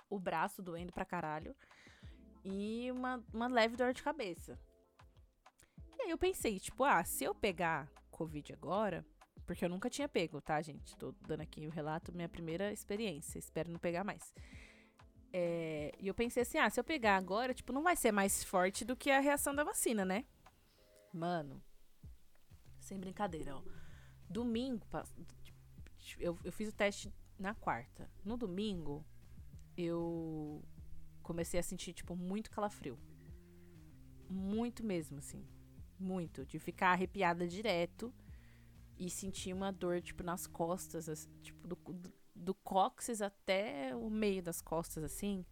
o 0.09 0.19
braço 0.19 0.63
doendo 0.63 0.93
pra 0.93 1.05
caralho 1.05 1.55
e 2.45 2.91
uma, 2.93 3.23
uma 3.33 3.49
leve 3.49 3.77
dor 3.77 3.93
de 3.93 4.03
cabeça. 4.03 4.59
E 5.99 6.03
aí 6.03 6.11
eu 6.11 6.19
pensei, 6.19 6.59
tipo, 6.61 6.85
ah, 6.85 7.03
se 7.05 7.25
eu 7.25 7.35
pegar 7.35 7.91
Covid 8.11 8.53
agora, 8.53 9.05
porque 9.47 9.65
eu 9.65 9.69
nunca 9.69 9.91
tinha 9.91 10.09
pego, 10.09 10.41
tá, 10.41 10.61
gente? 10.63 10.97
Tô 10.97 11.13
dando 11.27 11.41
aqui 11.41 11.67
o 11.67 11.71
relato, 11.71 12.13
minha 12.15 12.29
primeira 12.29 12.73
experiência, 12.73 13.39
espero 13.39 13.71
não 13.71 13.79
pegar 13.79 14.05
mais. 14.05 14.33
É, 15.33 15.93
e 15.99 16.07
eu 16.09 16.15
pensei 16.15 16.43
assim, 16.43 16.59
ah, 16.59 16.71
se 16.71 16.79
eu 16.81 16.85
pegar 16.85 17.17
agora, 17.17 17.53
tipo, 17.53 17.73
não 17.73 17.83
vai 17.83 17.97
ser 17.97 18.13
mais 18.13 18.43
forte 18.45 18.85
do 18.85 18.97
que 18.97 19.11
a 19.11 19.21
reação 19.21 19.55
da 19.55 19.65
vacina, 19.65 20.05
né? 20.05 20.25
Mano, 21.13 21.63
sem 22.79 22.99
brincadeira, 22.99 23.57
ó. 23.57 23.63
Domingo, 24.29 24.87
pa- 24.87 25.05
eu, 26.19 26.39
eu 26.45 26.53
fiz 26.53 26.69
o 26.69 26.73
teste 26.75 27.13
na 27.39 27.55
quarta. 27.55 28.11
No 28.25 28.37
domingo, 28.37 29.05
eu 29.77 30.63
comecei 31.23 31.59
a 31.61 31.63
sentir, 31.63 31.93
tipo, 31.93 32.17
muito 32.17 32.51
calafrio. 32.51 32.99
Muito 34.29 34.85
mesmo, 34.85 35.19
assim. 35.19 35.47
Muito. 35.99 36.45
De 36.47 36.59
ficar 36.59 36.93
arrepiada 36.93 37.47
direto 37.47 38.13
e 38.99 39.11
sentir 39.11 39.53
uma 39.53 39.73
dor, 39.73 40.01
tipo, 40.01 40.23
nas 40.23 40.47
costas, 40.47 41.09
assim, 41.09 41.29
tipo, 41.43 41.67
do, 41.67 41.77
do, 41.77 42.13
do 42.35 42.55
cóccix 42.55 43.21
até 43.21 43.95
o 43.95 44.09
meio 44.09 44.43
das 44.43 44.61
costas, 44.61 45.05
assim. 45.05 45.45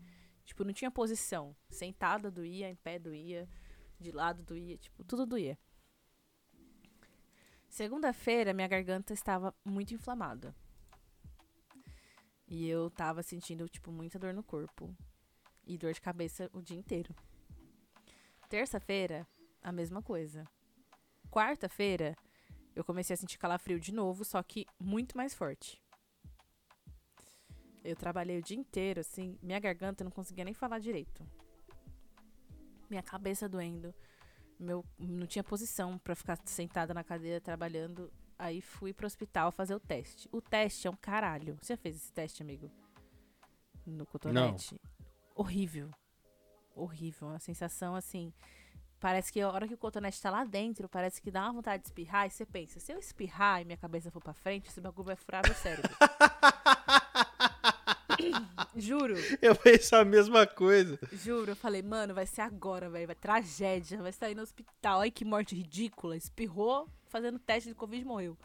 Tipo, 0.44 0.64
não 0.64 0.72
tinha 0.72 0.90
posição. 0.90 1.56
Sentada 1.68 2.30
doía, 2.30 2.68
em 2.68 2.76
pé 2.76 2.98
doía, 2.98 3.48
de 3.98 4.12
lado 4.12 4.42
doía, 4.42 4.76
tipo, 4.76 5.04
tudo 5.04 5.26
doía. 5.26 5.58
Segunda-feira, 7.68 8.54
minha 8.54 8.68
garganta 8.68 9.12
estava 9.12 9.52
muito 9.64 9.92
inflamada. 9.94 10.54
E 12.46 12.68
eu 12.68 12.90
tava 12.90 13.22
sentindo, 13.22 13.68
tipo, 13.68 13.90
muita 13.90 14.18
dor 14.18 14.34
no 14.34 14.42
corpo. 14.42 14.94
E 15.66 15.78
dor 15.78 15.92
de 15.92 16.00
cabeça 16.00 16.50
o 16.52 16.60
dia 16.60 16.76
inteiro. 16.76 17.14
Terça-feira, 18.48 19.26
a 19.62 19.72
mesma 19.72 20.02
coisa. 20.02 20.44
Quarta-feira, 21.30 22.14
eu 22.76 22.84
comecei 22.84 23.14
a 23.14 23.16
sentir 23.16 23.38
calafrio 23.38 23.80
de 23.80 23.92
novo, 23.92 24.24
só 24.24 24.42
que 24.42 24.66
muito 24.78 25.16
mais 25.16 25.34
forte. 25.34 25.82
Eu 27.82 27.96
trabalhei 27.96 28.38
o 28.38 28.42
dia 28.42 28.56
inteiro, 28.56 29.00
assim, 29.00 29.38
minha 29.42 29.60
garganta 29.60 30.04
não 30.04 30.10
conseguia 30.10 30.44
nem 30.44 30.54
falar 30.54 30.78
direito. 30.78 31.26
Minha 32.88 33.02
cabeça 33.02 33.48
doendo. 33.48 33.94
Meu, 34.58 34.84
não 34.98 35.26
tinha 35.26 35.42
posição 35.42 35.98
para 35.98 36.14
ficar 36.14 36.38
sentada 36.46 36.94
na 36.94 37.04
cadeira 37.04 37.40
trabalhando. 37.40 38.12
Aí 38.38 38.60
fui 38.60 38.92
pro 38.92 39.06
hospital 39.06 39.52
fazer 39.52 39.74
o 39.74 39.80
teste. 39.80 40.28
O 40.32 40.40
teste 40.40 40.86
é 40.86 40.90
um 40.90 40.96
caralho. 40.96 41.56
Você 41.60 41.74
já 41.74 41.76
fez 41.76 41.96
esse 41.96 42.12
teste, 42.12 42.42
amigo? 42.42 42.70
No 43.86 44.06
cotonete? 44.06 44.74
Não. 44.74 45.06
Horrível. 45.34 45.90
Horrível. 46.74 47.28
Uma 47.28 47.38
sensação 47.38 47.94
assim. 47.94 48.32
Parece 48.98 49.32
que 49.32 49.40
a 49.40 49.50
hora 49.50 49.68
que 49.68 49.74
o 49.74 49.78
cotonete 49.78 50.20
tá 50.20 50.30
lá 50.30 50.44
dentro, 50.44 50.88
parece 50.88 51.20
que 51.20 51.30
dá 51.30 51.44
uma 51.44 51.52
vontade 51.52 51.82
de 51.82 51.88
espirrar. 51.88 52.26
E 52.26 52.30
você 52.30 52.46
pensa, 52.46 52.80
se 52.80 52.92
eu 52.92 52.98
espirrar 52.98 53.60
e 53.60 53.64
minha 53.64 53.76
cabeça 53.76 54.10
for 54.10 54.22
pra 54.22 54.32
frente, 54.32 54.68
esse 54.68 54.80
bagulho 54.80 55.06
vai 55.06 55.16
furar 55.16 55.42
meu 55.44 55.54
cérebro. 55.54 55.90
Juro. 58.76 59.14
Eu 59.40 59.54
penso 59.54 59.96
a 59.96 60.04
mesma 60.04 60.46
coisa. 60.46 60.98
Juro, 61.12 61.52
eu 61.52 61.56
falei, 61.56 61.82
mano, 61.82 62.14
vai 62.14 62.26
ser 62.26 62.40
agora, 62.40 62.88
velho. 62.88 63.06
Vai 63.06 63.14
tragédia, 63.14 64.02
vai 64.02 64.12
sair 64.12 64.34
no 64.34 64.42
hospital. 64.42 65.00
Ai, 65.00 65.10
que 65.10 65.24
morte 65.24 65.54
ridícula. 65.54 66.16
Espirrou, 66.16 66.88
fazendo 67.14 67.38
teste 67.38 67.68
de 67.68 67.76
Covid 67.76 68.04
morreu. 68.04 68.36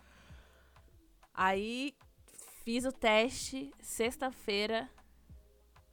Aí 1.33 1.97
fiz 2.63 2.85
o 2.85 2.91
teste, 2.91 3.73
sexta-feira 3.81 4.87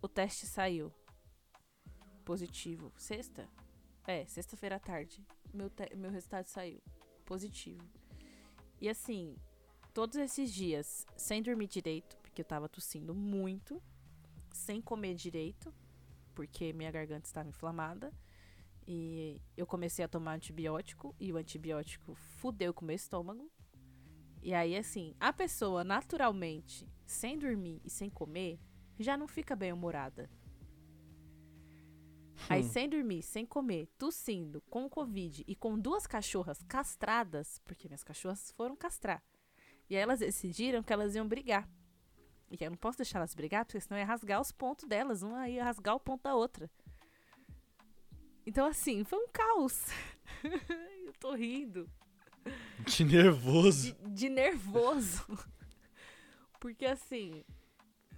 o 0.02 0.06
teste 0.06 0.44
saiu. 0.44 0.92
Positivo. 2.22 2.92
Sexta? 2.98 3.48
É, 4.06 4.26
sexta-feira 4.26 4.76
à 4.76 4.78
tarde. 4.78 5.24
Meu, 5.54 5.72
meu 5.96 6.10
resultado 6.10 6.44
saiu. 6.48 6.82
Positivo. 7.24 7.82
E 8.78 8.90
assim, 8.90 9.34
todos 9.94 10.16
esses 10.16 10.52
dias, 10.52 11.06
sem 11.16 11.42
dormir 11.42 11.68
direito, 11.68 12.14
porque 12.18 12.42
eu 12.42 12.44
tava 12.44 12.68
tossindo 12.68 13.14
muito, 13.14 13.82
sem 14.52 14.82
comer 14.82 15.14
direito, 15.14 15.72
porque 16.34 16.74
minha 16.74 16.90
garganta 16.90 17.26
estava 17.26 17.48
inflamada. 17.48 18.12
E 18.86 19.42
eu 19.56 19.66
comecei 19.66 20.04
a 20.04 20.08
tomar 20.08 20.34
antibiótico 20.34 21.14
e 21.18 21.32
o 21.32 21.36
antibiótico 21.36 22.14
fudeu 22.14 22.72
com 22.72 22.84
o 22.84 22.86
meu 22.86 22.94
estômago. 22.94 23.50
E 24.42 24.54
aí, 24.54 24.76
assim, 24.76 25.14
a 25.18 25.32
pessoa 25.32 25.82
naturalmente, 25.82 26.88
sem 27.04 27.36
dormir 27.36 27.80
e 27.84 27.90
sem 27.90 28.08
comer, 28.08 28.60
já 28.98 29.16
não 29.16 29.26
fica 29.26 29.56
bem 29.56 29.72
humorada. 29.72 30.30
Hum. 32.32 32.46
Aí, 32.48 32.62
sem 32.62 32.88
dormir, 32.88 33.22
sem 33.22 33.44
comer, 33.44 33.88
tossindo, 33.98 34.60
com 34.70 34.88
Covid 34.88 35.42
e 35.48 35.56
com 35.56 35.76
duas 35.76 36.06
cachorras 36.06 36.62
castradas, 36.68 37.60
porque 37.64 37.88
minhas 37.88 38.04
cachorras 38.04 38.52
foram 38.52 38.76
castrar. 38.76 39.20
E 39.90 39.96
aí 39.96 40.02
elas 40.02 40.20
decidiram 40.20 40.82
que 40.82 40.92
elas 40.92 41.14
iam 41.16 41.26
brigar. 41.26 41.68
E 42.48 42.62
eu 42.62 42.70
não 42.70 42.78
posso 42.78 42.98
deixar 42.98 43.18
elas 43.18 43.34
brigar, 43.34 43.64
porque 43.64 43.80
senão 43.80 43.98
ia 43.98 44.04
rasgar 44.04 44.40
os 44.40 44.52
pontos 44.52 44.86
delas. 44.86 45.22
Uma 45.22 45.48
ia 45.48 45.64
rasgar 45.64 45.94
o 45.94 46.00
ponto 46.00 46.22
da 46.22 46.36
outra. 46.36 46.70
Então, 48.46 48.64
assim, 48.64 49.02
foi 49.02 49.18
um 49.18 49.28
caos. 49.32 49.86
eu 51.04 51.12
tô 51.18 51.34
rindo. 51.34 51.90
De 52.86 53.04
nervoso. 53.04 53.92
De, 53.92 54.10
de 54.10 54.28
nervoso. 54.28 55.26
Porque, 56.60 56.86
assim. 56.86 57.44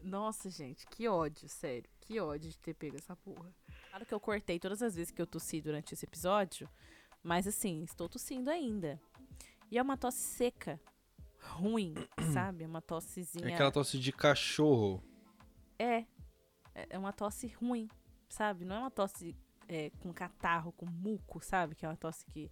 Nossa, 0.02 0.50
gente, 0.50 0.86
que 0.86 1.08
ódio, 1.08 1.48
sério. 1.48 1.88
Que 2.00 2.20
ódio 2.20 2.50
de 2.50 2.58
ter 2.58 2.74
pego 2.74 2.96
essa 2.96 3.16
porra. 3.16 3.52
Claro 3.88 4.04
que 4.04 4.12
eu 4.12 4.20
cortei 4.20 4.58
todas 4.58 4.82
as 4.82 4.94
vezes 4.94 5.10
que 5.10 5.20
eu 5.20 5.26
tossi 5.26 5.62
durante 5.62 5.94
esse 5.94 6.04
episódio. 6.04 6.68
Mas, 7.22 7.46
assim, 7.46 7.82
estou 7.82 8.08
tossindo 8.08 8.50
ainda. 8.50 9.00
E 9.70 9.78
é 9.78 9.82
uma 9.82 9.96
tosse 9.96 10.18
seca 10.18 10.78
ruim, 11.38 11.94
sabe? 12.34 12.66
Uma 12.66 12.82
tossezinha. 12.82 13.48
É 13.48 13.54
aquela 13.54 13.72
tosse 13.72 13.98
de 13.98 14.12
cachorro. 14.12 15.02
É. 15.78 16.04
É, 16.74 16.86
é 16.90 16.98
uma 16.98 17.12
tosse 17.12 17.46
ruim, 17.48 17.88
sabe? 18.28 18.64
Não 18.64 18.76
é 18.76 18.78
uma 18.78 18.90
tosse 18.90 19.34
é, 19.68 19.90
com 20.00 20.12
catarro, 20.12 20.72
com 20.72 20.86
muco, 20.86 21.40
sabe? 21.44 21.74
Que 21.74 21.84
é 21.84 21.88
uma 21.88 21.96
tosse 21.96 22.24
que, 22.26 22.50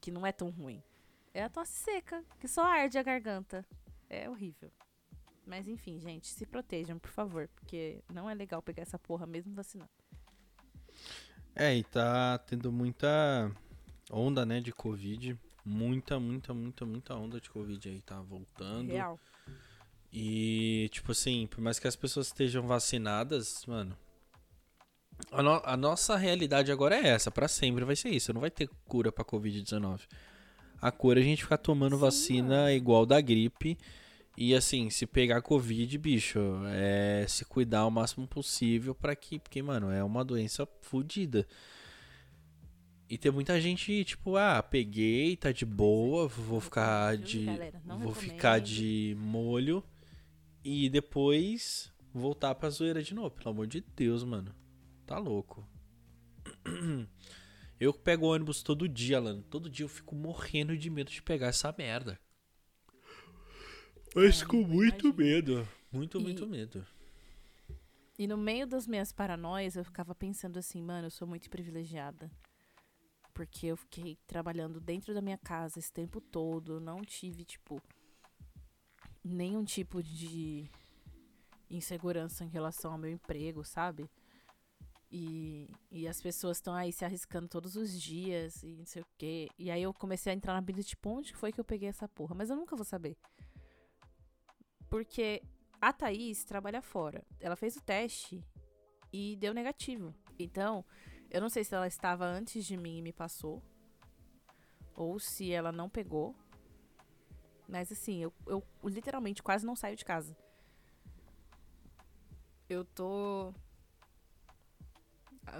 que 0.00 0.10
não 0.10 0.26
é 0.26 0.30
tão 0.30 0.50
ruim. 0.50 0.82
É 1.34 1.42
a 1.42 1.48
tosse 1.48 1.72
seca, 1.72 2.22
que 2.38 2.46
só 2.46 2.64
arde 2.64 2.98
a 2.98 3.02
garganta. 3.02 3.66
É 4.08 4.28
horrível. 4.28 4.70
Mas 5.46 5.66
enfim, 5.66 5.98
gente, 5.98 6.28
se 6.28 6.46
protejam, 6.46 6.98
por 6.98 7.10
favor, 7.10 7.48
porque 7.48 8.04
não 8.12 8.28
é 8.28 8.34
legal 8.34 8.62
pegar 8.62 8.82
essa 8.82 8.98
porra 8.98 9.26
mesmo 9.26 9.54
vacinando. 9.54 9.90
É, 11.54 11.74
e 11.74 11.82
tá 11.82 12.38
tendo 12.38 12.70
muita 12.70 13.50
onda, 14.10 14.46
né, 14.46 14.60
de 14.60 14.72
Covid. 14.72 15.38
Muita, 15.64 16.18
muita, 16.20 16.52
muita, 16.52 16.84
muita 16.84 17.14
onda 17.14 17.40
de 17.40 17.50
Covid 17.50 17.88
aí 17.88 18.00
tá 18.02 18.20
voltando. 18.20 18.90
Real. 18.90 19.18
E, 20.12 20.88
tipo 20.92 21.12
assim, 21.12 21.46
por 21.46 21.60
mais 21.60 21.78
que 21.78 21.88
as 21.88 21.96
pessoas 21.96 22.26
estejam 22.26 22.66
vacinadas, 22.66 23.64
mano. 23.66 23.96
A, 25.30 25.42
no 25.42 25.62
a 25.64 25.76
nossa 25.76 26.16
realidade 26.16 26.72
agora 26.72 26.96
é 26.96 27.08
essa, 27.08 27.30
para 27.30 27.48
sempre 27.48 27.84
vai 27.84 27.96
ser 27.96 28.10
isso. 28.10 28.32
Não 28.32 28.40
vai 28.40 28.50
ter 28.50 28.68
cura 28.86 29.12
pra 29.12 29.24
Covid-19. 29.24 30.00
A 30.80 30.90
cura 30.90 31.20
é 31.20 31.22
a 31.22 31.24
gente 31.24 31.42
ficar 31.42 31.58
tomando 31.58 31.94
Sim, 31.96 32.00
vacina 32.00 32.56
mano. 32.56 32.70
igual 32.70 33.06
da 33.06 33.20
gripe. 33.20 33.78
E 34.36 34.54
assim, 34.54 34.88
se 34.88 35.06
pegar 35.06 35.42
Covid, 35.42 35.96
bicho, 35.98 36.40
é 36.72 37.26
se 37.28 37.44
cuidar 37.44 37.86
o 37.86 37.90
máximo 37.90 38.26
possível 38.26 38.94
para 38.94 39.14
que. 39.14 39.38
Porque, 39.38 39.62
mano, 39.62 39.90
é 39.90 40.02
uma 40.02 40.24
doença 40.24 40.66
fodida. 40.80 41.46
E 43.08 43.18
tem 43.18 43.30
muita 43.30 43.60
gente, 43.60 44.04
tipo, 44.04 44.36
ah, 44.36 44.62
peguei, 44.62 45.36
tá 45.36 45.52
de 45.52 45.66
boa, 45.66 46.26
vou 46.26 46.60
ficar 46.60 47.16
de. 47.18 47.46
Vou 48.00 48.14
ficar 48.14 48.58
de 48.58 49.14
molho 49.18 49.84
e 50.64 50.88
depois 50.88 51.92
voltar 52.14 52.54
pra 52.54 52.70
zoeira 52.70 53.02
de 53.02 53.14
novo. 53.14 53.30
Pelo 53.30 53.50
amor 53.50 53.66
de 53.66 53.84
Deus, 53.94 54.24
mano. 54.24 54.54
Tá 55.06 55.18
louco. 55.18 55.66
Eu 57.78 57.92
pego 57.92 58.26
ônibus 58.26 58.62
todo 58.62 58.88
dia, 58.88 59.16
Alan. 59.16 59.42
Todo 59.42 59.68
dia 59.68 59.84
eu 59.84 59.88
fico 59.88 60.14
morrendo 60.14 60.78
de 60.78 60.88
medo 60.88 61.10
de 61.10 61.20
pegar 61.20 61.48
essa 61.48 61.74
merda. 61.76 62.16
Mas 64.14 64.40
é, 64.40 64.46
com 64.46 64.58
muito 64.58 65.08
imagino. 65.08 65.14
medo. 65.16 65.68
Muito, 65.90 66.20
e, 66.20 66.22
muito 66.22 66.46
medo. 66.46 66.86
E 68.16 68.28
no 68.28 68.36
meio 68.36 68.68
das 68.68 68.86
minhas 68.86 69.10
paranoias, 69.10 69.74
eu 69.74 69.84
ficava 69.84 70.14
pensando 70.14 70.60
assim, 70.60 70.80
mano, 70.80 71.08
eu 71.08 71.10
sou 71.10 71.26
muito 71.26 71.50
privilegiada 71.50 72.30
porque 73.32 73.66
eu 73.66 73.76
fiquei 73.76 74.18
trabalhando 74.26 74.80
dentro 74.80 75.14
da 75.14 75.20
minha 75.20 75.38
casa 75.38 75.78
esse 75.78 75.92
tempo 75.92 76.20
todo, 76.20 76.80
não 76.80 77.02
tive, 77.02 77.44
tipo, 77.44 77.82
nenhum 79.24 79.64
tipo 79.64 80.02
de 80.02 80.70
insegurança 81.70 82.44
em 82.44 82.48
relação 82.48 82.92
ao 82.92 82.98
meu 82.98 83.10
emprego, 83.10 83.64
sabe? 83.64 84.08
E, 85.14 85.68
e 85.90 86.08
as 86.08 86.22
pessoas 86.22 86.56
estão 86.56 86.74
aí 86.74 86.90
se 86.90 87.04
arriscando 87.04 87.46
todos 87.46 87.76
os 87.76 88.00
dias 88.00 88.62
e 88.62 88.74
não 88.74 88.86
sei 88.86 89.02
o 89.02 89.06
quê. 89.18 89.50
E 89.58 89.70
aí 89.70 89.82
eu 89.82 89.92
comecei 89.92 90.32
a 90.32 90.34
entrar 90.34 90.54
na 90.54 90.60
brisa, 90.62 90.82
tipo, 90.82 91.10
onde 91.10 91.34
foi 91.34 91.52
que 91.52 91.60
eu 91.60 91.64
peguei 91.64 91.90
essa 91.90 92.08
porra? 92.08 92.34
Mas 92.34 92.48
eu 92.48 92.56
nunca 92.56 92.74
vou 92.74 92.84
saber. 92.84 93.14
Porque 94.88 95.42
a 95.78 95.92
Thaís 95.92 96.44
trabalha 96.44 96.80
fora. 96.80 97.22
Ela 97.38 97.56
fez 97.56 97.76
o 97.76 97.82
teste 97.82 98.42
e 99.12 99.36
deu 99.36 99.52
negativo. 99.52 100.14
Então, 100.38 100.82
eu 101.30 101.42
não 101.42 101.50
sei 101.50 101.62
se 101.62 101.74
ela 101.74 101.86
estava 101.86 102.24
antes 102.24 102.64
de 102.64 102.76
mim 102.78 102.98
e 102.98 103.02
me 103.02 103.12
passou. 103.12 103.62
Ou 104.94 105.18
se 105.18 105.52
ela 105.52 105.72
não 105.72 105.90
pegou. 105.90 106.34
Mas 107.68 107.92
assim, 107.92 108.22
eu, 108.22 108.32
eu 108.46 108.62
literalmente 108.84 109.42
quase 109.42 109.66
não 109.66 109.76
saio 109.76 109.96
de 109.96 110.04
casa. 110.04 110.36
Eu 112.68 112.84
tô. 112.84 113.52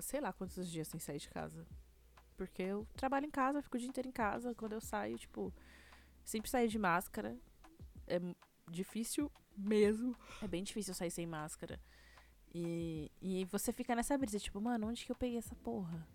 Sei 0.01 0.20
lá 0.20 0.32
quantos 0.32 0.70
dias 0.70 0.88
sem 0.88 1.01
sair 1.01 1.18
de 1.18 1.28
casa. 1.28 1.66
Porque 2.36 2.62
eu 2.62 2.86
trabalho 2.97 3.26
em 3.26 3.30
casa, 3.30 3.62
fico 3.62 3.76
o 3.76 3.80
dia 3.80 3.88
inteiro 3.88 4.09
em 4.09 4.12
casa. 4.12 4.55
Quando 4.55 4.72
eu 4.72 4.80
saio, 4.80 5.18
tipo, 5.18 5.53
sempre 6.24 6.51
saio 6.51 6.68
de 6.68 6.78
máscara. 6.78 7.36
É 8.07 8.18
difícil 8.70 9.30
mesmo. 9.57 10.16
É 10.40 10.49
bem 10.49 10.62
difícil 10.62 10.95
sair 10.95 11.11
sem 11.11 11.26
máscara. 11.26 11.80
E, 12.55 13.11
e 13.20 13.45
você 13.47 13.72
fica 13.72 13.95
nessa 13.95 14.16
brisa, 14.16 14.38
tipo, 14.38 14.61
mano, 14.61 14.88
onde 14.88 15.05
que 15.05 15.12
eu 15.12 15.16
peguei 15.16 15.38
essa 15.38 15.55
porra? 15.57 16.07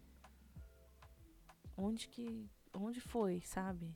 onde 1.78 2.07
que. 2.07 2.49
Onde 2.73 2.99
foi, 2.99 3.41
sabe? 3.41 3.95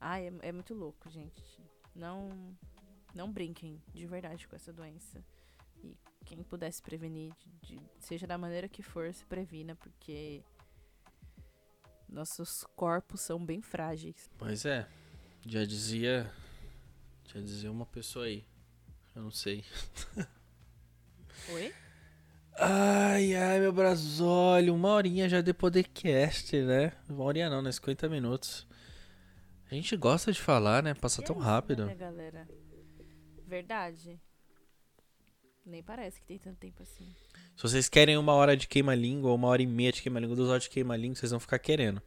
Ai, 0.00 0.26
é, 0.26 0.48
é 0.48 0.52
muito 0.52 0.74
louco, 0.74 1.08
gente. 1.08 1.42
Não. 1.94 2.28
Não 3.14 3.32
brinquem 3.32 3.80
de 3.92 4.06
verdade 4.06 4.48
com 4.48 4.56
essa 4.56 4.72
doença. 4.72 5.24
E 5.76 5.96
quem 6.24 6.42
pudesse 6.42 6.82
prevenir, 6.82 7.32
de, 7.62 7.76
de, 7.76 7.80
seja 7.98 8.26
da 8.26 8.38
maneira 8.38 8.68
que 8.68 8.82
for, 8.82 9.12
se 9.12 9.24
previna, 9.24 9.74
porque 9.76 10.42
nossos 12.08 12.64
corpos 12.76 13.20
são 13.20 13.44
bem 13.44 13.60
frágeis. 13.60 14.30
Pois 14.38 14.64
é. 14.64 14.86
Já 15.46 15.64
dizia. 15.64 16.30
Já 17.26 17.40
dizia 17.40 17.70
uma 17.70 17.86
pessoa 17.86 18.26
aí. 18.26 18.44
Eu 19.14 19.22
não 19.22 19.30
sei. 19.30 19.64
Oi? 21.50 21.74
Ai, 22.56 23.34
ai, 23.34 23.60
meu 23.60 23.72
brasólio. 23.72 24.74
Uma 24.74 24.90
horinha 24.90 25.28
já 25.28 25.40
de 25.40 25.52
podcast, 25.52 26.56
né? 26.62 26.92
Uma 27.08 27.24
horinha 27.24 27.50
não, 27.50 27.60
né? 27.60 27.72
50 27.72 28.08
minutos. 28.08 28.66
A 29.70 29.74
gente 29.74 29.96
gosta 29.96 30.32
de 30.32 30.40
falar, 30.40 30.82
né? 30.82 30.94
Passa 30.94 31.20
E 31.20 31.24
é 31.24 31.26
tão 31.26 31.36
isso, 31.36 31.44
rápido. 31.44 31.86
Né, 31.86 31.94
galera? 31.94 32.48
Verdade. 33.46 34.20
Nem 35.64 35.82
parece 35.82 36.20
que 36.20 36.26
tem 36.26 36.38
tanto 36.38 36.58
tempo 36.58 36.82
assim. 36.82 37.06
Se 37.56 37.62
vocês 37.62 37.88
querem 37.88 38.18
uma 38.18 38.32
hora 38.34 38.56
de 38.56 38.68
queima-língua 38.68 39.30
ou 39.30 39.36
uma 39.36 39.48
hora 39.48 39.62
e 39.62 39.66
meia 39.66 39.90
de 39.92 40.02
queima-língua, 40.02 40.36
duas 40.36 40.50
horas 40.50 40.64
de 40.64 40.70
queima-língua, 40.70 41.14
vocês 41.16 41.30
vão 41.30 41.40
ficar 41.40 41.58
querendo. 41.58 42.02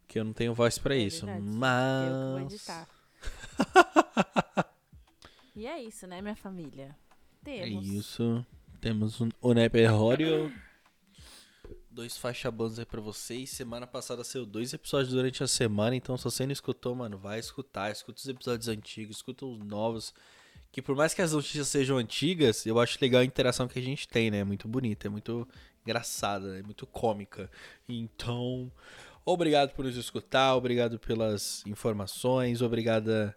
Porque 0.00 0.18
eu 0.18 0.24
não 0.24 0.32
tenho 0.32 0.54
voz 0.54 0.78
pra 0.78 0.94
É 0.94 0.98
isso. 0.98 1.26
verdade. 1.26 1.44
Eu 1.46 1.52
que 1.52 1.58
vou 1.58 2.40
Mas. 2.40 2.52
editar. 2.52 2.88
e 5.56 5.66
é 5.66 5.82
isso, 5.82 6.06
né, 6.06 6.20
minha 6.22 6.36
família? 6.36 6.96
É 7.46 7.64
Temos. 7.64 7.86
isso. 7.86 8.46
Temos 8.80 9.20
um 9.20 9.28
Oneperrório. 9.40 10.52
Dois 11.90 12.16
faixa 12.16 12.48
aí 12.48 12.84
pra 12.86 13.00
vocês. 13.00 13.50
Semana 13.50 13.86
passada 13.86 14.24
saiu 14.24 14.44
dois 14.44 14.72
episódios 14.72 15.12
durante 15.14 15.44
a 15.44 15.46
semana. 15.46 15.94
Então, 15.94 16.16
se 16.16 16.24
você 16.24 16.44
não 16.44 16.52
escutou, 16.52 16.92
mano, 16.94 17.16
vai 17.16 17.38
escutar. 17.38 17.90
Escuta 17.92 18.18
os 18.18 18.26
episódios 18.26 18.66
antigos, 18.66 19.16
escuta 19.18 19.46
os 19.46 19.60
novos. 19.60 20.12
Que 20.74 20.82
por 20.82 20.96
mais 20.96 21.14
que 21.14 21.22
as 21.22 21.32
notícias 21.32 21.68
sejam 21.68 21.98
antigas, 21.98 22.66
eu 22.66 22.80
acho 22.80 22.98
legal 23.00 23.22
a 23.22 23.24
interação 23.24 23.68
que 23.68 23.78
a 23.78 23.82
gente 23.82 24.08
tem, 24.08 24.28
né? 24.28 24.38
É 24.38 24.44
muito 24.44 24.66
bonita, 24.66 25.06
é 25.06 25.08
muito 25.08 25.46
engraçada, 25.84 26.58
é 26.58 26.64
muito 26.64 26.84
cômica. 26.84 27.48
Então, 27.88 28.72
obrigado 29.24 29.72
por 29.72 29.84
nos 29.84 29.96
escutar, 29.96 30.56
obrigado 30.56 30.98
pelas 30.98 31.64
informações, 31.64 32.60
obrigada. 32.60 33.32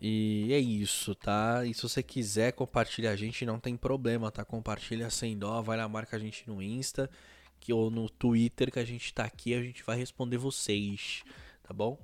E 0.00 0.48
é 0.50 0.58
isso, 0.58 1.14
tá? 1.14 1.62
E 1.66 1.74
se 1.74 1.82
você 1.82 2.02
quiser 2.02 2.52
compartilhar 2.52 3.10
a 3.10 3.16
gente, 3.16 3.44
não 3.44 3.60
tem 3.60 3.76
problema, 3.76 4.30
tá? 4.30 4.42
Compartilha 4.42 5.10
sem 5.10 5.36
dó, 5.36 5.60
vai 5.60 5.76
lá, 5.76 5.86
marca 5.86 6.16
a 6.16 6.18
gente 6.18 6.48
no 6.48 6.62
Insta 6.62 7.10
que, 7.60 7.70
ou 7.70 7.90
no 7.90 8.08
Twitter 8.08 8.72
que 8.72 8.78
a 8.78 8.84
gente 8.84 9.12
tá 9.12 9.24
aqui, 9.24 9.52
a 9.52 9.60
gente 9.60 9.82
vai 9.82 9.98
responder 9.98 10.38
vocês, 10.38 11.22
tá 11.62 11.74
bom? 11.74 11.98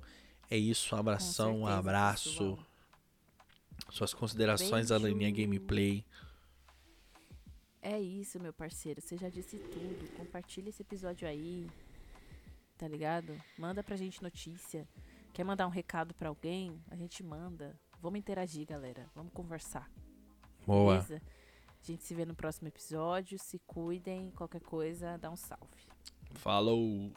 É 0.47 0.55
isso, 0.55 0.95
um 0.95 0.99
abração, 0.99 1.61
um 1.61 1.67
abraço. 1.67 2.59
Suas 3.93 4.11
considerações 4.11 4.89
Beijo. 4.89 5.35
Gameplay. 5.35 6.03
É 7.79 8.01
isso, 8.01 8.39
meu 8.39 8.51
parceiro. 8.51 8.99
Você 8.99 9.15
já 9.15 9.29
disse 9.29 9.59
tudo. 9.59 10.17
Compartilha 10.17 10.69
esse 10.69 10.81
episódio 10.81 11.27
aí. 11.27 11.69
Tá 12.75 12.87
ligado? 12.87 13.39
Manda 13.55 13.83
pra 13.83 13.95
gente 13.95 14.23
notícia. 14.23 14.87
Quer 15.31 15.43
mandar 15.43 15.67
um 15.67 15.69
recado 15.69 16.11
pra 16.15 16.29
alguém? 16.29 16.81
A 16.89 16.95
gente 16.95 17.21
manda. 17.21 17.79
Vamos 18.01 18.17
interagir, 18.17 18.65
galera. 18.65 19.05
Vamos 19.13 19.31
conversar. 19.31 19.87
Boa. 20.65 20.93
Beleza? 20.93 21.21
A 21.67 21.85
gente 21.85 22.03
se 22.03 22.15
vê 22.15 22.25
no 22.25 22.33
próximo 22.33 22.69
episódio. 22.69 23.37
Se 23.37 23.59
cuidem. 23.59 24.31
Qualquer 24.31 24.61
coisa, 24.61 25.19
dá 25.19 25.29
um 25.29 25.37
salve. 25.37 25.85
Falou. 26.31 27.11